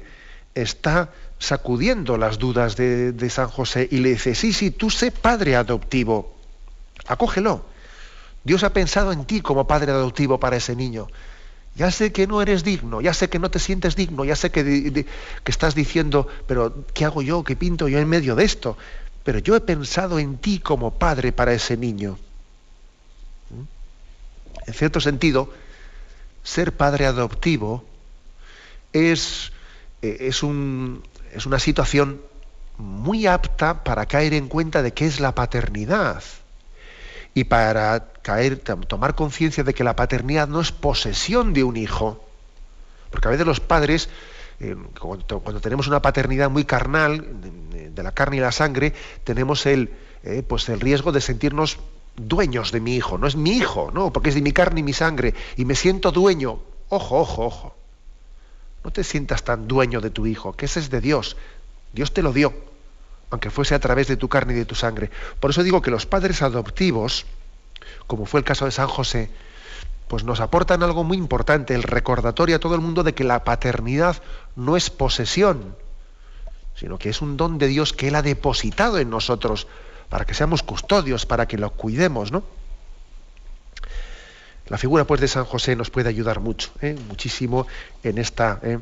está 0.55 1.09
sacudiendo 1.39 2.17
las 2.17 2.39
dudas 2.39 2.77
de, 2.77 3.11
de 3.11 3.29
San 3.29 3.49
José 3.49 3.85
y 3.91 3.97
le 3.97 4.11
dice, 4.11 4.33
sí, 4.33 4.53
sí, 4.53 4.71
tú 4.71 4.89
sé 4.89 5.11
padre 5.11 5.57
adoptivo, 5.57 6.37
acógelo 7.05 7.66
Dios 8.47 8.63
ha 8.63 8.71
pensado 8.71 9.11
en 9.11 9.25
ti 9.25 9.41
como 9.41 9.67
padre 9.67 9.91
adoptivo 9.91 10.39
para 10.39 10.55
ese 10.55 10.73
niño. 10.73 11.09
Ya 11.75 11.91
sé 11.91 12.13
que 12.13 12.27
no 12.27 12.41
eres 12.41 12.63
digno, 12.63 13.01
ya 13.01 13.13
sé 13.13 13.27
que 13.29 13.39
no 13.39 13.51
te 13.51 13.59
sientes 13.59 13.97
digno, 13.97 14.23
ya 14.23 14.37
sé 14.37 14.51
que, 14.51 15.05
estás 15.43 15.75
diciendo, 15.75 16.29
pero 16.47 16.85
¿qué 16.93 17.03
hago 17.03 17.21
yo? 17.21 17.43
¿Qué 17.43 17.57
pinto 17.57 17.89
yo 17.89 17.99
en 17.99 18.07
medio 18.07 18.35
de 18.35 18.45
esto? 18.45 18.77
Pero 19.25 19.39
yo 19.39 19.53
he 19.57 19.59
pensado 19.59 20.17
en 20.17 20.37
ti 20.37 20.59
como 20.59 20.91
padre 20.91 21.33
para 21.33 21.51
ese 21.51 21.75
niño. 21.75 22.17
¿Mm? 23.49 24.69
En 24.69 24.73
cierto 24.73 25.01
sentido, 25.01 25.53
ser 26.41 26.71
padre 26.71 27.05
adoptivo 27.05 27.83
es, 28.93 29.51
eh, 30.01 30.19
es, 30.21 30.41
un, 30.41 31.03
es 31.33 31.45
una 31.45 31.59
situación 31.59 32.21
muy 32.77 33.27
apta 33.27 33.83
para 33.83 34.05
caer 34.05 34.33
en 34.33 34.47
cuenta 34.47 34.81
de 34.81 34.93
qué 34.93 35.05
es 35.05 35.19
la 35.19 35.35
paternidad 35.35 36.23
y 37.33 37.45
para 37.45 38.11
caer, 38.21 38.57
tomar 38.59 39.15
conciencia 39.15 39.63
de 39.63 39.73
que 39.73 39.83
la 39.83 39.95
paternidad 39.95 40.47
no 40.47 40.61
es 40.61 40.71
posesión 40.71 41.53
de 41.53 41.63
un 41.63 41.77
hijo. 41.77 42.23
Porque 43.11 43.27
a 43.27 43.31
veces 43.31 43.45
los 43.45 43.59
padres, 43.59 44.09
eh, 44.59 44.75
cuando, 44.99 45.61
tenemos 45.61 45.87
una 45.87 46.01
paternidad 46.01 46.49
muy 46.49 46.65
carnal, 46.65 47.25
de, 47.71 48.03
la 48.03 48.11
carne 48.11 48.37
y 48.37 48.39
la 48.39 48.51
sangre, 48.51 48.93
tenemos 49.23 49.65
el, 49.65 49.91
eh, 50.23 50.43
pues 50.47 50.69
el 50.69 50.79
riesgo 50.79 51.11
de 51.11 51.21
sentirnos 51.21 51.79
dueños 52.15 52.71
de 52.71 52.79
mi 52.79 52.95
hijo. 52.95 53.17
No 53.17 53.27
es 53.27 53.35
mi 53.35 53.51
hijo, 53.51 53.91
no, 53.93 54.11
porque 54.11 54.29
es 54.29 54.35
de 54.35 54.41
mi 54.41 54.51
carne 54.51 54.81
y 54.81 54.83
mi 54.83 54.93
sangre, 54.93 55.33
y 55.55 55.65
me 55.65 55.75
siento 55.75 56.11
dueño. 56.11 56.59
Ojo, 56.89 57.19
ojo, 57.19 57.45
ojo. 57.45 57.75
No 58.83 58.91
te 58.91 59.03
sientas 59.03 59.43
tan 59.43 59.67
dueño 59.67 60.01
de 60.01 60.09
tu 60.09 60.25
hijo, 60.25 60.53
que 60.53 60.65
ese 60.65 60.79
es 60.79 60.89
de 60.89 61.01
Dios. 61.01 61.37
Dios 61.93 62.13
te 62.13 62.21
lo 62.21 62.33
dio 62.33 62.53
aunque 63.29 63.49
fuese 63.49 63.75
a 63.75 63.79
través 63.79 64.07
de 64.07 64.17
tu 64.17 64.29
carne 64.29 64.53
y 64.53 64.57
de 64.57 64.65
tu 64.65 64.75
sangre. 64.75 65.09
Por 65.39 65.51
eso 65.51 65.63
digo 65.63 65.81
que 65.81 65.91
los 65.91 66.05
padres 66.05 66.41
adoptivos, 66.41 67.25
como 68.07 68.25
fue 68.25 68.39
el 68.39 68.45
caso 68.45 68.65
de 68.65 68.71
San 68.71 68.87
José, 68.87 69.29
pues 70.07 70.23
nos 70.23 70.39
aportan 70.39 70.83
algo 70.83 71.03
muy 71.03 71.17
importante, 71.17 71.75
el 71.75 71.83
recordatorio 71.83 72.55
a 72.55 72.59
todo 72.59 72.75
el 72.75 72.81
mundo 72.81 73.03
de 73.03 73.13
que 73.13 73.25
la 73.25 73.43
paternidad 73.43 74.21
no 74.55 74.77
es 74.77 74.89
posesión, 74.89 75.75
sino 76.75 76.97
que 76.97 77.09
es 77.09 77.21
un 77.21 77.35
don 77.35 77.57
de 77.57 77.67
Dios 77.67 77.91
que 77.91 78.07
Él 78.07 78.15
ha 78.15 78.21
depositado 78.21 78.99
en 78.99 79.09
nosotros 79.09 79.67
para 80.09 80.23
que 80.23 80.33
seamos 80.33 80.63
custodios, 80.63 81.25
para 81.25 81.47
que 81.47 81.57
lo 81.57 81.71
cuidemos, 81.71 82.31
¿no? 82.31 82.43
La 84.69 84.77
figura 84.77 85.05
pues 85.05 85.19
de 85.19 85.27
San 85.27 85.45
José 85.45 85.75
nos 85.75 85.89
puede 85.89 86.09
ayudar 86.09 86.39
mucho, 86.39 86.71
¿eh? 86.81 86.95
muchísimo 87.07 87.67
en 88.03 88.17
esta, 88.17 88.59
¿eh? 88.63 88.79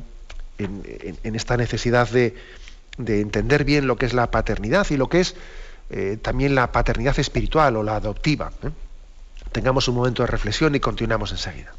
en 0.58 1.36
esta 1.36 1.56
necesidad 1.56 2.08
de, 2.10 2.34
de 2.98 3.20
entender 3.20 3.64
bien 3.64 3.86
lo 3.86 3.96
que 3.96 4.06
es 4.06 4.14
la 4.14 4.30
paternidad 4.30 4.86
y 4.90 4.96
lo 4.96 5.08
que 5.08 5.20
es 5.20 5.34
eh, 5.90 6.18
también 6.20 6.54
la 6.54 6.72
paternidad 6.72 7.18
espiritual 7.18 7.76
o 7.76 7.82
la 7.82 7.96
adoptiva. 7.96 8.52
¿eh? 8.62 8.70
Tengamos 9.52 9.88
un 9.88 9.94
momento 9.94 10.22
de 10.22 10.26
reflexión 10.26 10.74
y 10.74 10.80
continuamos 10.80 11.30
enseguida. 11.32 11.72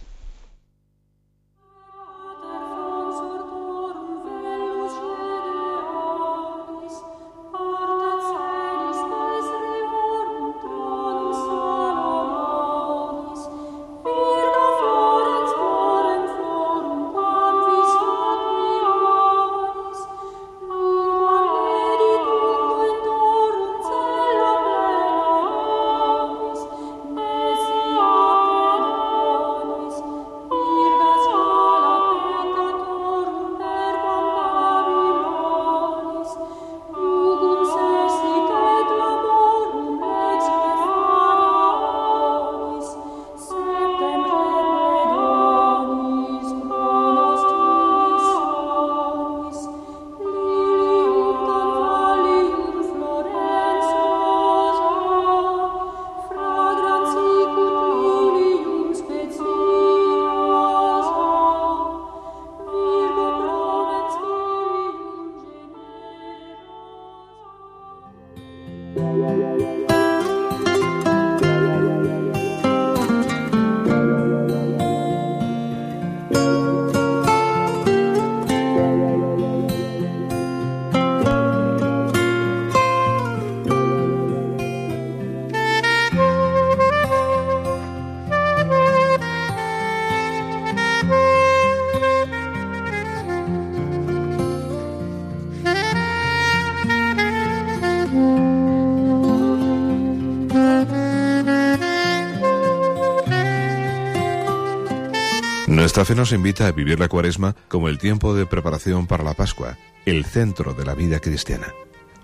Nos 106.15 106.31
invita 106.31 106.65
a 106.67 106.71
vivir 106.71 106.99
la 106.99 107.09
cuaresma 107.09 107.55
como 107.67 107.89
el 107.89 107.99
tiempo 107.99 108.33
de 108.33 108.47
preparación 108.47 109.05
para 109.05 109.23
la 109.23 109.35
Pascua, 109.35 109.77
el 110.05 110.25
centro 110.25 110.73
de 110.73 110.83
la 110.83 110.95
vida 110.95 111.19
cristiana. 111.19 111.67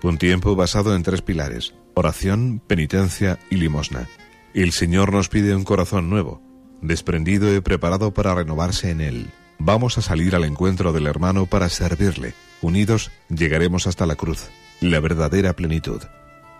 Un 0.01 0.17
tiempo 0.17 0.55
basado 0.55 0.95
en 0.95 1.03
tres 1.03 1.21
pilares, 1.21 1.75
oración, 1.93 2.59
penitencia 2.65 3.37
y 3.51 3.57
limosna. 3.57 4.07
El 4.55 4.71
Señor 4.71 5.13
nos 5.13 5.29
pide 5.29 5.55
un 5.55 5.63
corazón 5.63 6.09
nuevo, 6.09 6.41
desprendido 6.81 7.53
y 7.55 7.61
preparado 7.61 8.15
para 8.15 8.33
renovarse 8.33 8.89
en 8.89 8.99
Él. 8.99 9.29
Vamos 9.59 9.99
a 9.99 10.01
salir 10.01 10.35
al 10.35 10.45
encuentro 10.45 10.91
del 10.91 11.05
hermano 11.05 11.45
para 11.45 11.69
servirle. 11.69 12.33
Unidos 12.61 13.11
llegaremos 13.29 13.85
hasta 13.85 14.07
la 14.07 14.15
cruz, 14.15 14.49
la 14.81 15.01
verdadera 15.01 15.53
plenitud. 15.53 16.01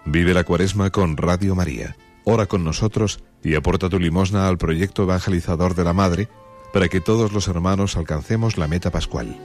Vive 0.05 0.35
la 0.35 0.43
cuaresma 0.43 0.91
con 0.91 1.17
Radio 1.17 1.55
María. 1.55 1.95
Ora 2.25 2.45
con 2.45 2.63
nosotros 2.63 3.23
y 3.43 3.55
aporta 3.55 3.89
tu 3.89 3.99
limosna 3.99 4.47
al 4.47 4.57
proyecto 4.59 5.03
evangelizador 5.03 5.73
de 5.73 5.83
la 5.83 5.93
Madre 5.93 6.29
para 6.73 6.89
que 6.89 6.99
todos 6.99 7.31
los 7.31 7.47
hermanos 7.47 7.95
alcancemos 7.95 8.57
la 8.57 8.67
meta 8.67 8.91
pascual. 8.91 9.37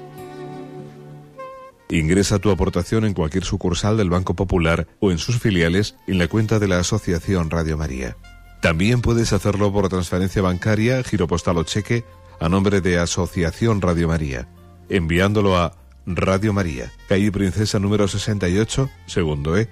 Ingresa 1.91 2.39
tu 2.39 2.51
aportación 2.51 3.05
en 3.05 3.15
cualquier 3.15 3.45
sucursal 3.45 3.97
del 3.97 4.11
Banco 4.11 4.35
Popular 4.35 4.87
o 5.01 5.11
en 5.11 5.19
sus 5.19 5.39
filiales 5.39 5.95
en 6.07 6.19
la 6.19 6.29
cuenta 6.29 6.59
de 6.59 6.69
la 6.69 6.81
Asociación 6.81 7.51
Radio 7.51 7.79
María. 7.79 8.17
También 8.61 9.01
puedes 9.01 9.33
hacerlo 9.33 9.73
por 9.73 9.89
transferencia 9.89 10.43
bancaria, 10.43 11.03
giro 11.05 11.29
postal 11.29 11.59
o 11.59 11.65
cheque 11.65 12.05
a 12.41 12.49
nombre 12.49 12.81
de 12.81 12.99
Asociación 12.99 13.81
Radio 13.81 14.09
María, 14.09 14.49
enviándolo 14.89 15.57
a 15.57 15.77
Radio 16.07 16.53
María, 16.53 16.93
calle 17.09 17.31
Princesa 17.31 17.79
número 17.79 18.09
68, 18.09 18.91
segundo 19.07 19.57
E, 19.57 19.69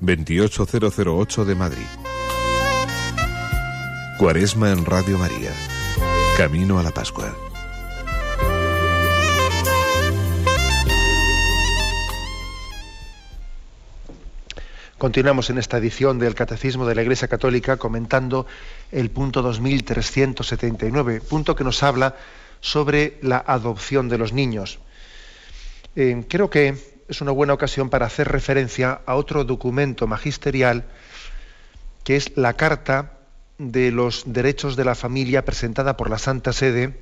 28008 0.00 1.44
de 1.44 1.54
Madrid. 1.54 1.86
Cuaresma 4.18 4.72
en 4.72 4.84
Radio 4.84 5.18
María. 5.18 5.75
Camino 6.36 6.78
a 6.78 6.82
la 6.82 6.90
Pascua. 6.90 7.34
Continuamos 14.98 15.48
en 15.48 15.56
esta 15.56 15.78
edición 15.78 16.18
del 16.18 16.34
Catecismo 16.34 16.86
de 16.86 16.94
la 16.94 17.00
Iglesia 17.00 17.28
Católica 17.28 17.78
comentando 17.78 18.46
el 18.92 19.10
punto 19.10 19.40
2379, 19.40 21.22
punto 21.22 21.56
que 21.56 21.64
nos 21.64 21.82
habla 21.82 22.16
sobre 22.60 23.16
la 23.22 23.42
adopción 23.46 24.10
de 24.10 24.18
los 24.18 24.34
niños. 24.34 24.78
Eh, 25.94 26.22
creo 26.28 26.50
que 26.50 26.76
es 27.08 27.20
una 27.22 27.30
buena 27.30 27.54
ocasión 27.54 27.88
para 27.88 28.04
hacer 28.04 28.28
referencia 28.28 29.00
a 29.06 29.14
otro 29.14 29.44
documento 29.44 30.06
magisterial 30.06 30.84
que 32.04 32.16
es 32.16 32.36
la 32.36 32.52
Carta 32.52 33.15
de 33.58 33.90
los 33.90 34.24
Derechos 34.26 34.76
de 34.76 34.84
la 34.84 34.94
Familia 34.94 35.44
presentada 35.44 35.96
por 35.96 36.10
la 36.10 36.18
Santa 36.18 36.52
Sede 36.52 36.94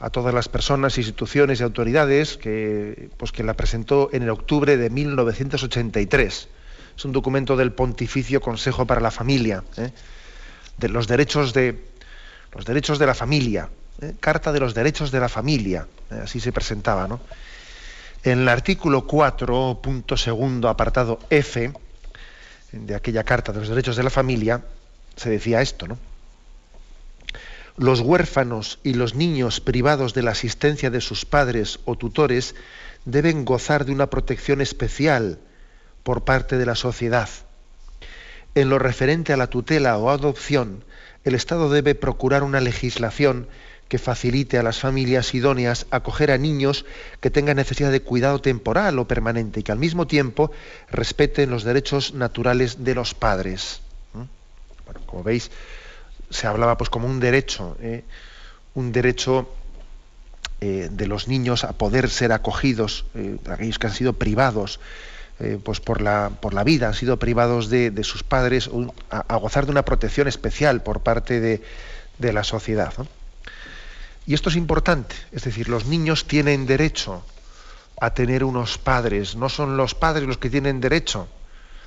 a 0.00 0.10
todas 0.10 0.34
las 0.34 0.48
personas, 0.48 0.98
instituciones 0.98 1.60
y 1.60 1.62
autoridades 1.62 2.36
que, 2.36 3.10
pues, 3.16 3.30
que 3.30 3.44
la 3.44 3.54
presentó 3.54 4.10
en 4.12 4.24
el 4.24 4.30
octubre 4.30 4.76
de 4.76 4.90
1983 4.90 6.48
es 6.96 7.04
un 7.04 7.12
documento 7.12 7.56
del 7.56 7.72
Pontificio 7.72 8.40
Consejo 8.40 8.86
para 8.86 9.00
la 9.00 9.10
Familia, 9.10 9.64
¿eh? 9.76 9.90
de 10.78 10.88
los 10.88 11.06
derechos 11.06 11.52
de 11.52 11.78
los 12.52 12.64
derechos 12.64 12.98
de 12.98 13.06
la 13.06 13.14
familia, 13.14 13.68
¿eh? 14.00 14.14
Carta 14.20 14.52
de 14.52 14.60
los 14.60 14.74
derechos 14.74 15.10
de 15.10 15.18
la 15.18 15.28
familia, 15.28 15.88
¿eh? 16.10 16.20
así 16.22 16.38
se 16.38 16.52
presentaba, 16.52 17.08
¿no? 17.08 17.20
En 18.22 18.40
el 18.40 18.48
artículo 18.48 19.06
4, 19.06 19.80
punto 19.82 20.16
segundo, 20.16 20.68
apartado 20.68 21.18
F, 21.30 21.72
de 22.72 22.94
aquella 22.94 23.24
Carta 23.24 23.52
de 23.52 23.58
los 23.58 23.68
Derechos 23.68 23.96
de 23.96 24.02
la 24.02 24.10
Familia, 24.10 24.62
se 25.16 25.30
decía 25.30 25.62
esto, 25.62 25.86
¿no? 25.88 25.98
Los 27.76 28.00
huérfanos 28.00 28.78
y 28.84 28.94
los 28.94 29.14
niños 29.14 29.60
privados 29.60 30.14
de 30.14 30.22
la 30.22 30.30
asistencia 30.30 30.90
de 30.90 31.00
sus 31.00 31.24
padres 31.24 31.80
o 31.84 31.96
tutores 31.96 32.54
deben 33.04 33.44
gozar 33.44 33.84
de 33.84 33.92
una 33.92 34.10
protección 34.10 34.60
especial 34.60 35.40
por 36.04 36.22
parte 36.22 36.56
de 36.56 36.66
la 36.66 36.76
sociedad. 36.76 37.28
En 38.54 38.68
lo 38.68 38.78
referente 38.78 39.32
a 39.32 39.36
la 39.36 39.48
tutela 39.48 39.98
o 39.98 40.10
adopción, 40.10 40.84
el 41.24 41.34
Estado 41.34 41.68
debe 41.68 41.96
procurar 41.96 42.44
una 42.44 42.60
legislación 42.60 43.48
que 43.88 43.98
facilite 43.98 44.58
a 44.58 44.62
las 44.62 44.78
familias 44.78 45.34
idóneas 45.34 45.86
acoger 45.90 46.30
a 46.30 46.38
niños 46.38 46.84
que 47.20 47.30
tengan 47.30 47.56
necesidad 47.56 47.90
de 47.90 48.02
cuidado 48.02 48.40
temporal 48.40 48.98
o 48.98 49.08
permanente 49.08 49.60
y 49.60 49.62
que 49.62 49.72
al 49.72 49.78
mismo 49.78 50.06
tiempo 50.06 50.52
respeten 50.90 51.50
los 51.50 51.64
derechos 51.64 52.14
naturales 52.14 52.84
de 52.84 52.94
los 52.94 53.14
padres. 53.14 53.83
Bueno, 54.84 55.00
como 55.06 55.22
veis, 55.22 55.50
se 56.30 56.46
hablaba 56.46 56.76
pues 56.76 56.90
como 56.90 57.06
un 57.06 57.20
derecho, 57.20 57.76
¿eh? 57.80 58.04
un 58.74 58.92
derecho 58.92 59.48
eh, 60.60 60.88
de 60.90 61.06
los 61.06 61.28
niños 61.28 61.64
a 61.64 61.72
poder 61.72 62.10
ser 62.10 62.32
acogidos, 62.32 63.06
eh, 63.14 63.38
aquellos 63.48 63.78
que 63.78 63.86
han 63.86 63.94
sido 63.94 64.14
privados 64.14 64.80
pues 65.64 65.80
por 65.80 66.00
la, 66.00 66.30
por 66.40 66.54
la 66.54 66.62
vida, 66.62 66.86
han 66.86 66.94
sido 66.94 67.18
privados 67.18 67.68
de, 67.68 68.04
sus 68.04 68.22
padres, 68.22 68.70
a, 69.10 69.36
gozar 69.36 69.64
de 69.64 69.72
una 69.72 69.84
protección 69.84 70.28
especial 70.28 70.80
por 70.84 71.00
parte 71.00 71.40
de, 71.40 72.32
la 72.32 72.44
sociedad. 72.44 72.92
Y 74.26 74.34
esto 74.34 74.48
es 74.48 74.54
importante, 74.54 75.16
es 75.32 75.42
decir, 75.42 75.68
los 75.68 75.86
niños 75.86 76.28
tienen 76.28 76.66
derecho 76.66 77.24
a 78.00 78.14
tener 78.14 78.44
unos 78.44 78.78
padres, 78.78 79.34
no 79.34 79.48
son 79.48 79.76
los 79.76 79.96
padres 79.96 80.28
los 80.28 80.38
que 80.38 80.50
tienen 80.50 80.80
derecho 80.80 81.26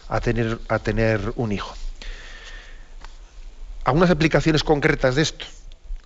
a 0.10 0.20
tener, 0.20 0.60
a 0.68 0.80
tener 0.80 1.32
un 1.38 1.54
hijo. 1.54 1.74
Algunas 3.88 4.10
aplicaciones 4.10 4.66
concretas 4.66 5.16
de 5.16 5.22
esto, 5.22 5.46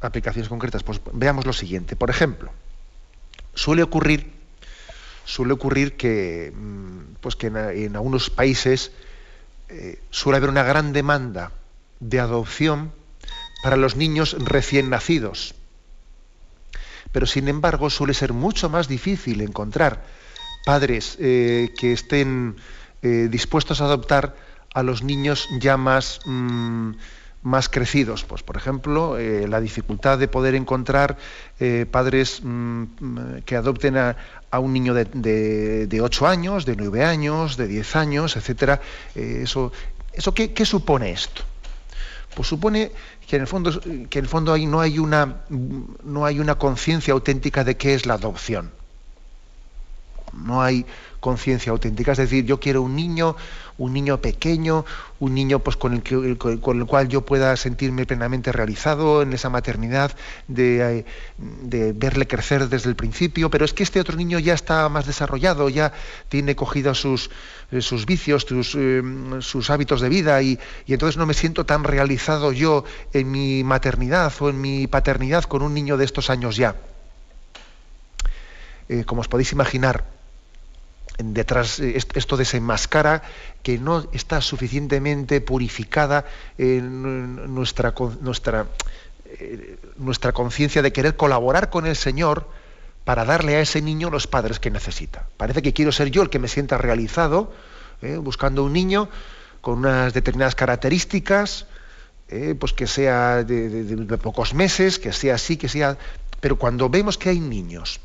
aplicaciones 0.02 0.50
concretas, 0.50 0.84
pues 0.84 1.02
veamos 1.14 1.48
lo 1.48 1.54
siguiente. 1.54 1.96
Por 1.96 2.12
ejemplo, 2.12 2.52
suele 3.56 3.82
ocurrir 3.82 4.40
suele 5.26 5.54
ocurrir 5.54 5.98
que, 5.98 6.52
mm, 6.54 7.16
pues 7.22 7.36
que 7.36 7.48
en, 7.48 7.96
algunos 7.96 8.30
países 8.30 8.92
eh, 9.70 10.00
suele 10.10 10.38
haber 10.38 10.50
una 10.50 10.64
gran 10.64 10.94
demanda 10.94 11.52
de 12.00 12.20
adopción 12.20 12.92
para 13.64 13.78
los 13.78 13.96
niños 13.96 14.36
recién 14.40 14.90
nacidos. 14.90 15.56
Pero 17.12 17.26
sin 17.26 17.48
embargo 17.48 17.90
suele 17.90 18.14
ser 18.14 18.34
mucho 18.34 18.70
más 18.70 18.88
difícil 18.88 19.42
encontrar 19.42 20.04
padres 20.66 21.18
eh, 21.20 21.74
que 21.80 21.94
estén 21.94 22.58
eh, 23.02 23.28
dispuestos 23.32 23.82
a 23.82 23.86
adoptar 23.86 24.36
a 24.74 24.84
los 24.84 25.04
niños 25.04 25.48
ya 25.60 25.78
más, 25.78 26.20
mm, 26.26 26.92
más 27.42 27.70
crecidos. 27.70 28.24
Pues, 28.24 28.44
por 28.44 28.58
ejemplo, 28.58 29.18
la 29.20 29.60
dificultad 29.60 30.18
de 30.18 30.28
poder 30.28 30.56
encontrar 30.56 31.18
padres 31.92 32.42
mm, 32.44 32.84
que 33.46 33.56
adopten 33.56 33.98
a, 33.98 34.16
un 34.60 34.74
niño 34.74 34.94
de, 34.94 35.86
de, 35.88 36.02
8 36.02 36.28
años, 36.28 36.66
de 36.66 36.76
9 36.76 37.04
años, 37.04 37.58
de 37.58 37.68
10 37.68 37.96
años, 37.96 38.36
etcétera. 38.36 38.82
Eh, 39.16 39.42
eso, 39.44 39.72
eso 40.14 40.34
¿qué, 40.34 40.66
supone 40.66 41.12
esto? 41.12 41.44
Pues 42.36 42.48
supone 42.48 42.92
que 43.28 43.36
en 43.38 43.42
el 43.44 43.48
fondo, 43.48 43.80
que 44.10 44.20
en 44.20 44.26
el 44.26 44.28
fondo 44.28 44.54
ahí 44.54 44.66
no 44.66 44.80
hay 44.82 45.00
una, 45.00 45.42
no 45.50 46.26
hay 46.26 46.40
una 46.40 46.56
conciencia 46.56 47.14
auténtica 47.14 47.64
de 47.64 47.78
qué 47.78 47.94
es 47.94 48.06
la 48.06 48.16
adopción. 48.16 48.72
No 50.34 50.62
hay 50.62 50.86
conciencia 51.22 51.72
auténtica. 51.72 52.12
Es 52.12 52.18
decir, 52.18 52.44
yo 52.44 52.60
quiero 52.60 52.82
un 52.82 52.96
niño, 52.96 53.38
un 53.78 53.94
niño 53.94 54.20
pequeño, 54.20 54.84
un 55.20 55.34
niño 55.34 55.60
pues, 55.60 55.78
con, 55.78 55.94
el 55.94 56.38
con 56.38 56.80
el 56.80 56.86
cual 56.86 57.08
yo 57.08 57.22
pueda 57.22 57.56
sentirme 57.56 58.06
plenamente 58.06 58.52
realizado 58.52 59.22
en 59.22 59.32
esa 59.32 59.50
maternidad, 59.50 60.12
de, 60.48 61.06
verle 61.96 62.28
crecer 62.28 62.68
desde 62.68 62.90
el 62.90 62.96
principio, 62.96 63.50
pero 63.50 63.64
es 63.64 63.74
que 63.74 63.84
este 63.84 64.02
otro 64.02 64.18
niño 64.18 64.40
ya 64.40 64.54
está 64.54 64.90
más 64.90 65.06
desarrollado, 65.06 65.70
ya 65.70 65.94
tiene 66.28 66.56
cogidos 66.56 67.00
sus, 67.00 67.30
sus 67.80 68.06
vicios, 68.06 68.44
sus, 68.44 68.76
eh, 68.78 69.02
sus, 69.40 69.70
hábitos 69.70 70.02
de 70.02 70.10
vida 70.10 70.42
y, 70.42 70.60
entonces 70.88 71.18
no 71.18 71.26
me 71.26 71.34
siento 71.36 71.66
tan 71.66 71.84
realizado 71.84 72.52
yo 72.52 72.84
en 73.14 73.32
mi 73.32 73.64
maternidad 73.64 74.34
o 74.40 74.50
en 74.50 74.60
mi 74.60 74.88
paternidad 74.88 75.44
con 75.44 75.62
un 75.62 75.74
niño 75.74 75.98
de 75.98 76.06
estos 76.06 76.30
años 76.30 76.58
ya. 76.58 76.76
Eh, 78.90 79.06
como 79.06 79.22
os 79.22 79.28
podéis 79.28 79.54
imaginar, 79.54 80.21
detrás 81.18 81.80
eh, 81.80 81.98
esto 81.98 82.38
desenmascara 82.38 83.24
que 83.64 83.78
no 83.78 84.08
está 84.12 84.42
suficientemente 84.42 85.42
purificada 85.42 86.26
en 86.58 87.54
nuestra, 87.54 87.94
nuestra, 88.22 88.68
eh, 89.26 89.78
nuestra 89.98 90.32
conciencia 90.32 90.82
de 90.82 90.92
querer 90.92 91.16
colaborar 91.16 91.70
con 91.70 91.86
el 91.86 91.96
Señor 91.96 92.48
para 93.04 93.26
darle 93.26 93.56
a 93.56 93.62
ese 93.62 93.82
niño 93.82 94.10
los 94.10 94.28
padres 94.28 94.60
que 94.60 94.70
necesita. 94.70 95.28
Parece 95.38 95.62
que 95.62 95.74
quiero 95.74 95.92
ser 95.92 96.12
yo 96.12 96.22
el 96.22 96.30
que 96.30 96.40
me 96.40 96.48
sienta 96.48 96.78
realizado, 96.78 97.52
eh, 98.02 98.18
buscando 98.18 98.64
un 98.64 98.74
niño 98.74 99.10
con 99.62 99.80
unas 99.80 100.14
determinadas 100.14 100.56
características, 100.56 101.68
pues 102.60 102.72
que 102.72 102.88
sea 102.88 103.44
de 103.44 104.18
pocos 104.18 104.54
meses, 104.54 105.00
que 105.00 105.12
sea 105.12 105.36
así, 105.36 105.58
que 105.58 105.68
sea... 105.68 105.98
Pero 106.40 106.58
cuando 106.58 106.88
vemos 106.88 107.18
que 107.18 107.28
hay 107.28 107.42
niños 107.42 108.00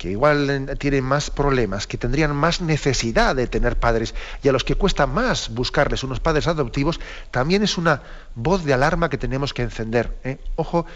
que 0.00 0.10
igual 0.10 0.78
tienen 0.78 1.04
más 1.04 1.28
problemas, 1.28 1.86
que 1.86 1.98
tendrían 1.98 2.34
más 2.34 2.62
necesidad 2.62 3.36
de 3.36 3.46
tener 3.46 3.78
padres 3.78 4.14
y 4.42 4.48
a 4.48 4.52
los 4.52 4.64
que 4.64 4.74
cuesta 4.74 5.06
más 5.06 5.50
buscarles 5.50 6.02
unos 6.02 6.20
padres 6.20 6.46
adoptivos, 6.46 6.98
también 7.30 7.62
es 7.62 7.76
una 7.76 8.00
voz 8.34 8.64
de 8.64 8.72
alarma 8.72 9.10
que 9.10 9.18
tenemos 9.18 9.52
que 9.52 9.60
encender. 9.60 10.16
¿eh? 10.24 10.38
Ojo, 10.56 10.86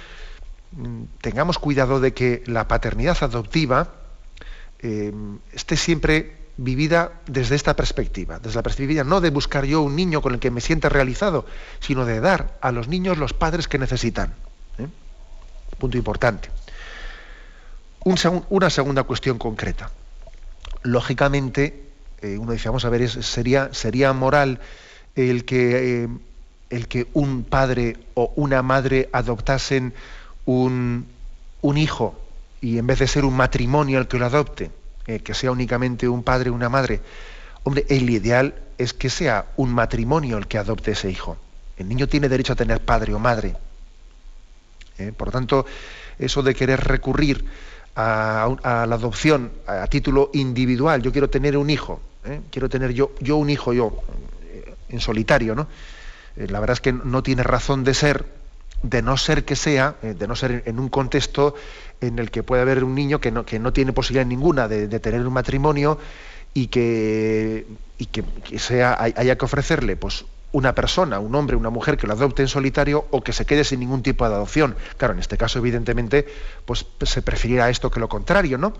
mm, 0.72 1.02
tengamos 1.20 1.58
cuidado 1.58 2.00
de 2.00 2.14
que 2.14 2.44
la 2.46 2.66
paternidad 2.66 3.18
adoptiva 3.20 3.88
eh, 4.78 5.12
esté 5.52 5.76
siempre 5.76 6.38
vivida 6.56 7.12
desde 7.26 7.56
esta 7.56 7.76
perspectiva, 7.76 8.38
desde 8.38 8.56
la 8.56 8.62
perspectiva 8.62 9.04
no 9.04 9.20
de 9.20 9.28
buscar 9.28 9.66
yo 9.66 9.82
un 9.82 9.96
niño 9.96 10.22
con 10.22 10.32
el 10.32 10.40
que 10.40 10.50
me 10.50 10.62
sienta 10.62 10.88
realizado, 10.88 11.44
sino 11.78 12.06
de 12.06 12.20
dar 12.20 12.56
a 12.62 12.72
los 12.72 12.88
niños 12.88 13.18
los 13.18 13.34
padres 13.34 13.68
que 13.68 13.78
necesitan. 13.78 14.32
¿eh? 14.78 14.86
Punto 15.78 15.98
importante. 15.98 16.48
Una 18.04 18.70
segunda 18.70 19.02
cuestión 19.04 19.38
concreta. 19.38 19.90
Lógicamente, 20.82 21.84
eh, 22.20 22.38
uno 22.38 22.52
dice, 22.52 22.68
vamos 22.68 22.84
a 22.84 22.90
ver, 22.90 23.08
sería, 23.08 23.72
sería 23.72 24.12
moral 24.12 24.60
el 25.16 25.44
que, 25.44 26.04
eh, 26.04 26.08
el 26.70 26.88
que 26.88 27.06
un 27.14 27.44
padre 27.44 27.96
o 28.14 28.32
una 28.36 28.62
madre 28.62 29.08
adoptasen 29.12 29.94
un, 30.44 31.06
un 31.62 31.78
hijo 31.78 32.20
y 32.60 32.78
en 32.78 32.86
vez 32.86 32.98
de 32.98 33.06
ser 33.06 33.24
un 33.24 33.36
matrimonio 33.36 33.98
el 33.98 34.08
que 34.08 34.18
lo 34.18 34.26
adopte, 34.26 34.70
eh, 35.06 35.20
que 35.20 35.34
sea 35.34 35.50
únicamente 35.50 36.08
un 36.08 36.22
padre 36.22 36.50
o 36.50 36.54
una 36.54 36.68
madre. 36.68 37.00
Hombre, 37.62 37.86
el 37.88 38.08
ideal 38.10 38.54
es 38.76 38.92
que 38.92 39.08
sea 39.08 39.46
un 39.56 39.72
matrimonio 39.72 40.36
el 40.36 40.46
que 40.46 40.58
adopte 40.58 40.92
ese 40.92 41.10
hijo. 41.10 41.38
El 41.78 41.88
niño 41.88 42.06
tiene 42.06 42.28
derecho 42.28 42.52
a 42.52 42.56
tener 42.56 42.84
padre 42.84 43.14
o 43.14 43.18
madre. 43.18 43.56
Por 45.16 45.28
lo 45.28 45.32
tanto, 45.32 45.66
eso 46.18 46.42
de 46.42 46.54
querer 46.54 46.80
recurrir 46.80 47.44
a, 47.96 48.86
la 48.88 48.94
adopción 48.94 49.52
a, 49.66 49.86
título 49.86 50.30
individual, 50.32 51.02
yo 51.02 51.12
quiero 51.12 51.30
tener 51.30 51.56
un 51.56 51.70
hijo, 51.70 52.00
eh, 52.24 52.40
quiero 52.50 52.68
tener 52.68 52.92
yo, 52.92 53.12
yo 53.20 53.36
un 53.36 53.50
hijo, 53.50 53.72
yo, 53.72 54.02
en 54.88 55.00
solitario, 55.00 55.54
¿no? 55.54 55.66
la 56.36 56.58
verdad 56.58 56.74
es 56.74 56.80
que 56.80 56.92
no 56.92 57.22
tiene 57.22 57.42
razón 57.42 57.84
de 57.84 57.94
ser, 57.94 58.26
de 58.82 59.02
no 59.02 59.16
ser 59.16 59.44
que 59.44 59.54
sea, 59.54 59.96
de 60.02 60.26
no 60.26 60.34
ser 60.34 60.64
en 60.66 60.80
un 60.80 60.88
contexto 60.88 61.54
en 62.00 62.18
el 62.18 62.30
que 62.30 62.42
puede 62.42 62.62
haber 62.62 62.82
un 62.82 62.94
niño 62.94 63.20
que 63.20 63.30
no, 63.30 63.46
que 63.46 63.58
no 63.58 63.72
tiene 63.72 63.92
posibilidad 63.92 64.26
ninguna 64.26 64.66
de, 64.68 64.88
tener 65.00 65.26
un 65.26 65.32
matrimonio 65.32 65.98
y 66.52 66.66
que, 66.68 67.66
y 67.98 68.06
que, 68.06 68.24
sea, 68.58 68.96
haya 69.00 69.38
que 69.38 69.44
ofrecerle 69.44 69.96
pues, 69.96 70.24
una 70.54 70.72
persona, 70.72 71.18
un 71.18 71.34
hombre, 71.34 71.56
una 71.56 71.68
mujer 71.68 71.96
que 71.96 72.06
lo 72.06 72.12
adopte 72.12 72.42
en 72.42 72.48
solitario 72.48 73.06
o 73.10 73.22
que 73.22 73.32
se 73.32 73.44
quede 73.44 73.64
sin 73.64 73.80
ningún 73.80 74.04
tipo 74.04 74.26
de 74.26 74.32
adopción. 74.32 74.76
Claro, 74.96 75.12
en 75.12 75.18
este 75.18 75.36
caso, 75.36 75.58
evidentemente, 75.58 76.26
pues 76.64 76.86
se 77.02 77.22
preferirá 77.22 77.68
esto 77.70 77.90
que 77.90 77.98
lo 77.98 78.08
contrario, 78.08 78.56
¿no? 78.56 78.72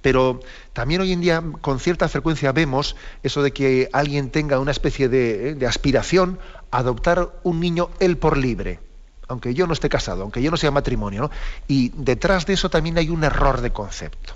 Pero 0.00 0.40
también 0.72 1.02
hoy 1.02 1.12
en 1.12 1.20
día, 1.20 1.42
con 1.60 1.78
cierta 1.78 2.08
frecuencia, 2.08 2.52
vemos 2.52 2.96
eso 3.22 3.42
de 3.42 3.52
que 3.52 3.90
alguien 3.92 4.30
tenga 4.30 4.58
una 4.58 4.70
especie 4.70 5.10
de, 5.10 5.54
de 5.54 5.66
aspiración 5.66 6.38
a 6.70 6.78
adoptar 6.78 7.28
un 7.42 7.60
niño 7.60 7.90
él 8.00 8.16
por 8.16 8.36
libre 8.38 8.80
aunque 9.28 9.54
yo 9.54 9.66
no 9.66 9.72
esté 9.72 9.88
casado, 9.88 10.22
aunque 10.22 10.40
yo 10.40 10.52
no 10.52 10.56
sea 10.56 10.70
matrimonio, 10.70 11.32
y 11.66 11.88
detrás 11.96 12.46
de 12.46 12.52
eso 12.52 12.70
también 12.70 12.96
hay 12.96 13.10
un 13.10 13.24
error 13.24 13.60
de 13.60 13.72
concepto, 13.72 14.34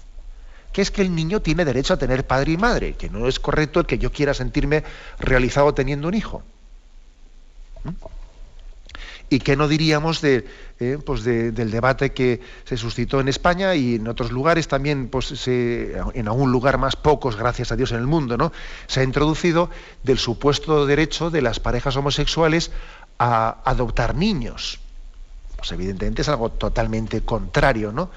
que 0.72 0.82
es 0.82 0.90
que 0.90 1.02
el 1.02 1.14
niño 1.14 1.40
tiene 1.40 1.64
derecho 1.64 1.94
a 1.94 1.98
tener 1.98 2.26
padre 2.26 2.52
y 2.52 2.56
madre, 2.56 2.94
que 2.94 3.08
no 3.08 3.26
es 3.28 3.40
correcto 3.40 3.80
el 3.80 3.86
que 3.86 3.98
yo 3.98 4.12
quiera 4.12 4.34
sentirme 4.34 4.84
realizado 5.18 5.74
teniendo 5.74 6.08
un 6.08 6.14
hijo. 6.14 6.42
¿Mm? 7.84 7.90
¿Y 9.32 9.38
qué 9.38 9.56
no 9.56 9.68
diríamos 9.68 10.20
de, 10.20 10.44
eh, 10.80 10.98
pues 11.06 11.22
del 11.22 11.70
debate 11.70 12.10
que 12.12 12.40
se 12.64 12.76
suscitó 12.76 13.20
en 13.20 13.28
España 13.28 13.76
y 13.76 13.94
en 13.94 14.08
otros 14.08 14.32
lugares 14.32 14.66
también, 14.66 15.06
pues 15.06 15.46
en 15.46 16.26
algún 16.26 16.50
lugar 16.50 16.78
más 16.78 16.96
pocos, 16.96 17.36
gracias 17.36 17.70
a 17.70 17.76
Dios, 17.76 17.92
en 17.92 17.98
el 17.98 18.08
mundo, 18.08 18.36
¿no? 18.36 18.52
Se 18.88 19.00
ha 19.00 19.02
introducido 19.04 19.70
del 20.02 20.18
supuesto 20.18 20.84
derecho 20.84 21.30
de 21.30 21.42
las 21.42 21.60
parejas 21.60 21.94
homosexuales 21.94 22.72
a 23.20 23.58
adoptar 23.64 24.16
niños. 24.16 24.80
Pues 25.56 25.70
evidentemente 25.72 26.22
es 26.22 26.28
algo 26.28 26.48
totalmente 26.48 27.20
contrario 27.20 27.92
¿no? 27.92 28.10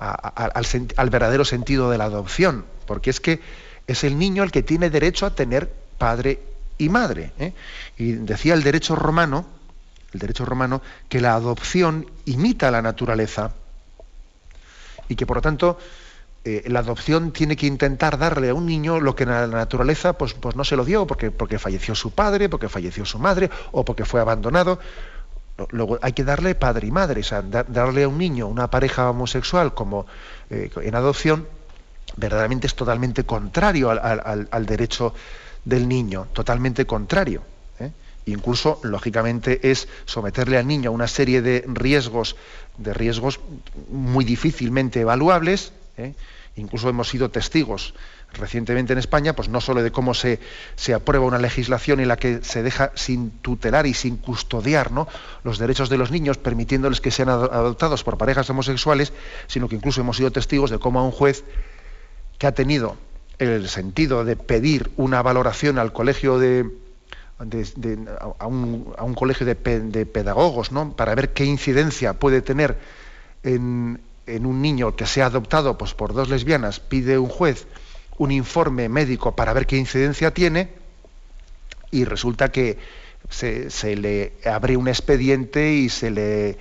Al, 0.00 1.10
verdadero 1.10 1.44
sentido 1.44 1.90
de 1.90 1.98
la 1.98 2.04
adopción, 2.04 2.64
porque 2.86 3.10
es 3.10 3.20
que 3.20 3.40
es 3.86 4.04
el 4.04 4.18
niño 4.18 4.42
el 4.42 4.50
que 4.50 4.62
tiene 4.62 4.88
derecho 4.88 5.26
a 5.26 5.34
tener 5.34 5.70
padre 5.98 6.40
y 6.78 6.88
madre. 6.88 7.32
¿eh? 7.38 7.52
Y 7.98 8.12
decía 8.12 8.54
el 8.54 8.62
derecho 8.62 8.96
romano, 8.96 9.46
el 10.12 10.20
derecho 10.20 10.46
romano, 10.46 10.80
que 11.08 11.20
la 11.20 11.34
adopción 11.34 12.06
imita 12.24 12.70
la 12.70 12.82
naturaleza 12.82 13.52
y 15.08 15.16
que 15.16 15.26
por 15.26 15.38
lo 15.38 15.42
tanto 15.42 15.78
eh, 16.44 16.64
la 16.68 16.78
adopción 16.78 17.32
tiene 17.32 17.54
que 17.54 17.66
intentar 17.66 18.16
darle 18.16 18.48
a 18.48 18.54
un 18.54 18.64
niño 18.64 19.00
lo 19.00 19.14
que 19.14 19.26
la 19.26 19.46
naturaleza 19.46 20.14
pues, 20.14 20.32
pues 20.32 20.56
no 20.56 20.64
se 20.64 20.76
lo 20.76 20.86
dio, 20.86 21.06
porque, 21.06 21.30
porque 21.30 21.58
falleció 21.58 21.94
su 21.94 22.12
padre, 22.12 22.48
porque 22.48 22.70
falleció 22.70 23.04
su 23.04 23.18
madre, 23.18 23.50
o 23.72 23.84
porque 23.84 24.06
fue 24.06 24.22
abandonado. 24.22 24.78
Luego 25.70 25.98
hay 26.02 26.12
que 26.12 26.24
darle 26.24 26.54
padre 26.54 26.86
y 26.86 26.90
madre, 26.90 27.20
o 27.20 27.24
sea, 27.24 27.42
darle 27.42 28.04
a 28.04 28.08
un 28.08 28.18
niño 28.18 28.46
una 28.46 28.70
pareja 28.70 29.10
homosexual 29.10 29.74
como 29.74 30.06
eh, 30.48 30.70
en 30.82 30.94
adopción, 30.94 31.46
verdaderamente 32.16 32.66
es 32.66 32.74
totalmente 32.74 33.24
contrario 33.24 33.90
al, 33.90 34.66
derecho 34.66 35.14
del 35.64 35.88
niño, 35.88 36.26
totalmente 36.32 36.86
contrario. 36.86 37.42
¿eh? 37.78 37.90
Incluso, 38.26 38.80
lógicamente, 38.82 39.70
es 39.70 39.88
someterle 40.04 40.58
al 40.58 40.66
niño 40.66 40.90
a 40.90 40.92
una 40.92 41.08
serie 41.08 41.42
de 41.42 41.64
riesgos, 41.66 42.36
de 42.78 42.94
riesgos 42.94 43.40
muy 43.90 44.24
difícilmente 44.24 45.00
evaluables, 45.00 45.72
¿eh? 45.96 46.14
Incluso 46.56 46.88
hemos 46.88 47.08
sido 47.08 47.30
testigos 47.30 47.94
recientemente 48.34 48.92
en 48.92 48.98
España, 48.98 49.34
pues 49.34 49.48
no 49.48 49.60
solo 49.60 49.82
de 49.82 49.90
cómo 49.90 50.14
se, 50.14 50.40
se, 50.76 50.94
aprueba 50.94 51.26
una 51.26 51.38
legislación 51.38 52.00
en 52.00 52.08
la 52.08 52.16
que 52.16 52.40
se 52.42 52.62
deja 52.62 52.92
sin 52.94 53.30
tutelar 53.30 53.86
y 53.86 53.94
sin 53.94 54.16
custodiar 54.16 54.92
¿no? 54.92 55.08
los 55.44 55.58
derechos 55.58 55.88
de 55.88 55.98
los 55.98 56.10
niños, 56.10 56.38
permitiéndoles 56.38 57.00
que 57.00 57.10
sean 57.10 57.28
adoptados 57.28 58.04
por 58.04 58.18
parejas 58.18 58.48
homosexuales, 58.50 59.12
sino 59.46 59.68
que 59.68 59.76
incluso 59.76 60.00
hemos 60.00 60.16
sido 60.16 60.30
testigos 60.30 60.70
de 60.70 60.78
cómo 60.78 61.00
a 61.00 61.02
un 61.02 61.12
juez 61.12 61.44
que 62.38 62.46
ha 62.46 62.52
tenido 62.52 62.96
el 63.38 63.68
sentido 63.68 64.24
de 64.24 64.36
pedir 64.36 64.90
una 64.96 65.22
valoración 65.22 65.78
al 65.78 65.92
colegio 65.92 66.38
de, 66.38 66.70
a, 67.38 68.46
un, 68.46 69.14
colegio 69.14 69.46
de, 69.46 69.54
pedagogos, 69.54 70.72
¿no? 70.72 70.92
para 70.94 71.14
ver 71.14 71.32
qué 71.32 71.44
incidencia 71.44 72.14
puede 72.14 72.42
tener 72.42 72.76
en, 73.42 74.00
en 74.26 74.46
un 74.46 74.60
niño 74.60 74.94
que 74.94 75.06
sea 75.06 75.26
adoptado 75.26 75.78
pues, 75.78 75.94
por 75.94 76.12
dos 76.12 76.28
lesbianas, 76.28 76.80
pide 76.80 77.18
un 77.18 77.28
juez 77.28 77.66
un 78.20 78.30
informe 78.32 78.90
médico 78.90 79.34
para 79.34 79.54
ver 79.54 79.66
qué 79.66 79.78
incidencia 79.78 80.30
tiene 80.34 80.68
y 81.90 82.04
resulta 82.04 82.52
que 82.52 82.76
se, 83.30 83.96
le 83.96 84.34
abre 84.44 84.76
un 84.76 84.88
expediente 84.88 85.72
y 85.72 85.88
se 85.88 86.10
le, 86.10 86.58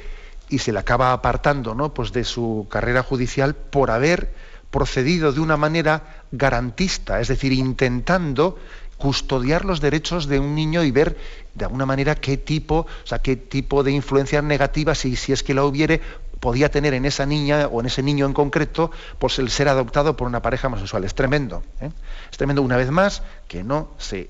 y 0.48 0.60
se 0.60 0.72
le 0.72 0.80
acaba 0.80 1.12
apartando 1.12 1.76
¿no? 1.76 1.94
pues 1.94 2.14
de 2.14 2.24
su 2.24 2.66
carrera 2.72 3.04
judicial 3.04 3.56
por 3.56 3.92
haber 3.92 4.34
procedido 4.72 5.34
de 5.34 5.42
una 5.42 5.58
manera 5.58 6.24
garantista, 6.32 7.20
es 7.20 7.28
decir, 7.28 7.52
intentando 7.52 8.58
custodiar 8.98 9.66
los 9.66 9.82
derechos 9.82 10.28
de 10.28 10.40
un 10.40 10.56
niño 10.56 10.86
y 10.86 10.92
ver 10.92 11.18
de 11.56 11.66
alguna 11.66 11.86
manera 11.86 12.16
qué 12.16 12.38
tipo, 12.38 12.88
o 13.04 13.08
sea, 13.08 13.20
qué 13.20 13.36
tipo 13.36 13.84
de 13.84 13.92
influencias 13.92 14.46
negativas, 14.46 15.00
si, 15.00 15.18
si 15.18 15.34
es 15.34 15.44
que 15.44 15.54
la 15.54 15.66
hubiere, 15.66 16.00
podía 16.40 16.70
tener 16.70 16.94
en 16.94 17.06
esa 17.06 17.26
niña 17.26 17.68
o 17.68 17.80
en 17.80 17.88
ese 17.88 18.04
niño 18.04 18.26
en 18.26 18.34
concreto 18.34 18.92
pues 19.18 19.40
el 19.40 19.50
ser 19.50 19.68
adoptado 19.68 20.16
por 20.16 20.28
una 20.28 20.42
pareja 20.42 20.68
homosexual. 20.68 21.04
Es 21.04 21.16
tremendo. 21.16 21.64
¿eh? 21.82 21.92
Es 22.32 22.38
tremendo 22.38 22.62
una 22.62 22.78
vez 22.78 22.90
más 22.92 23.24
que 23.48 23.64
no 23.64 23.90
se, 23.98 24.30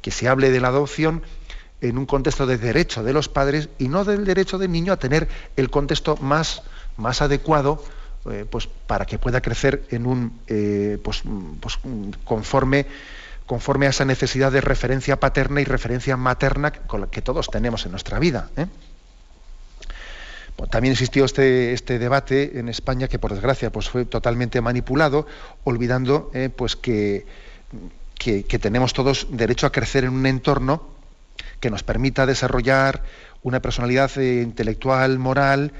que 0.00 0.10
se 0.10 0.28
hable 0.28 0.50
de 0.50 0.60
la 0.60 0.68
adopción 0.68 1.22
en 1.80 1.98
un 1.98 2.06
contexto 2.06 2.46
de 2.46 2.58
derecho 2.58 3.02
de 3.02 3.12
los 3.12 3.28
padres 3.28 3.68
y 3.78 3.88
no 3.88 4.04
del 4.04 4.24
derecho 4.24 4.58
del 4.58 4.72
niño 4.72 4.92
a 4.92 4.96
tener 4.96 5.28
el 5.56 5.70
contexto 5.70 6.16
más, 6.16 6.62
más 6.96 7.20
adecuado 7.22 7.82
eh, 8.30 8.46
pues 8.48 8.66
para 8.66 9.04
que 9.04 9.18
pueda 9.18 9.42
crecer 9.42 9.84
en 9.90 10.06
un 10.06 10.40
eh, 10.46 10.98
pues, 11.02 11.22
pues, 11.60 11.78
conforme 12.24 12.86
conforme 13.46 13.86
a 13.86 13.90
esa 13.90 14.06
necesidad 14.06 14.50
de 14.50 14.62
referencia 14.62 15.20
paterna 15.20 15.60
y 15.60 15.64
referencia 15.64 16.16
materna 16.16 16.72
que 16.72 17.20
todos 17.20 17.48
tenemos 17.48 17.84
en 17.84 17.90
nuestra 17.90 18.18
vida. 18.18 18.48
También 20.70 20.92
existió 20.92 21.24
este, 21.24 21.72
este, 21.72 21.98
debate 21.98 22.58
en 22.58 22.68
España 22.68 23.08
que, 23.08 23.18
por 23.18 23.32
desgracia, 23.32 23.72
pues 23.72 23.88
fue 23.88 24.04
totalmente 24.04 24.60
manipulado, 24.60 25.26
olvidando 25.64 26.30
eh, 26.32 26.48
pues 26.54 26.76
que, 26.76 27.26
tenemos 28.60 28.92
todos 28.92 29.26
derecho 29.30 29.66
a 29.66 29.72
crecer 29.72 30.04
en 30.04 30.12
un 30.12 30.26
entorno 30.26 30.88
que 31.60 31.70
nos 31.70 31.82
permita 31.82 32.24
desarrollar 32.24 33.02
una 33.42 33.60
personalidad 33.60 34.16
eh, 34.16 34.42
intelectual, 34.42 35.18
moral, 35.18 35.72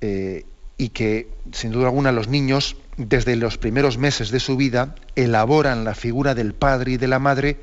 eh, 0.00 0.44
y 0.76 0.88
que, 0.88 1.28
sin 1.52 1.70
duda 1.70 1.86
alguna, 1.86 2.10
los 2.10 2.28
niños, 2.28 2.76
desde 2.96 3.36
los 3.36 3.58
primeros 3.58 3.96
meses 3.96 4.30
de 4.30 4.40
su 4.40 4.56
vida, 4.56 4.96
elaboran 5.14 5.84
la 5.84 5.94
figura 5.94 6.34
del 6.34 6.52
padre 6.52 6.92
y 6.92 6.96
de 6.96 7.06
la 7.06 7.18
madre, 7.18 7.58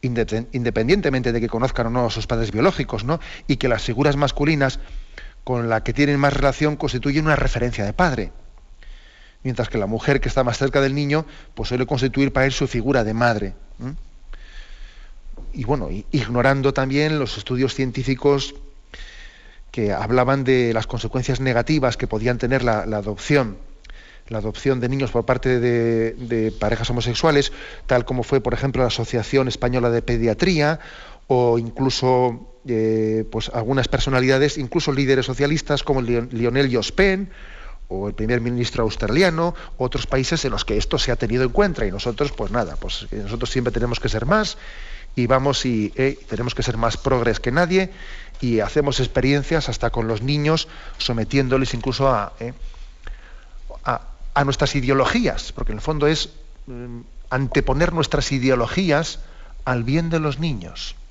independientemente 0.00 1.32
de 1.32 1.40
que 1.40 1.48
conozcan 1.48 1.88
o 1.88 1.90
no 1.90 2.06
a 2.06 2.10
sus 2.10 2.26
padres 2.26 2.52
biológicos, 2.52 3.04
¿no? 3.04 3.20
y 3.48 3.56
que 3.56 3.68
las 3.68 3.82
figuras 3.82 4.16
masculinas 4.16 4.78
con 5.48 5.70
la 5.70 5.82
que 5.82 5.94
tienen 5.94 6.20
más 6.20 6.34
relación 6.34 6.76
constituyen 6.76 7.24
una 7.24 7.34
referencia 7.34 7.82
de 7.82 7.94
padre. 7.94 8.32
Mientras 9.42 9.70
que 9.70 9.78
la 9.78 9.86
mujer 9.86 10.20
que 10.20 10.28
está 10.28 10.44
más 10.44 10.58
cerca 10.58 10.82
del 10.82 10.94
niño, 10.94 11.24
pues 11.54 11.70
suele 11.70 11.86
constituir 11.86 12.34
para 12.34 12.44
él 12.44 12.52
su 12.52 12.68
figura 12.68 13.02
de 13.02 13.14
madre. 13.14 13.54
Y 15.54 15.64
bueno, 15.64 15.88
ignorando 16.12 16.74
también 16.74 17.18
los 17.18 17.38
estudios 17.38 17.72
científicos 17.72 18.56
que 19.70 19.90
hablaban 19.90 20.44
de 20.44 20.74
las 20.74 20.86
consecuencias 20.86 21.40
negativas 21.40 21.96
que 21.96 22.06
podían 22.06 22.36
tener 22.36 22.62
la, 22.62 22.80
adopción 22.80 23.56
la 24.26 24.40
adopción 24.40 24.80
de 24.80 24.90
niños 24.90 25.12
por 25.12 25.24
parte 25.24 25.60
de, 25.60 26.52
parejas 26.60 26.90
homosexuales, 26.90 27.52
tal 27.86 28.04
como 28.04 28.22
fue, 28.22 28.42
por 28.42 28.52
ejemplo, 28.52 28.82
la 28.82 28.88
Asociación 28.88 29.48
Española 29.48 29.88
de 29.88 30.02
Pediatría 30.02 30.78
o 31.28 31.58
incluso 31.58 32.58
eh, 32.66 33.24
pues 33.30 33.50
algunas 33.54 33.88
personalidades, 33.88 34.58
incluso 34.58 34.92
líderes 34.92 35.26
socialistas 35.26 35.82
como 35.82 36.02
Lionel 36.02 36.74
Jospin 36.74 37.30
o 37.88 38.08
el 38.08 38.14
primer 38.14 38.40
ministro 38.40 38.82
australiano, 38.82 39.54
otros 39.78 40.06
países 40.06 40.44
en 40.44 40.50
los 40.50 40.64
que 40.64 40.76
esto 40.76 40.98
se 40.98 41.12
ha 41.12 41.16
tenido 41.16 41.44
en 41.44 41.50
cuenta. 41.50 41.86
Y 41.86 41.90
nosotros, 41.90 42.32
pues 42.32 42.50
nada, 42.50 42.76
pues 42.76 43.06
nosotros 43.12 43.50
siempre 43.50 43.72
tenemos 43.72 44.00
que 44.00 44.08
ser 44.08 44.26
más 44.26 44.58
y 45.16 45.26
vamos 45.26 45.64
y 45.64 45.92
eh, 45.96 46.18
tenemos 46.28 46.54
que 46.54 46.62
ser 46.62 46.76
más 46.76 46.96
progres 46.96 47.40
que 47.40 47.50
nadie 47.50 47.90
y 48.40 48.60
hacemos 48.60 49.00
experiencias 49.00 49.68
hasta 49.68 49.90
con 49.90 50.06
los 50.06 50.22
niños 50.22 50.68
sometiéndoles 50.98 51.74
incluso 51.74 52.08
a, 52.08 52.34
eh, 52.40 52.52
a, 53.84 54.44
nuestras 54.44 54.76
ideologías, 54.76 55.50
porque 55.52 55.72
en 55.72 55.78
el 55.78 55.82
fondo 55.82 56.06
es 56.06 56.30
mm, 56.66 57.00
anteponer 57.30 57.92
nuestras 57.92 58.30
ideologías 58.30 59.18
al 59.64 59.82
bien 59.82 60.10
de 60.10 60.20
los 60.20 60.38
niños. 60.38 60.94
eh, 60.94 61.07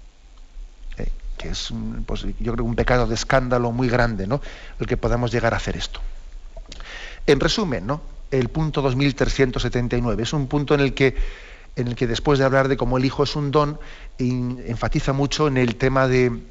que 1.37 1.49
es 1.49 1.73
pues, 2.05 2.25
yo 2.39 2.53
creo 2.53 2.65
un 2.65 2.75
pecado 2.75 3.07
de 3.07 3.15
escándalo 3.15 3.71
muy 3.71 3.89
grande 3.89 4.27
¿no? 4.27 4.41
el 4.79 4.87
que 4.87 4.97
podamos 4.97 5.31
llegar 5.31 5.53
a 5.53 5.57
hacer 5.57 5.77
esto 5.77 6.01
en 7.25 7.39
resumen 7.39 7.85
¿no? 7.87 8.01
el 8.31 8.49
punto 8.49 8.81
2379 8.81 10.23
es 10.23 10.33
un 10.33 10.47
punto 10.47 10.73
en 10.73 10.81
el 10.81 10.93
que 10.93 11.15
en 11.75 11.87
el 11.87 11.95
que 11.95 12.07
después 12.07 12.39
de 12.39 12.45
hablar 12.45 12.67
de 12.67 12.77
cómo 12.77 12.97
el 12.97 13.05
hijo 13.05 13.23
es 13.23 13.35
un 13.35 13.51
don 13.51 13.79
enfatiza 14.17 15.13
mucho 15.13 15.47
en 15.47 15.57
el 15.57 15.75
tema 15.75 16.07
de 16.07 16.41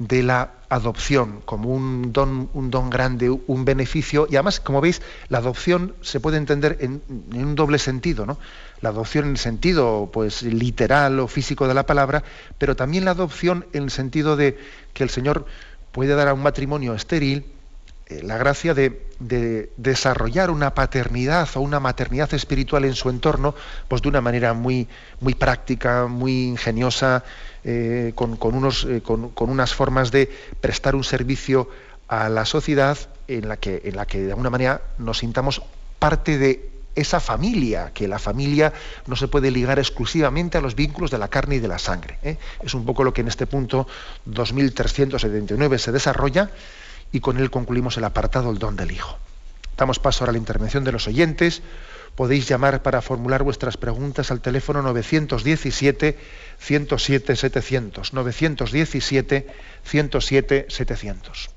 de 0.00 0.22
la 0.22 0.54
adopción 0.70 1.42
como 1.44 1.68
un 1.68 2.12
don, 2.12 2.48
un 2.54 2.70
don 2.70 2.88
grande, 2.88 3.28
un 3.28 3.64
beneficio, 3.66 4.26
y 4.30 4.36
además, 4.36 4.58
como 4.58 4.80
veis, 4.80 5.02
la 5.28 5.38
adopción 5.38 5.94
se 6.00 6.20
puede 6.20 6.38
entender 6.38 6.78
en, 6.80 7.02
un 7.08 7.54
doble 7.54 7.78
sentido, 7.78 8.24
¿no? 8.24 8.38
La 8.80 8.88
adopción 8.88 9.26
en 9.26 9.32
el 9.32 9.36
sentido 9.36 10.08
pues, 10.10 10.42
literal 10.42 11.20
o 11.20 11.28
físico 11.28 11.68
de 11.68 11.74
la 11.74 11.84
palabra, 11.84 12.24
pero 12.56 12.76
también 12.76 13.04
la 13.04 13.10
adopción 13.10 13.66
en 13.74 13.84
el 13.84 13.90
sentido 13.90 14.36
de 14.36 14.58
que 14.94 15.02
el 15.02 15.10
Señor 15.10 15.44
puede 15.92 16.14
dar 16.14 16.28
a 16.28 16.34
un 16.34 16.42
matrimonio 16.42 16.94
estéril 16.94 17.44
la 18.22 18.38
gracia 18.38 18.74
de, 18.74 19.08
desarrollar 19.76 20.50
una 20.50 20.74
paternidad 20.74 21.48
o 21.54 21.60
una 21.60 21.78
maternidad 21.78 22.32
espiritual 22.34 22.84
en 22.84 22.94
su 22.94 23.10
entorno, 23.10 23.54
pues 23.88 24.02
de 24.02 24.08
una 24.08 24.20
manera 24.20 24.54
muy, 24.54 24.88
muy 25.20 25.34
práctica, 25.34 26.06
muy 26.06 26.44
ingeniosa, 26.44 27.22
eh, 27.62 28.12
con, 28.14 28.38
unos, 28.40 28.86
eh, 28.88 29.02
con, 29.02 29.32
unas 29.38 29.74
formas 29.74 30.10
de 30.10 30.30
prestar 30.60 30.94
un 30.94 31.04
servicio 31.04 31.68
a 32.08 32.28
la 32.28 32.44
sociedad 32.44 32.96
en 33.28 33.48
la 33.48 33.58
que, 33.58 33.82
en 33.84 33.96
la 33.96 34.06
que 34.06 34.22
de 34.22 34.30
alguna 34.30 34.50
manera 34.50 34.80
nos 34.98 35.18
sintamos 35.18 35.62
parte 35.98 36.38
de 36.38 36.70
esa 36.94 37.20
familia, 37.20 37.92
que 37.94 38.08
la 38.08 38.18
familia 38.18 38.72
no 39.06 39.14
se 39.16 39.28
puede 39.28 39.50
ligar 39.50 39.78
exclusivamente 39.78 40.58
a 40.58 40.60
los 40.60 40.74
vínculos 40.74 41.10
de 41.10 41.18
la 41.18 41.28
carne 41.28 41.56
y 41.56 41.58
de 41.60 41.68
la 41.68 41.78
sangre. 41.78 42.18
¿eh? 42.22 42.36
Es 42.62 42.74
un 42.74 42.84
poco 42.84 43.04
lo 43.04 43.12
que 43.12 43.20
en 43.20 43.28
este 43.28 43.46
punto 43.46 43.86
2379 44.24 45.78
se 45.78 45.92
desarrolla 45.92 46.50
y 47.12 47.20
con 47.20 47.38
él 47.38 47.50
concluimos 47.50 47.96
el 47.96 48.04
apartado 48.04 48.50
El 48.50 48.58
don 48.58 48.76
del 48.76 48.92
Hijo. 48.92 49.18
Damos 49.76 49.98
paso 49.98 50.24
ahora 50.24 50.30
a 50.30 50.32
la 50.32 50.38
intervención 50.38 50.84
de 50.84 50.92
los 50.92 51.08
oyentes. 51.08 51.62
Podéis 52.14 52.46
llamar 52.46 52.82
para 52.82 53.00
formular 53.00 53.42
vuestras 53.42 53.76
preguntas 53.76 54.30
al 54.30 54.40
teléfono 54.40 54.82
917 54.82 56.18
107 56.58 57.36
700. 57.36 58.12
917 58.12 59.46
107 59.84 60.66
700. 60.68 61.50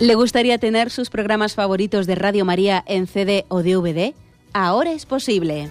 ¿Le 0.00 0.14
gustaría 0.16 0.58
tener 0.58 0.90
sus 0.90 1.08
programas 1.08 1.54
favoritos 1.54 2.06
de 2.06 2.14
Radio 2.14 2.44
María 2.44 2.82
en 2.86 3.06
CD 3.06 3.44
o 3.48 3.62
DVD? 3.62 4.14
Ahora 4.52 4.92
es 4.92 5.06
posible. 5.06 5.70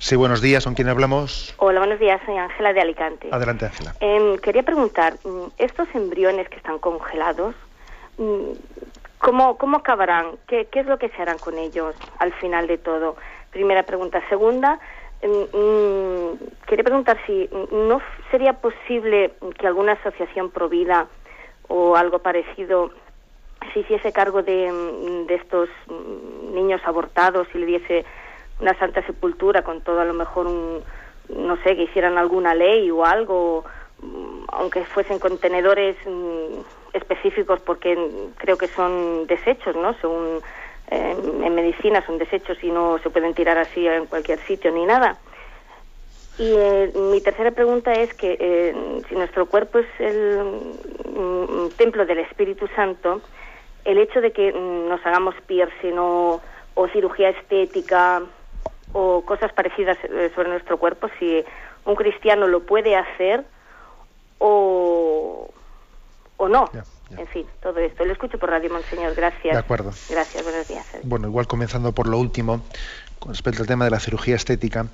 Sí, 0.00 0.14
buenos 0.14 0.40
días, 0.40 0.64
¿con 0.64 0.74
quién 0.74 0.88
hablamos? 0.88 1.52
Hola, 1.58 1.80
buenos 1.80 1.98
días, 1.98 2.20
soy 2.24 2.36
Ángela 2.36 2.72
de 2.72 2.80
Alicante. 2.80 3.28
Adelante, 3.32 3.66
Ángela. 3.66 3.96
Em, 3.98 4.38
quería 4.38 4.62
preguntar, 4.62 5.14
mm, 5.24 5.46
estos 5.58 5.88
embriones 5.92 6.48
que 6.48 6.56
están 6.56 6.78
congelados, 6.78 7.56
mm, 8.16 8.52
¿cómo, 9.18 9.58
cómo 9.58 9.78
acabarán? 9.78 10.36
¿Qué, 10.46 10.66
¿Qué, 10.66 10.80
es 10.80 10.86
lo 10.86 10.98
que 10.98 11.08
se 11.08 11.20
harán 11.20 11.38
con 11.38 11.58
ellos 11.58 11.96
al 12.20 12.32
final 12.34 12.68
de 12.68 12.78
todo? 12.78 13.16
Primera 13.50 13.82
pregunta. 13.82 14.22
Segunda, 14.28 14.78
em, 15.20 15.30
mm, 15.32 16.38
quería 16.68 16.84
preguntar 16.84 17.18
si 17.26 17.50
no 17.72 18.00
sería 18.30 18.52
posible 18.52 19.32
que 19.58 19.66
alguna 19.66 19.92
asociación 19.94 20.50
provida 20.50 21.08
o 21.66 21.96
algo 21.96 22.20
parecido 22.20 22.92
se 23.74 23.80
hiciese 23.80 24.12
cargo 24.12 24.44
de, 24.44 24.72
de 25.26 25.34
estos 25.34 25.68
niños 26.54 26.80
abortados 26.84 27.48
y 27.52 27.58
le 27.58 27.66
diese 27.66 28.04
una 28.60 28.78
santa 28.78 29.04
sepultura 29.06 29.62
con 29.62 29.80
todo 29.82 30.00
a 30.00 30.04
lo 30.04 30.14
mejor 30.14 30.46
un, 30.46 30.82
no 31.28 31.56
sé, 31.62 31.76
que 31.76 31.84
hicieran 31.84 32.18
alguna 32.18 32.54
ley 32.54 32.90
o 32.90 33.04
algo, 33.04 33.64
mm, 34.00 34.44
aunque 34.48 34.84
fuesen 34.84 35.18
contenedores 35.18 35.96
mm, 36.06 36.60
específicos 36.94 37.60
porque 37.60 37.96
creo 38.36 38.56
que 38.56 38.68
son 38.68 39.26
desechos, 39.26 39.76
¿no? 39.76 39.94
Según 40.00 40.40
en 40.90 41.54
medicina 41.54 42.04
son 42.06 42.16
desechos 42.16 42.56
y 42.62 42.70
no 42.70 42.98
se 43.02 43.10
pueden 43.10 43.34
tirar 43.34 43.58
así 43.58 43.86
en 43.86 44.06
cualquier 44.06 44.38
sitio 44.40 44.70
ni 44.70 44.86
nada. 44.86 45.18
Y 46.38 46.52
eh, 46.56 46.92
mi 46.94 47.20
tercera 47.20 47.50
pregunta 47.50 47.92
es 47.92 48.14
que 48.14 48.36
eh, 48.38 49.02
si 49.08 49.14
nuestro 49.16 49.46
cuerpo 49.46 49.80
es 49.80 49.86
el 49.98 50.38
mm, 51.04 51.68
templo 51.76 52.06
del 52.06 52.18
Espíritu 52.18 52.68
Santo, 52.76 53.20
el 53.84 53.98
hecho 53.98 54.20
de 54.20 54.30
que 54.30 54.52
nos 54.52 55.04
hagamos 55.04 55.34
piercing 55.46 55.98
o, 55.98 56.40
o 56.74 56.88
cirugía 56.88 57.30
estética 57.30 58.22
o 58.92 59.22
cosas 59.24 59.52
parecidas 59.52 59.98
eh, 60.04 60.30
sobre 60.34 60.48
nuestro 60.48 60.78
cuerpo, 60.78 61.08
si 61.18 61.44
un 61.84 61.94
cristiano 61.94 62.46
lo 62.46 62.64
puede 62.64 62.96
hacer 62.96 63.44
o, 64.38 65.50
o 66.36 66.48
no. 66.48 66.70
En 67.16 67.26
fin, 67.26 67.46
todo 67.62 67.78
esto. 67.78 68.04
Lo 68.04 68.12
escucho 68.12 68.38
por 68.38 68.50
Radio 68.50 68.70
Monseñor. 68.70 69.14
Gracias. 69.14 69.54
De 69.54 69.58
acuerdo. 69.58 69.92
Gracias, 70.10 70.44
buenos 70.44 70.68
días. 70.68 70.86
Bueno, 71.04 71.28
igual 71.28 71.46
comenzando 71.46 71.92
por 71.92 72.06
lo 72.06 72.18
último, 72.18 72.62
con 73.18 73.32
respecto 73.32 73.62
al 73.62 73.68
tema 73.68 73.84
de 73.86 73.90
la 73.90 74.00
cirugía 74.00 74.36
estética 74.36 74.86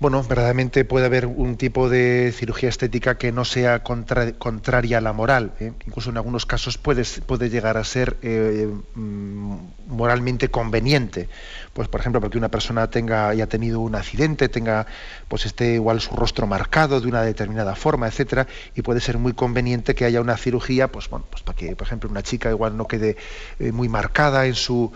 bueno, 0.00 0.22
verdaderamente 0.22 0.86
puede 0.86 1.04
haber 1.04 1.26
un 1.26 1.56
tipo 1.56 1.90
de 1.90 2.32
cirugía 2.34 2.70
estética 2.70 3.18
que 3.18 3.32
no 3.32 3.44
sea 3.44 3.82
contraria 3.82 4.96
a 4.96 5.00
la 5.02 5.12
moral. 5.12 5.52
¿eh? 5.60 5.72
Incluso 5.86 6.08
en 6.08 6.16
algunos 6.16 6.46
casos 6.46 6.78
puede, 6.78 7.04
puede 7.26 7.50
llegar 7.50 7.76
a 7.76 7.84
ser 7.84 8.16
eh, 8.22 8.66
mm, 8.94 9.56
moralmente 9.88 10.48
conveniente. 10.48 11.28
Pues, 11.74 11.88
por 11.88 12.00
ejemplo, 12.00 12.22
porque 12.22 12.38
una 12.38 12.48
persona 12.48 12.88
tenga 12.88 13.28
haya 13.28 13.46
tenido 13.46 13.80
un 13.80 13.94
accidente, 13.94 14.48
tenga, 14.48 14.86
pues 15.28 15.44
esté 15.44 15.74
igual 15.74 16.00
su 16.00 16.16
rostro 16.16 16.46
marcado 16.46 17.02
de 17.02 17.06
una 17.06 17.20
determinada 17.22 17.74
forma, 17.74 18.08
etcétera, 18.08 18.46
y 18.74 18.80
puede 18.80 19.00
ser 19.00 19.18
muy 19.18 19.34
conveniente 19.34 19.94
que 19.94 20.06
haya 20.06 20.22
una 20.22 20.38
cirugía, 20.38 20.88
pues 20.88 21.10
bueno, 21.10 21.26
pues 21.28 21.42
para 21.42 21.56
que, 21.56 21.76
por 21.76 21.86
ejemplo, 21.86 22.08
una 22.08 22.22
chica 22.22 22.48
igual 22.48 22.74
no 22.74 22.86
quede 22.86 23.18
eh, 23.58 23.70
muy 23.70 23.90
marcada 23.90 24.46
en 24.46 24.54
su 24.54 24.92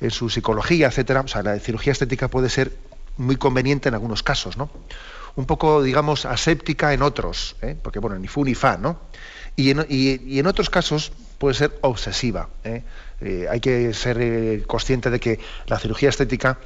en 0.00 0.10
su 0.10 0.28
psicología, 0.28 0.88
etcétera. 0.88 1.20
O 1.20 1.28
sea, 1.28 1.42
la 1.42 1.58
cirugía 1.58 1.92
estética 1.92 2.28
puede 2.28 2.50
ser 2.50 2.72
muy 3.16 3.36
conveniente 3.36 3.88
en 3.88 3.94
algunos 3.94 4.22
casos, 4.22 4.56
¿no? 4.56 4.70
un 5.36 5.44
poco, 5.44 5.82
digamos, 5.82 6.24
aséptica 6.24 6.94
en 6.94 7.02
otros, 7.02 7.56
¿eh? 7.62 7.76
porque 7.80 7.98
bueno, 7.98 8.18
ni 8.18 8.26
fu 8.26 8.44
ni 8.44 8.54
fa, 8.54 8.78
¿no? 8.78 8.98
Y 9.58 9.70
en, 9.70 10.46
otros 10.46 10.68
casos 10.68 11.12
puede 11.38 11.54
ser 11.54 11.78
obsesiva. 11.80 12.50
¿eh? 12.64 12.82
Eh, 13.22 13.46
hay 13.50 13.60
que 13.60 13.94
ser 13.94 14.66
consciente 14.66 15.08
de 15.08 15.18
que 15.18 15.38
la 15.66 15.78
cirugía 15.78 16.10
estética 16.10 16.58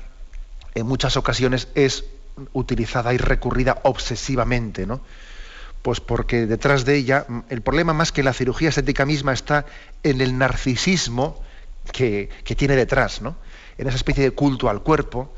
en 0.74 0.86
muchas 0.86 1.16
ocasiones 1.16 1.68
es 1.76 2.04
utilizada 2.52 3.14
y 3.14 3.18
recurrida 3.18 3.78
obsesivamente, 3.84 4.86
¿no? 4.86 5.00
Pues 5.82 6.00
porque 6.00 6.46
detrás 6.46 6.84
de 6.84 6.96
ella, 6.96 7.26
el 7.48 7.62
problema 7.62 7.92
más 7.92 8.10
que 8.10 8.24
la 8.24 8.32
cirugía 8.32 8.70
estética 8.70 9.06
misma 9.06 9.32
está 9.32 9.66
en 10.02 10.20
el 10.20 10.36
narcisismo 10.36 11.40
que 11.92 12.28
tiene 12.56 12.74
detrás, 12.74 13.22
¿no? 13.22 13.36
En 13.78 13.86
esa 13.86 13.96
especie 13.96 14.24
de 14.24 14.30
culto 14.32 14.68
al 14.68 14.82
cuerpo, 14.82 15.32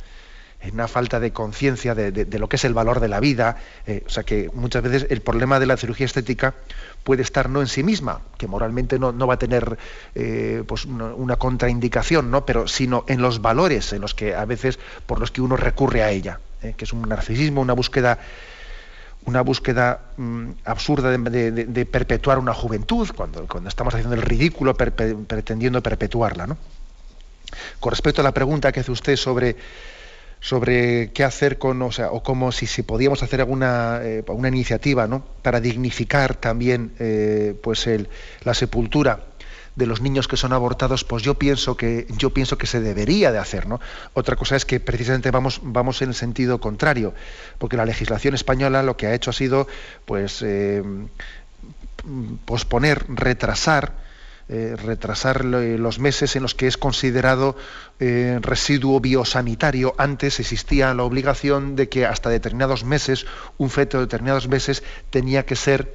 en 0.62 0.74
una 0.74 0.88
falta 0.88 1.18
de 1.18 1.32
conciencia 1.32 1.94
de, 1.94 2.38
lo 2.38 2.48
que 2.48 2.56
es 2.56 2.64
el 2.64 2.72
valor 2.72 3.00
de 3.00 3.08
la 3.08 3.20
vida. 3.20 3.56
Eh, 3.86 4.04
o 4.06 4.10
sea 4.10 4.22
que 4.22 4.50
muchas 4.54 4.82
veces 4.82 5.06
el 5.10 5.20
problema 5.20 5.58
de 5.58 5.66
la 5.66 5.76
cirugía 5.76 6.06
estética 6.06 6.54
puede 7.02 7.22
estar 7.22 7.50
no 7.50 7.60
en 7.60 7.66
sí 7.66 7.82
misma, 7.82 8.20
que 8.38 8.46
moralmente 8.46 8.98
no, 8.98 9.26
va 9.26 9.34
a 9.34 9.38
tener 9.38 9.76
eh, 10.14 10.62
pues 10.66 10.84
una, 10.84 11.36
contraindicación, 11.36 12.30
¿no? 12.30 12.46
pero 12.46 12.68
sino 12.68 13.04
en 13.08 13.20
los 13.20 13.42
valores 13.42 13.92
en 13.92 14.00
los 14.00 14.14
que 14.14 14.34
a 14.34 14.44
veces 14.44 14.78
por 15.06 15.18
los 15.18 15.32
que 15.32 15.40
uno 15.40 15.56
recurre 15.56 16.02
a 16.04 16.10
ella, 16.10 16.38
¿eh? 16.62 16.74
que 16.76 16.84
es 16.84 16.92
un 16.92 17.02
narcisismo, 17.02 17.60
una 17.60 17.72
búsqueda 17.72 18.18
una 19.24 19.42
búsqueda 19.42 20.00
mm, 20.16 20.50
absurda 20.64 21.10
de, 21.10 21.86
perpetuar 21.86 22.40
una 22.40 22.54
juventud, 22.54 23.08
cuando, 23.14 23.46
cuando 23.46 23.68
estamos 23.68 23.94
haciendo 23.94 24.16
el 24.16 24.22
ridículo 24.22 24.74
pretendiendo 24.74 25.80
perpetuarla. 25.80 26.48
¿no? 26.48 26.58
Con 27.78 27.90
respecto 27.90 28.20
a 28.20 28.24
la 28.24 28.32
pregunta 28.32 28.72
que 28.72 28.80
hace 28.80 28.90
usted 28.90 29.16
sobre 29.16 29.56
sobre 30.42 31.12
qué 31.12 31.22
hacer 31.22 31.56
con, 31.56 31.80
o 31.82 31.92
sea, 31.92 32.10
o 32.10 32.24
como 32.24 32.50
si, 32.50 32.66
si 32.66 32.82
podíamos 32.82 33.22
hacer 33.22 33.40
alguna 33.40 34.00
eh, 34.02 34.24
una 34.26 34.48
iniciativa, 34.48 35.06
¿no? 35.06 35.24
Para 35.40 35.60
dignificar 35.60 36.34
también, 36.34 36.92
eh, 36.98 37.54
pues 37.62 37.86
el, 37.86 38.08
la 38.42 38.52
sepultura 38.52 39.20
de 39.76 39.86
los 39.86 40.00
niños 40.00 40.26
que 40.26 40.36
son 40.36 40.52
abortados, 40.52 41.04
pues 41.04 41.22
yo 41.22 41.34
pienso 41.34 41.76
que 41.76 42.08
yo 42.18 42.30
pienso 42.30 42.58
que 42.58 42.66
se 42.66 42.80
debería 42.80 43.30
de 43.30 43.38
hacer, 43.38 43.68
¿no? 43.68 43.80
Otra 44.14 44.34
cosa 44.34 44.56
es 44.56 44.64
que 44.64 44.80
precisamente 44.80 45.30
vamos 45.30 45.60
vamos 45.62 46.02
en 46.02 46.08
el 46.08 46.14
sentido 46.16 46.60
contrario, 46.60 47.14
porque 47.58 47.76
la 47.76 47.86
legislación 47.86 48.34
española 48.34 48.82
lo 48.82 48.96
que 48.96 49.06
ha 49.06 49.14
hecho 49.14 49.30
ha 49.30 49.34
sido, 49.34 49.68
pues 50.06 50.42
eh, 50.42 50.82
posponer, 52.46 53.04
retrasar 53.08 53.92
eh, 54.48 54.76
retrasar 54.76 55.44
los 55.44 55.98
meses 55.98 56.36
en 56.36 56.42
los 56.42 56.54
que 56.54 56.66
es 56.66 56.76
considerado 56.76 57.56
eh, 58.00 58.38
residuo 58.42 59.00
biosanitario. 59.00 59.94
Antes 59.98 60.40
existía 60.40 60.92
la 60.94 61.04
obligación 61.04 61.76
de 61.76 61.88
que 61.88 62.06
hasta 62.06 62.30
determinados 62.30 62.84
meses, 62.84 63.26
un 63.58 63.70
feto 63.70 63.98
de 63.98 64.04
determinados 64.04 64.48
meses, 64.48 64.82
tenía 65.10 65.46
que 65.46 65.56
ser 65.56 65.94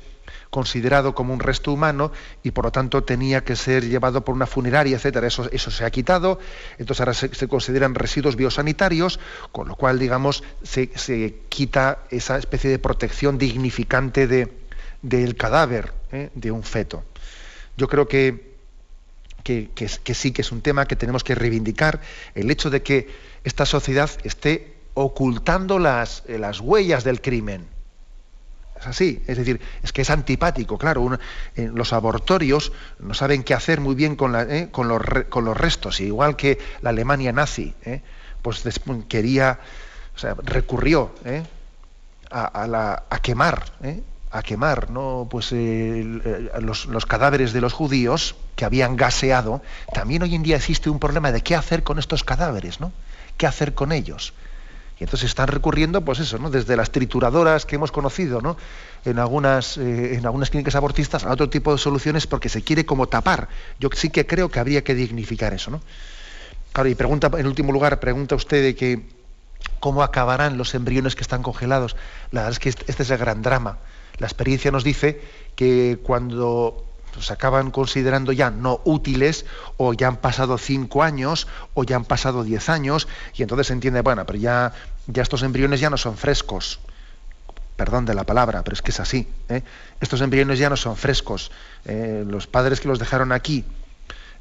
considerado 0.50 1.14
como 1.14 1.34
un 1.34 1.40
resto 1.40 1.72
humano 1.72 2.12
y 2.44 2.52
por 2.52 2.66
lo 2.66 2.72
tanto 2.72 3.04
tenía 3.04 3.44
que 3.44 3.56
ser 3.56 3.86
llevado 3.86 4.24
por 4.24 4.36
una 4.36 4.46
funeraria, 4.46 4.98
etcétera. 4.98 5.28
Eso, 5.28 5.50
se 5.52 5.86
ha 5.86 5.92
quitado, 5.92 6.40
entonces 6.78 7.02
ahora 7.02 7.14
se, 7.14 7.48
consideran 7.48 7.96
residuos 7.96 8.36
biosanitarios, 8.36 9.20
con 9.52 9.68
lo 9.68 9.76
cual, 9.76 10.00
digamos, 10.00 10.44
se, 10.64 10.90
quita 11.50 12.00
esa 12.10 12.38
especie 12.38 12.70
de 12.70 12.80
protección 12.80 13.38
dignificante 13.38 14.28
de, 14.28 14.54
del 15.02 15.36
cadáver 15.36 15.94
¿eh? 16.12 16.30
de 16.34 16.52
un 16.52 16.64
feto. 16.64 17.04
Yo 17.78 17.88
creo 17.88 18.08
que 18.08 18.48
que, 19.48 20.14
sí 20.14 20.32
que 20.32 20.42
es 20.42 20.52
un 20.52 20.62
tema 20.62 20.86
que 20.86 20.96
tenemos 20.96 21.24
que 21.24 21.36
reivindicar, 21.36 22.02
el 22.36 22.52
hecho 22.52 22.70
de 22.70 22.82
que 22.82 23.08
esta 23.44 23.66
sociedad 23.66 24.10
esté 24.24 24.76
ocultando 24.94 25.80
las, 25.80 26.24
eh, 26.28 26.38
las 26.38 26.60
huellas 26.60 27.04
del 27.04 27.22
crimen. 27.22 27.66
Es 28.80 28.88
así, 28.88 29.24
es 29.26 29.38
decir, 29.38 29.62
es 29.82 29.92
que 29.92 30.02
es 30.02 30.10
antipático, 30.10 30.78
claro, 30.78 31.18
en 31.56 31.76
los 31.76 31.94
abortorios 31.94 32.72
no 33.00 33.14
saben 33.14 33.44
qué 33.44 33.54
hacer 33.54 33.80
muy 33.80 33.96
bien 33.96 34.16
con, 34.16 34.36
eh, 34.36 34.70
con, 34.72 34.88
los, 34.88 35.02
con, 35.30 35.46
los, 35.46 35.58
restos, 35.58 36.00
igual 36.00 36.36
que 36.36 36.60
la 36.82 36.92
Alemania 36.92 37.32
nazi, 37.32 37.74
eh, 37.86 38.02
pues 38.42 38.64
quería, 39.08 39.60
o 40.16 40.20
sea, 40.20 40.36
recurrió 40.44 41.12
a, 42.30 43.02
a, 43.10 43.20
quemar 43.20 43.66
a 44.38 44.44
quemar 44.44 44.90
¿no? 44.90 45.28
pues, 45.30 45.52
los, 45.52 47.06
cadáveres 47.06 47.54
de 47.54 47.62
los 47.62 47.74
judíos 47.74 48.36
que 48.56 48.66
habían 48.66 48.96
gaseado, 48.96 49.62
también 49.94 50.24
hoy 50.24 50.36
en 50.36 50.44
día 50.44 50.56
existe 50.56 50.90
un 50.90 51.00
problema 51.00 51.32
de 51.32 51.42
qué 51.42 51.56
hacer 51.56 51.84
con 51.84 52.00
estos 52.00 52.24
cadáveres, 52.24 52.80
¿no? 52.80 52.92
¿Qué 53.38 53.48
hacer 53.48 53.74
con 53.74 53.92
ellos? 53.92 54.34
Y 55.00 55.04
entonces 55.04 55.30
están 55.30 55.48
recurriendo, 55.48 56.02
pues 56.02 56.20
eso, 56.20 56.40
¿no? 56.40 56.50
Desde 56.50 56.76
las 56.76 56.92
trituradoras 56.92 57.66
que 57.66 57.76
hemos 57.76 57.92
conocido, 57.92 58.42
¿no? 58.42 58.58
En 59.06 59.20
algunas, 59.20 59.78
eh, 59.78 60.16
en 60.16 60.26
algunas 60.26 60.50
clínicas 60.50 60.76
abortistas 60.76 61.24
a 61.24 61.32
otro 61.32 61.50
tipo 61.50 61.72
de 61.72 61.78
soluciones 61.78 62.26
porque 62.26 62.50
se 62.50 62.64
quiere 62.64 62.86
como 62.86 63.08
tapar. 63.08 63.48
Yo 63.80 63.90
sí 63.94 64.10
que 64.10 64.26
creo 64.26 64.50
que 64.50 64.60
habría 64.60 64.84
que 64.84 64.96
dignificar 64.96 65.54
eso, 65.54 65.70
¿no? 65.70 65.82
Claro, 66.74 66.90
y 66.90 66.96
pregunta, 66.96 67.30
en 67.38 67.46
último 67.46 67.72
lugar, 67.72 68.00
pregunta 68.00 68.36
usted 68.36 68.64
de 68.64 68.76
que 68.76 69.06
cómo 69.80 70.02
acabarán 70.02 70.58
los 70.58 70.74
embriones 70.74 71.16
que 71.16 71.22
están 71.22 71.44
congelados. 71.44 71.96
La 72.32 72.42
verdad 72.42 72.54
es 72.54 72.60
que 72.60 72.70
este 72.70 73.04
es 73.04 73.10
el 73.10 73.18
gran 73.18 73.42
drama 73.44 73.78
la 74.20 74.28
experiencia 74.28 74.72
nos 74.72 74.84
dice 74.84 75.22
que 75.56 76.00
cuando 76.04 76.84
se 77.20 77.34
acaban 77.34 77.72
considerando 77.72 78.32
ya 78.32 78.52
no 78.52 78.82
útiles 78.84 79.46
o 79.78 79.94
ya 79.94 80.08
han 80.08 80.18
pasado 80.18 80.58
cinco 80.58 81.04
años 81.04 81.48
o 81.74 81.84
ya 81.84 81.96
han 81.96 82.06
pasado 82.06 82.44
diez 82.44 82.70
años 82.70 83.08
y 83.36 83.42
entonces 83.42 83.68
se 83.68 83.74
entiende, 83.74 84.02
bueno, 84.02 84.26
pero 84.26 84.40
ya, 84.40 84.74
ya 85.08 85.24
estos 85.24 85.44
embriones 85.44 85.80
ya 85.80 85.90
no 85.90 85.98
son 85.98 86.18
frescos. 86.18 86.80
Perdón 87.76 88.06
de 88.06 88.16
la 88.16 88.24
palabra, 88.24 88.64
pero 88.64 88.74
es 88.74 88.82
que 88.82 88.90
es 88.92 89.00
así. 89.00 89.28
¿eh? 89.50 89.62
Estos 90.02 90.22
embriones 90.22 90.58
ya 90.58 90.70
no 90.70 90.78
son 90.78 90.96
frescos. 90.96 91.52
Eh, 91.86 92.24
los 92.28 92.48
padres 92.48 92.80
que 92.80 92.88
los 92.88 92.98
dejaron 92.98 93.32
aquí 93.32 93.66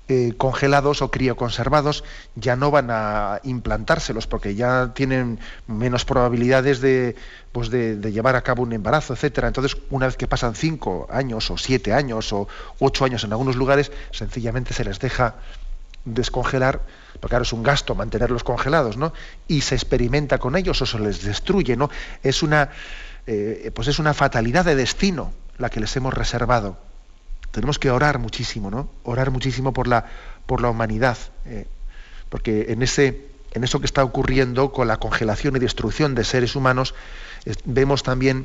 eh, 0.09 0.35
congelados 0.37 1.03
o 1.03 1.11
crioconservados 1.11 2.05
ya 2.37 2.55
no 2.55 2.71
van 2.71 2.91
a 2.93 3.41
implantárselos 3.43 4.29
porque 4.29 4.55
ya 4.55 4.93
tienen 4.95 5.41
menos 5.67 6.05
probabilidades 6.05 6.81
de, 6.81 7.17
pues 7.51 7.71
de, 7.71 7.97
llevar 8.13 8.37
a 8.37 8.43
cabo 8.43 8.63
un 8.63 8.73
embarazo, 8.73 9.15
etcétera. 9.15 9.49
Entonces, 9.49 9.77
una 9.91 10.07
vez 10.07 10.17
que 10.17 10.29
pasan 10.29 10.55
cinco 10.55 11.09
años 11.11 11.51
o 11.51 11.59
siete 11.59 11.93
años 11.93 12.33
o 12.33 12.47
ocho 12.79 13.05
años 13.05 13.25
en 13.25 13.33
algunos 13.33 13.57
lugares, 13.57 13.91
sencillamente 14.13 14.75
se 14.75 14.85
les 14.85 15.01
deja 15.01 15.35
descongelar, 16.05 16.83
porque 17.15 17.31
claro, 17.31 17.43
es 17.43 17.53
un 17.53 17.65
gasto 17.65 17.97
mantenerlos 17.97 18.45
congelados, 18.45 18.97
¿no? 18.97 19.13
Y 19.49 19.63
se 19.63 19.75
experimenta 19.75 20.39
con 20.39 20.55
ellos 20.55 20.81
o 20.83 20.87
se 20.87 21.01
les 21.01 21.25
destruye, 21.25 21.77
¿no? 21.77 21.91
Es 22.23 22.45
una, 22.45 22.71
eh, 23.27 23.73
pues 23.75 23.89
es 23.89 23.99
una 23.99 24.15
fatalidad 24.15 24.65
de 24.65 24.77
destino 24.77 25.33
la 25.59 25.69
que 25.69 25.81
les 25.81 25.97
hemos 25.97 26.15
reservado 26.15 26.86
tenemos 27.57 27.79
que 27.79 27.91
orar 27.91 28.19
muchísimo, 28.19 28.71
¿no? 28.71 28.91
Orar 29.03 29.31
muchísimo 29.31 29.73
por 29.73 29.89
la, 29.89 30.05
por 30.45 30.61
la 30.61 30.69
humanidad, 30.69 31.17
eh, 31.47 31.65
porque 32.29 32.67
en, 32.69 32.83
ese, 32.83 33.29
en 33.55 33.65
eso 33.65 33.81
que 33.81 33.87
está 33.87 34.05
ocurriendo 34.05 34.73
con 34.73 34.89
la 34.89 34.99
congelación 34.99 35.57
y 35.57 35.59
destrucción 35.59 36.15
de 36.15 36.25
seres 36.25 36.55
humanos, 36.55 36.95
vemos 37.65 38.03
también 38.03 38.45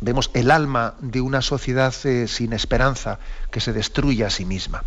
vemos 0.00 0.30
el 0.32 0.50
alma 0.50 0.94
de 1.00 1.20
una 1.20 1.42
sociedad 1.42 1.92
eh, 2.06 2.26
sin 2.26 2.54
esperanza 2.54 3.18
que 3.50 3.60
se 3.60 3.74
destruye 3.74 4.24
a 4.24 4.30
sí 4.30 4.46
misma. 4.46 4.82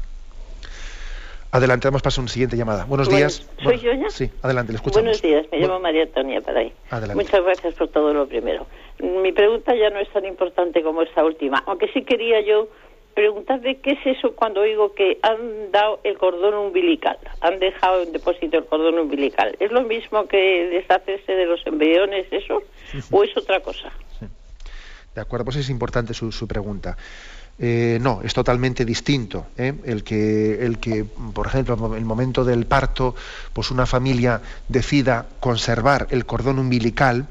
Adelante, 1.51 1.87
vamos 1.87 2.01
a 2.03 2.19
una 2.19 2.27
siguiente 2.27 2.57
llamada. 2.57 2.85
Buenos 2.85 3.07
días. 3.07 3.47
¿Soy 3.63 3.79
yo 3.79 3.93
ya? 3.93 4.09
Sí, 4.09 4.31
adelante, 4.41 4.73
le 4.73 4.77
escuchamos. 4.77 5.03
Buenos 5.03 5.21
días, 5.21 5.45
me 5.51 5.59
llamo 5.59 5.79
María 5.79 6.01
Antonia 6.01 6.41
ahí. 6.47 6.73
Adelante. 6.89 7.23
Muchas 7.23 7.43
gracias 7.43 7.75
por 7.75 7.89
todo 7.89 8.11
lo 8.11 8.27
primero. 8.27 8.65
Mi 8.99 9.31
pregunta 9.31 9.75
ya 9.75 9.91
no 9.91 9.99
es 9.99 10.09
tan 10.09 10.25
importante 10.25 10.81
como 10.81 11.03
esta 11.03 11.23
última, 11.23 11.63
aunque 11.67 11.87
sí 11.93 12.01
quería 12.01 12.41
yo 12.41 12.69
preguntarle 13.15 13.77
qué 13.77 13.91
es 13.91 14.17
eso 14.17 14.35
cuando 14.35 14.61
oigo 14.61 14.93
que 14.93 15.17
han 15.23 15.71
dado 15.71 16.01
el 16.03 16.17
cordón 16.17 16.53
umbilical, 16.53 17.17
han 17.39 17.59
dejado 17.59 18.03
en 18.03 18.11
depósito 18.11 18.57
el 18.57 18.65
cordón 18.65 18.99
umbilical. 18.99 19.55
¿Es 19.59 19.71
lo 19.71 19.81
mismo 19.81 20.27
que 20.27 20.37
deshacerse 20.69 21.31
de 21.31 21.45
los 21.45 21.65
embriones, 21.65 22.27
eso? 22.29 22.61
¿O 23.11 23.23
es 23.23 23.35
otra 23.37 23.61
cosa? 23.61 23.91
De 25.15 25.21
acuerdo, 25.21 25.45
pues 25.45 25.55
es 25.55 25.69
importante 25.69 26.13
su, 26.13 26.47
pregunta. 26.47 26.97
Eh, 27.57 27.99
no, 28.01 28.21
es 28.21 28.33
totalmente 28.33 28.83
distinto. 28.83 29.47
¿eh? 29.57 29.73
El, 29.85 30.03
que, 30.03 30.65
el 30.65 30.77
que, 30.79 31.05
por 31.33 31.47
ejemplo, 31.47 31.77
en 31.87 31.93
el 31.93 32.05
momento 32.05 32.43
del 32.43 32.65
parto, 32.65 33.15
pues 33.53 33.71
una 33.71 33.85
familia 33.85 34.41
decida 34.67 35.25
conservar 35.39 36.07
el 36.09 36.25
cordón 36.25 36.59
umbilical, 36.59 37.27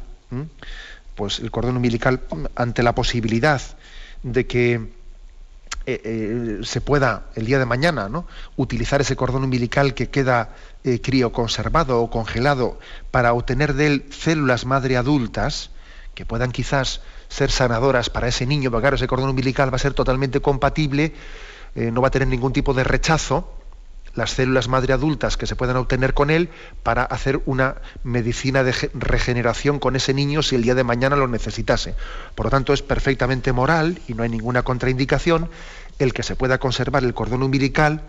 pues 1.14 1.40
el 1.40 1.50
cordón 1.50 1.76
umbilical 1.76 2.20
ante 2.54 2.82
la 2.82 2.94
posibilidad 2.94 3.60
de 4.22 4.46
que 4.46 5.03
eh, 5.86 6.00
eh, 6.02 6.58
se 6.64 6.80
pueda 6.80 7.26
el 7.34 7.44
día 7.44 7.58
de 7.58 7.66
mañana 7.66 8.08
¿no? 8.08 8.26
utilizar 8.56 9.02
ese 9.02 9.16
cordón 9.16 9.44
umbilical 9.44 9.92
que 9.92 10.08
queda 10.08 10.54
eh, 10.82 11.00
crioconservado 11.02 12.00
o 12.00 12.08
congelado 12.08 12.78
para 13.10 13.34
obtener 13.34 13.74
de 13.74 13.86
él 13.88 14.04
células 14.10 14.64
madre 14.64 14.96
adultas 14.96 15.70
que 16.14 16.24
puedan 16.24 16.52
quizás 16.52 17.02
ser 17.28 17.50
sanadoras 17.50 18.08
para 18.08 18.28
ese 18.28 18.46
niño, 18.46 18.70
porque 18.70 18.84
claro, 18.84 18.96
ese 18.96 19.06
cordón 19.06 19.28
umbilical 19.28 19.70
va 19.70 19.76
a 19.76 19.80
ser 19.80 19.92
totalmente 19.92 20.40
compatible, 20.40 21.12
no 21.74 22.00
va 22.00 22.06
a 22.06 22.10
tener 22.12 22.28
ningún 22.28 22.52
tipo 22.52 22.72
de 22.72 22.84
rechazo 22.84 23.52
las 24.14 24.30
células 24.30 24.68
madre 24.68 24.92
adultas 24.92 25.36
que 25.36 25.46
se 25.46 25.56
puedan 25.56 25.76
obtener 25.76 26.14
con 26.14 26.30
él 26.30 26.50
para 26.82 27.04
hacer 27.04 27.40
una 27.46 27.76
medicina 28.02 28.62
de 28.62 28.72
regeneración 28.94 29.78
con 29.78 29.96
ese 29.96 30.14
niño 30.14 30.42
si 30.42 30.54
el 30.54 30.62
día 30.62 30.74
de 30.74 30.84
mañana 30.84 31.16
lo 31.16 31.28
necesitase. 31.28 31.94
Por 32.34 32.46
lo 32.46 32.50
tanto, 32.50 32.72
es 32.72 32.82
perfectamente 32.82 33.52
moral 33.52 34.00
y 34.06 34.14
no 34.14 34.22
hay 34.22 34.28
ninguna 34.28 34.62
contraindicación 34.62 35.50
el 35.98 36.12
que 36.12 36.22
se 36.22 36.36
pueda 36.36 36.58
conservar 36.58 37.04
el 37.04 37.14
cordón 37.14 37.42
umbilical 37.42 38.02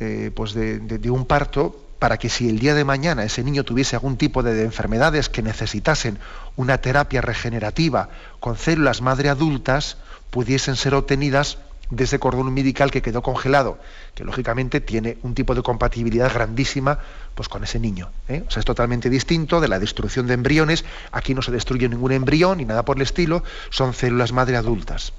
eh, 0.00 0.30
pues 0.34 0.54
de, 0.54 1.10
un 1.10 1.26
parto 1.26 1.84
para 1.98 2.18
que 2.18 2.28
si 2.28 2.48
el 2.48 2.60
día 2.60 2.74
de 2.74 2.84
mañana 2.84 3.24
ese 3.24 3.42
niño 3.42 3.64
tuviese 3.64 3.96
algún 3.96 4.16
tipo 4.16 4.44
de, 4.44 4.62
enfermedades 4.62 5.28
que 5.28 5.42
necesitasen 5.42 6.18
una 6.54 6.78
terapia 6.78 7.20
regenerativa 7.20 8.08
con 8.38 8.56
células 8.56 9.02
madre 9.02 9.28
adultas, 9.28 9.96
pudiesen 10.30 10.76
ser 10.76 10.94
obtenidas 10.94 11.58
de 11.90 12.04
ese 12.04 12.18
cordón 12.18 12.48
umbilical 12.48 12.90
que 12.90 13.02
quedó 13.02 13.22
congelado, 13.22 13.78
que 14.14 14.24
lógicamente 14.24 14.80
tiene 14.80 15.18
un 15.22 15.34
tipo 15.34 15.54
de 15.54 15.62
compatibilidad 15.62 16.32
grandísima 16.32 16.98
pues, 17.34 17.48
con 17.48 17.64
ese 17.64 17.78
niño. 17.80 18.10
¿eh? 18.28 18.44
O 18.46 18.50
sea, 18.50 18.60
es 18.60 18.66
totalmente 18.66 19.08
distinto 19.10 19.60
de 19.60 19.68
la 19.68 19.78
destrucción 19.78 20.26
de 20.26 20.34
embriones. 20.34 20.84
Aquí 21.12 21.34
no 21.34 21.42
se 21.42 21.52
destruye 21.52 21.88
ningún 21.88 22.12
embrión 22.12 22.58
ni 22.58 22.64
nada 22.64 22.84
por 22.84 22.96
el 22.96 23.02
estilo, 23.02 23.42
son 23.70 23.94
células 23.94 24.32
madre 24.32 24.56
adultas. 24.56 25.12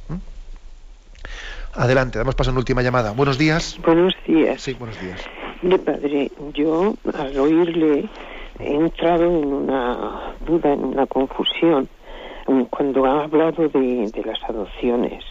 Adelante, 1.74 2.18
damos 2.18 2.36
paso 2.36 2.50
a 2.50 2.54
una 2.54 2.60
última 2.60 2.82
llamada. 2.82 3.12
Buenos 3.12 3.38
días. 3.38 3.80
Buenos 3.86 4.14
días. 4.28 4.62
Sí, 4.62 4.74
buenos 4.74 5.00
días. 5.00 5.22
Mire, 5.62 5.80
padre, 5.80 6.32
yo 6.54 6.96
al 7.18 7.38
oírle 7.38 8.10
he 8.60 8.76
entrado 8.76 9.24
en 9.24 9.54
una 9.54 10.34
duda, 10.46 10.74
en 10.74 10.84
una 10.84 11.06
confusión, 11.06 11.88
cuando 12.70 13.06
ha 13.06 13.24
hablado 13.24 13.70
de, 13.70 14.12
las 14.26 14.44
adopciones. 14.44 15.24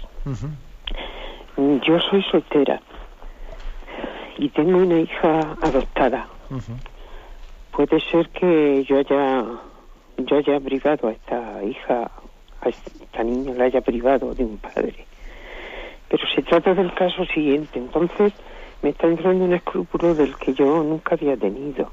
Yo 1.59 1.98
soy 1.98 2.22
soltera 2.30 2.80
y 4.38 4.48
tengo 4.50 4.78
una 4.78 5.00
hija 5.00 5.56
adoptada. 5.61 6.28
Puede 7.72 8.00
ser 8.12 8.28
que 8.28 8.84
yo 8.84 8.98
haya 8.98 9.44
yo 10.18 10.36
haya 10.36 10.61
privado 10.61 11.09
a 11.09 11.12
esta 11.12 11.64
hija, 11.64 12.11
a 12.61 12.68
esta 12.68 13.24
niña 13.24 13.54
la 13.54 13.64
haya 13.64 13.80
privado 13.80 14.34
de 14.34 14.44
un 14.44 14.59
padre. 14.59 15.04
Pero 16.09 16.24
se 16.32 16.42
trata 16.42 16.74
del 16.74 16.94
caso 16.94 17.24
siguiente. 17.26 17.80
Entonces 17.80 18.32
me 18.82 18.90
está 18.90 19.09
entrando 19.09 19.44
un 19.44 19.54
escrúpulo 19.54 20.14
del 20.14 20.36
que 20.36 20.54
yo 20.54 20.84
nunca 20.84 21.16
había 21.16 21.36
tenido. 21.36 21.90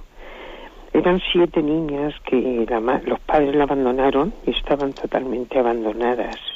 Eran 0.93 1.19
siete 1.31 1.63
niñas 1.63 2.13
que 2.23 2.67
los 3.05 3.19
padres 3.21 3.55
la 3.55 3.63
abandonaron 3.63 4.31
y 4.45 4.51
estaban 4.51 4.93
totalmente 4.93 5.57
abandonadas. 5.57 6.54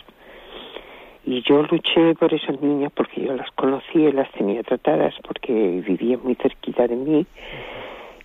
Y 1.30 1.44
yo 1.44 1.62
luché 1.62 2.16
por 2.16 2.34
esas 2.34 2.60
niñas 2.60 2.92
porque 2.96 3.22
yo 3.22 3.36
las 3.36 3.52
conocía 3.52 4.10
y 4.10 4.14
las 4.14 4.32
tenía 4.32 4.64
tratadas 4.64 5.14
porque 5.22 5.54
vivían 5.86 6.22
muy 6.24 6.34
cerquita 6.34 6.88
de 6.88 6.96
mí. 6.96 7.24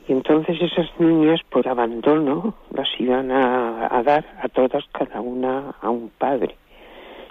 Y 0.09 0.13
entonces 0.13 0.57
esas 0.59 0.89
niñas, 0.99 1.43
por 1.51 1.69
abandono, 1.69 2.55
las 2.73 2.89
iban 2.99 3.31
a, 3.31 4.03
dar 4.03 4.25
a 4.43 4.49
todas, 4.49 4.87
cada 4.91 5.21
una 5.21 5.75
a 5.83 5.91
un 5.91 6.09
padre. 6.17 6.57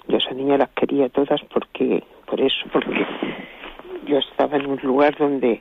Yo 0.08 0.18
esas 0.18 0.36
niñas 0.36 0.60
las 0.60 0.70
quería 0.76 1.10
todas 1.10 1.42
porque, 1.52 2.04
por 2.28 2.40
eso, 2.40 2.68
porque 2.72 3.08
yo 4.06 4.20
estaba 4.20 4.58
en 4.58 4.68
un 4.68 4.80
lugar 4.84 5.18
donde 5.18 5.60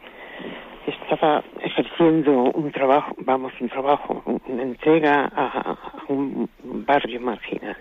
estaba 0.87 1.43
ejerciendo 1.63 2.53
un 2.53 2.71
trabajo, 2.71 3.15
vamos, 3.21 3.55
un 3.63 3.71
trabajo, 3.71 4.23
una 4.47 4.63
entrega 4.63 5.33
a, 5.35 5.75
un 6.09 6.51
barrio 6.61 7.19
marginal. 7.19 7.79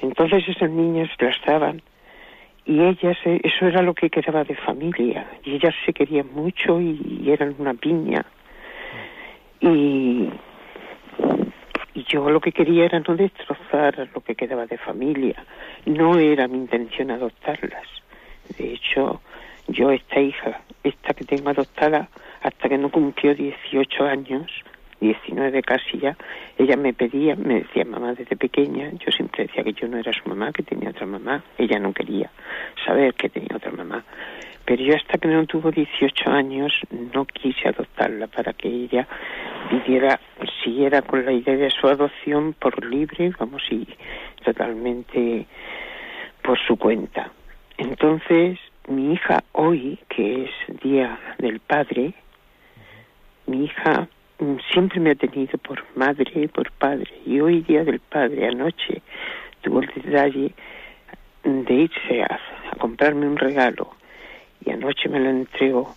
Entonces 0.00 0.48
esas 0.48 0.70
niñas 0.70 1.08
las 1.18 1.36
daban 1.44 1.82
y 2.68 2.82
ellas, 2.82 3.16
eh, 3.24 3.40
eso 3.42 3.66
era 3.66 3.80
lo 3.80 3.94
que 3.94 4.10
quedaba 4.10 4.44
de 4.44 4.54
familia, 4.54 5.26
y 5.42 5.54
ellas 5.54 5.74
se 5.86 5.94
querían 5.94 6.28
mucho 6.34 6.78
y, 6.82 7.24
eran 7.26 7.54
una 7.58 7.72
piña. 7.72 8.26
Y, 9.60 10.28
y 11.94 12.04
yo 12.04 12.28
lo 12.28 12.40
que 12.40 12.52
quería 12.52 12.84
era 12.84 13.00
no 13.00 13.16
destrozar 13.16 14.10
lo 14.14 14.20
que 14.20 14.34
quedaba 14.34 14.66
de 14.66 14.76
familia, 14.76 15.42
no 15.86 16.18
era 16.18 16.46
mi 16.46 16.58
intención 16.58 17.10
adoptarlas. 17.10 17.88
De 18.58 18.74
hecho, 18.74 19.22
yo 19.68 19.90
esta 19.90 20.20
hija, 20.20 20.60
esta 20.84 21.14
que 21.14 21.24
tengo 21.24 21.48
adoptada, 21.48 22.10
hasta 22.42 22.68
que 22.68 22.76
no 22.76 22.90
cumplió 22.90 23.34
18 23.34 24.04
años, 24.04 24.52
19 25.00 25.62
casi 25.62 25.98
ya, 25.98 26.16
ella 26.56 26.76
me 26.76 26.92
pedía, 26.92 27.36
me 27.36 27.60
decía 27.60 27.84
mamá 27.84 28.14
desde 28.14 28.36
pequeña, 28.36 28.90
yo 28.98 29.12
siempre 29.12 29.44
decía 29.46 29.62
que 29.62 29.72
yo 29.72 29.88
no 29.88 29.98
era 29.98 30.12
su 30.12 30.28
mamá, 30.28 30.52
que 30.52 30.62
tenía 30.62 30.90
otra 30.90 31.06
mamá, 31.06 31.42
ella 31.56 31.78
no 31.78 31.92
quería 31.92 32.30
saber 32.84 33.14
que 33.14 33.28
tenía 33.28 33.56
otra 33.56 33.70
mamá. 33.70 34.04
Pero 34.64 34.82
yo 34.82 34.94
hasta 34.94 35.16
que 35.16 35.28
no 35.28 35.46
tuvo 35.46 35.70
18 35.70 36.30
años 36.30 36.72
no 37.14 37.24
quise 37.24 37.68
adoptarla 37.68 38.26
para 38.26 38.52
que 38.52 38.68
ella 38.68 39.08
viviera, 39.70 40.20
siguiera 40.62 41.00
con 41.02 41.24
la 41.24 41.32
idea 41.32 41.56
de 41.56 41.70
su 41.70 41.86
adopción 41.88 42.52
por 42.52 42.84
libre, 42.84 43.32
vamos, 43.38 43.62
y 43.70 43.86
totalmente 44.44 45.46
por 46.42 46.58
su 46.58 46.76
cuenta. 46.76 47.32
Entonces, 47.78 48.58
mi 48.88 49.12
hija 49.12 49.44
hoy, 49.52 49.98
que 50.08 50.44
es 50.44 50.80
Día 50.82 51.18
del 51.38 51.60
Padre, 51.60 52.12
mi 53.46 53.64
hija 53.64 54.08
siempre 54.72 55.00
me 55.00 55.10
ha 55.10 55.14
tenido 55.14 55.58
por 55.58 55.84
madre 55.96 56.30
y 56.34 56.46
por 56.48 56.70
padre. 56.72 57.10
Y 57.26 57.40
hoy, 57.40 57.62
Día 57.62 57.84
del 57.84 58.00
Padre, 58.00 58.48
anoche, 58.48 59.02
tuvo 59.62 59.80
el 59.80 59.88
detalle 59.88 60.52
de 61.44 61.74
irse 61.74 62.22
a, 62.22 62.40
comprarme 62.78 63.26
un 63.26 63.36
regalo. 63.36 63.90
Y 64.64 64.70
anoche 64.70 65.08
me 65.08 65.20
lo 65.20 65.30
entregó. 65.30 65.94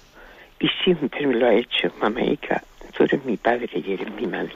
Y 0.59 0.67
siempre 0.83 1.25
me 1.27 1.35
lo 1.35 1.47
ha 1.47 1.53
hecho, 1.53 1.91
mamaica, 1.99 2.63
tú 2.95 3.03
eres 3.03 3.25
mi 3.25 3.37
padre 3.37 3.69
y 3.73 3.93
eres 3.93 4.11
mi 4.13 4.27
madre. 4.27 4.53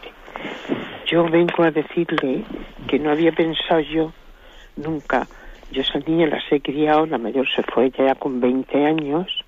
Yo 1.08 1.28
vengo 1.28 1.64
a 1.64 1.72
decirle 1.72 2.44
que 2.88 3.00
no 3.00 3.12
había 3.12 3.32
pensado 3.32 3.80
yo 3.82 4.14
nunca 4.76 5.28
yo 5.72 5.82
esa 5.82 6.00
niña 6.00 6.28
las 6.28 6.44
he 6.52 6.62
criado, 6.62 7.06
la 7.06 7.18
mayor 7.18 7.48
se 7.50 7.64
fue 7.64 7.92
ya 7.92 8.16
con 8.16 8.40
20 8.40 8.86
años 8.86 9.45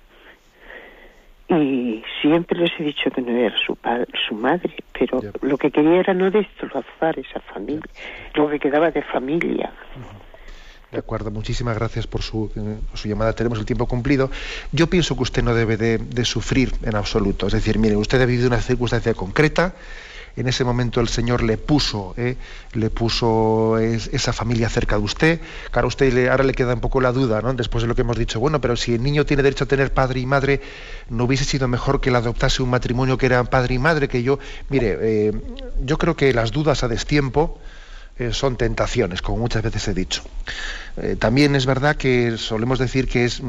y 1.48 2.02
siempre 2.20 2.58
les 2.58 2.70
he 2.78 2.82
dicho 2.82 3.10
que 3.10 3.22
no 3.22 3.30
era 3.30 3.56
su, 3.64 3.74
padre, 3.74 4.06
su 4.28 4.34
madre, 4.34 4.74
pero 4.92 5.20
lo 5.40 5.56
que 5.56 5.70
quería 5.70 6.00
era 6.00 6.14
no 6.14 6.30
destrozar 6.30 7.18
esa 7.18 7.40
familia, 7.40 7.88
lo 8.34 8.48
que 8.50 8.58
quedaba 8.58 8.90
de 8.90 9.02
familia. 9.02 9.72
De 10.90 10.98
acuerdo, 10.98 11.30
muchísimas 11.30 11.76
gracias 11.76 12.06
por 12.06 12.22
su, 12.22 12.50
eh, 12.56 12.78
su, 12.94 13.08
llamada. 13.08 13.34
Tenemos 13.34 13.58
el 13.58 13.66
tiempo 13.66 13.86
cumplido. 13.86 14.30
Yo 14.72 14.88
pienso 14.88 15.16
que 15.16 15.22
usted 15.22 15.42
no 15.42 15.54
debe 15.54 15.76
de, 15.76 15.98
de, 15.98 16.24
sufrir 16.24 16.72
en 16.82 16.96
absoluto. 16.96 17.46
Es 17.46 17.52
decir, 17.52 17.78
mire, 17.78 17.96
usted 17.96 18.20
ha 18.22 18.24
vivido 18.24 18.48
una 18.48 18.60
circunstancia 18.60 19.12
concreta, 19.12 19.74
en 20.36 20.48
ese 20.48 20.64
momento 20.64 21.00
el 21.00 21.08
Señor 21.08 21.42
le 21.42 21.56
puso, 21.56 22.14
¿eh? 22.16 22.36
le 22.72 22.90
puso 22.90 23.78
esa 23.78 24.32
familia 24.32 24.68
cerca 24.68 24.96
de 24.96 25.02
usted. 25.02 25.40
Claro, 25.70 25.86
a 25.86 25.88
usted 25.88 26.12
le, 26.12 26.30
ahora 26.30 26.44
le 26.44 26.54
queda 26.54 26.74
un 26.74 26.80
poco 26.80 27.00
la 27.00 27.12
duda, 27.12 27.40
¿no? 27.42 27.52
Después 27.54 27.82
de 27.82 27.88
lo 27.88 27.94
que 27.94 28.02
hemos 28.02 28.16
dicho, 28.16 28.40
bueno, 28.40 28.60
pero 28.60 28.76
si 28.76 28.94
el 28.94 29.02
niño 29.02 29.26
tiene 29.26 29.42
derecho 29.42 29.64
a 29.64 29.68
tener 29.68 29.92
padre 29.92 30.20
y 30.20 30.26
madre, 30.26 30.60
¿no 31.08 31.24
hubiese 31.24 31.44
sido 31.44 31.68
mejor 31.68 32.00
que 32.00 32.10
le 32.10 32.18
adoptase 32.18 32.62
un 32.62 32.70
matrimonio 32.70 33.18
que 33.18 33.26
era 33.26 33.42
padre 33.44 33.74
y 33.74 33.78
madre? 33.78 34.08
Que 34.08 34.22
yo, 34.22 34.38
mire, 34.68 34.98
eh, 35.00 35.32
yo 35.84 35.98
creo 35.98 36.16
que 36.16 36.32
las 36.32 36.52
dudas 36.52 36.84
a 36.84 36.88
destiempo 36.88 37.58
eh, 38.18 38.32
son 38.32 38.56
tentaciones, 38.56 39.22
como 39.22 39.38
muchas 39.38 39.62
veces 39.62 39.86
he 39.88 39.94
dicho. 39.94 40.22
también 41.18 41.54
es 41.54 41.66
verdad 41.66 41.96
que 41.96 42.36
solemos 42.36 42.78
decir 42.78 43.06
que 43.06 43.24
es 43.24 43.40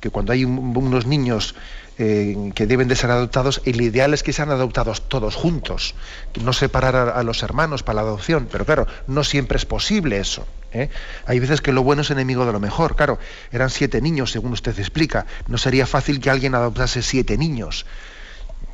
que 0.00 0.08
cuando 0.08 0.32
hay 0.32 0.44
unos 0.44 1.06
niños 1.06 1.54
que 1.96 2.66
deben 2.66 2.88
de 2.88 2.96
ser 2.96 3.10
adoptados, 3.10 3.62
el 3.64 3.80
ideal 3.80 4.14
es 4.14 4.22
que 4.22 4.32
sean 4.32 4.50
adoptados 4.50 5.08
todos 5.08 5.36
juntos, 5.36 5.94
no 6.42 6.52
separar 6.52 6.96
a, 6.96 7.22
los 7.22 7.42
hermanos 7.42 7.82
para 7.82 7.96
la 7.96 8.02
adopción, 8.02 8.48
pero 8.50 8.64
claro, 8.64 8.86
no 9.06 9.22
siempre 9.22 9.56
es 9.56 9.64
posible 9.64 10.18
eso. 10.18 10.46
¿eh? 10.72 10.90
Hay 11.26 11.38
veces 11.38 11.60
que 11.60 11.72
lo 11.72 11.82
bueno 11.82 12.02
es 12.02 12.10
enemigo 12.10 12.46
de 12.46 12.52
lo 12.52 12.58
mejor, 12.58 12.96
claro, 12.96 13.18
eran 13.52 13.70
siete 13.70 14.00
niños, 14.00 14.32
según 14.32 14.52
usted 14.52 14.76
explica, 14.78 15.26
no 15.46 15.56
sería 15.56 15.86
fácil 15.86 16.20
que 16.20 16.30
alguien 16.30 16.54
adoptase 16.54 17.02
siete 17.02 17.38
niños. 17.38 17.86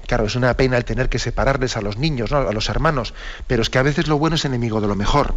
Claro, 0.07 0.25
es 0.25 0.35
una 0.35 0.57
pena 0.57 0.77
el 0.77 0.85
tener 0.85 1.09
que 1.09 1.19
separarles 1.19 1.77
a 1.77 1.83
los 1.83 1.99
niños, 1.99 2.33
a 2.33 2.53
los 2.53 2.69
hermanos, 2.69 3.15
pero 3.47 3.63
es 3.63 3.71
que 3.71 3.79
a 3.79 3.83
veces 3.83 4.09
lo 4.09 4.19
bueno 4.19 4.37
es 4.37 4.45
enemigo 4.45 4.81
de 4.81 4.89
lo 4.89 4.97
mejor 4.97 5.35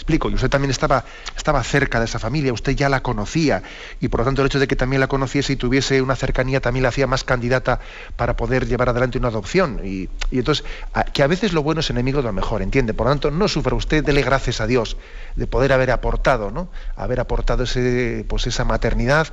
explico, 0.00 0.30
y 0.30 0.34
usted 0.34 0.48
también 0.48 0.70
estaba, 0.70 1.04
estaba 1.36 1.62
cerca 1.62 1.98
de 1.98 2.06
esa 2.06 2.18
familia, 2.18 2.52
usted 2.52 2.72
ya 2.72 2.88
la 2.88 3.02
conocía, 3.02 3.62
y 4.00 4.08
por 4.08 4.20
lo 4.20 4.26
tanto 4.26 4.42
el 4.42 4.46
hecho 4.46 4.58
de 4.58 4.66
que 4.66 4.76
también 4.76 5.00
la 5.00 5.08
conociese 5.08 5.52
y 5.52 5.56
tuviese 5.56 6.00
una 6.00 6.16
cercanía 6.16 6.60
también 6.60 6.82
la 6.82 6.88
hacía 6.88 7.06
más 7.06 7.22
candidata 7.22 7.80
para 8.16 8.36
poder 8.36 8.66
llevar 8.66 8.88
adelante 8.88 9.18
una 9.18 9.28
adopción. 9.28 9.80
Y, 9.84 10.08
entonces, 10.30 10.64
que 11.12 11.22
a 11.22 11.26
veces 11.26 11.52
lo 11.52 11.62
bueno 11.62 11.80
es 11.80 11.90
enemigo 11.90 12.18
de 12.22 12.28
lo 12.28 12.32
mejor, 12.32 12.62
¿entiende? 12.62 12.94
Por 12.94 13.06
lo 13.06 13.12
tanto, 13.12 13.30
no 13.30 13.46
sufra 13.46 13.76
usted, 13.76 14.02
dele 14.04 14.22
gracias 14.22 14.60
a 14.60 14.66
Dios 14.66 14.96
de 15.36 15.46
poder 15.46 15.72
haber 15.72 15.90
aportado, 15.90 16.50
¿no? 16.50 16.68
Haber 16.96 17.20
aportado 17.20 17.64
ese, 17.64 18.24
pues 18.28 18.46
esa 18.46 18.64
maternidad 18.64 19.28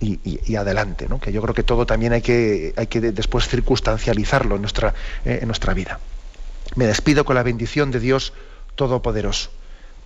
y, 0.00 0.56
adelante, 0.56 1.06
¿no? 1.08 1.20
Que 1.20 1.32
yo 1.32 1.40
creo 1.42 1.54
que 1.54 1.62
todo 1.62 1.86
también 1.86 2.12
hay 2.12 2.22
que, 2.22 2.74
hay 2.76 2.86
que 2.86 3.00
después 3.00 3.48
circunstancializarlo 3.48 4.56
en 4.56 4.62
nuestra, 4.62 4.94
eh, 5.24 5.38
en 5.42 5.48
nuestra 5.48 5.74
vida. 5.74 6.00
Me 6.74 6.86
despido 6.86 7.24
con 7.24 7.36
la 7.36 7.42
bendición 7.42 7.90
de 7.90 8.00
Dios 8.00 8.32
Todopoderoso. 8.74 9.50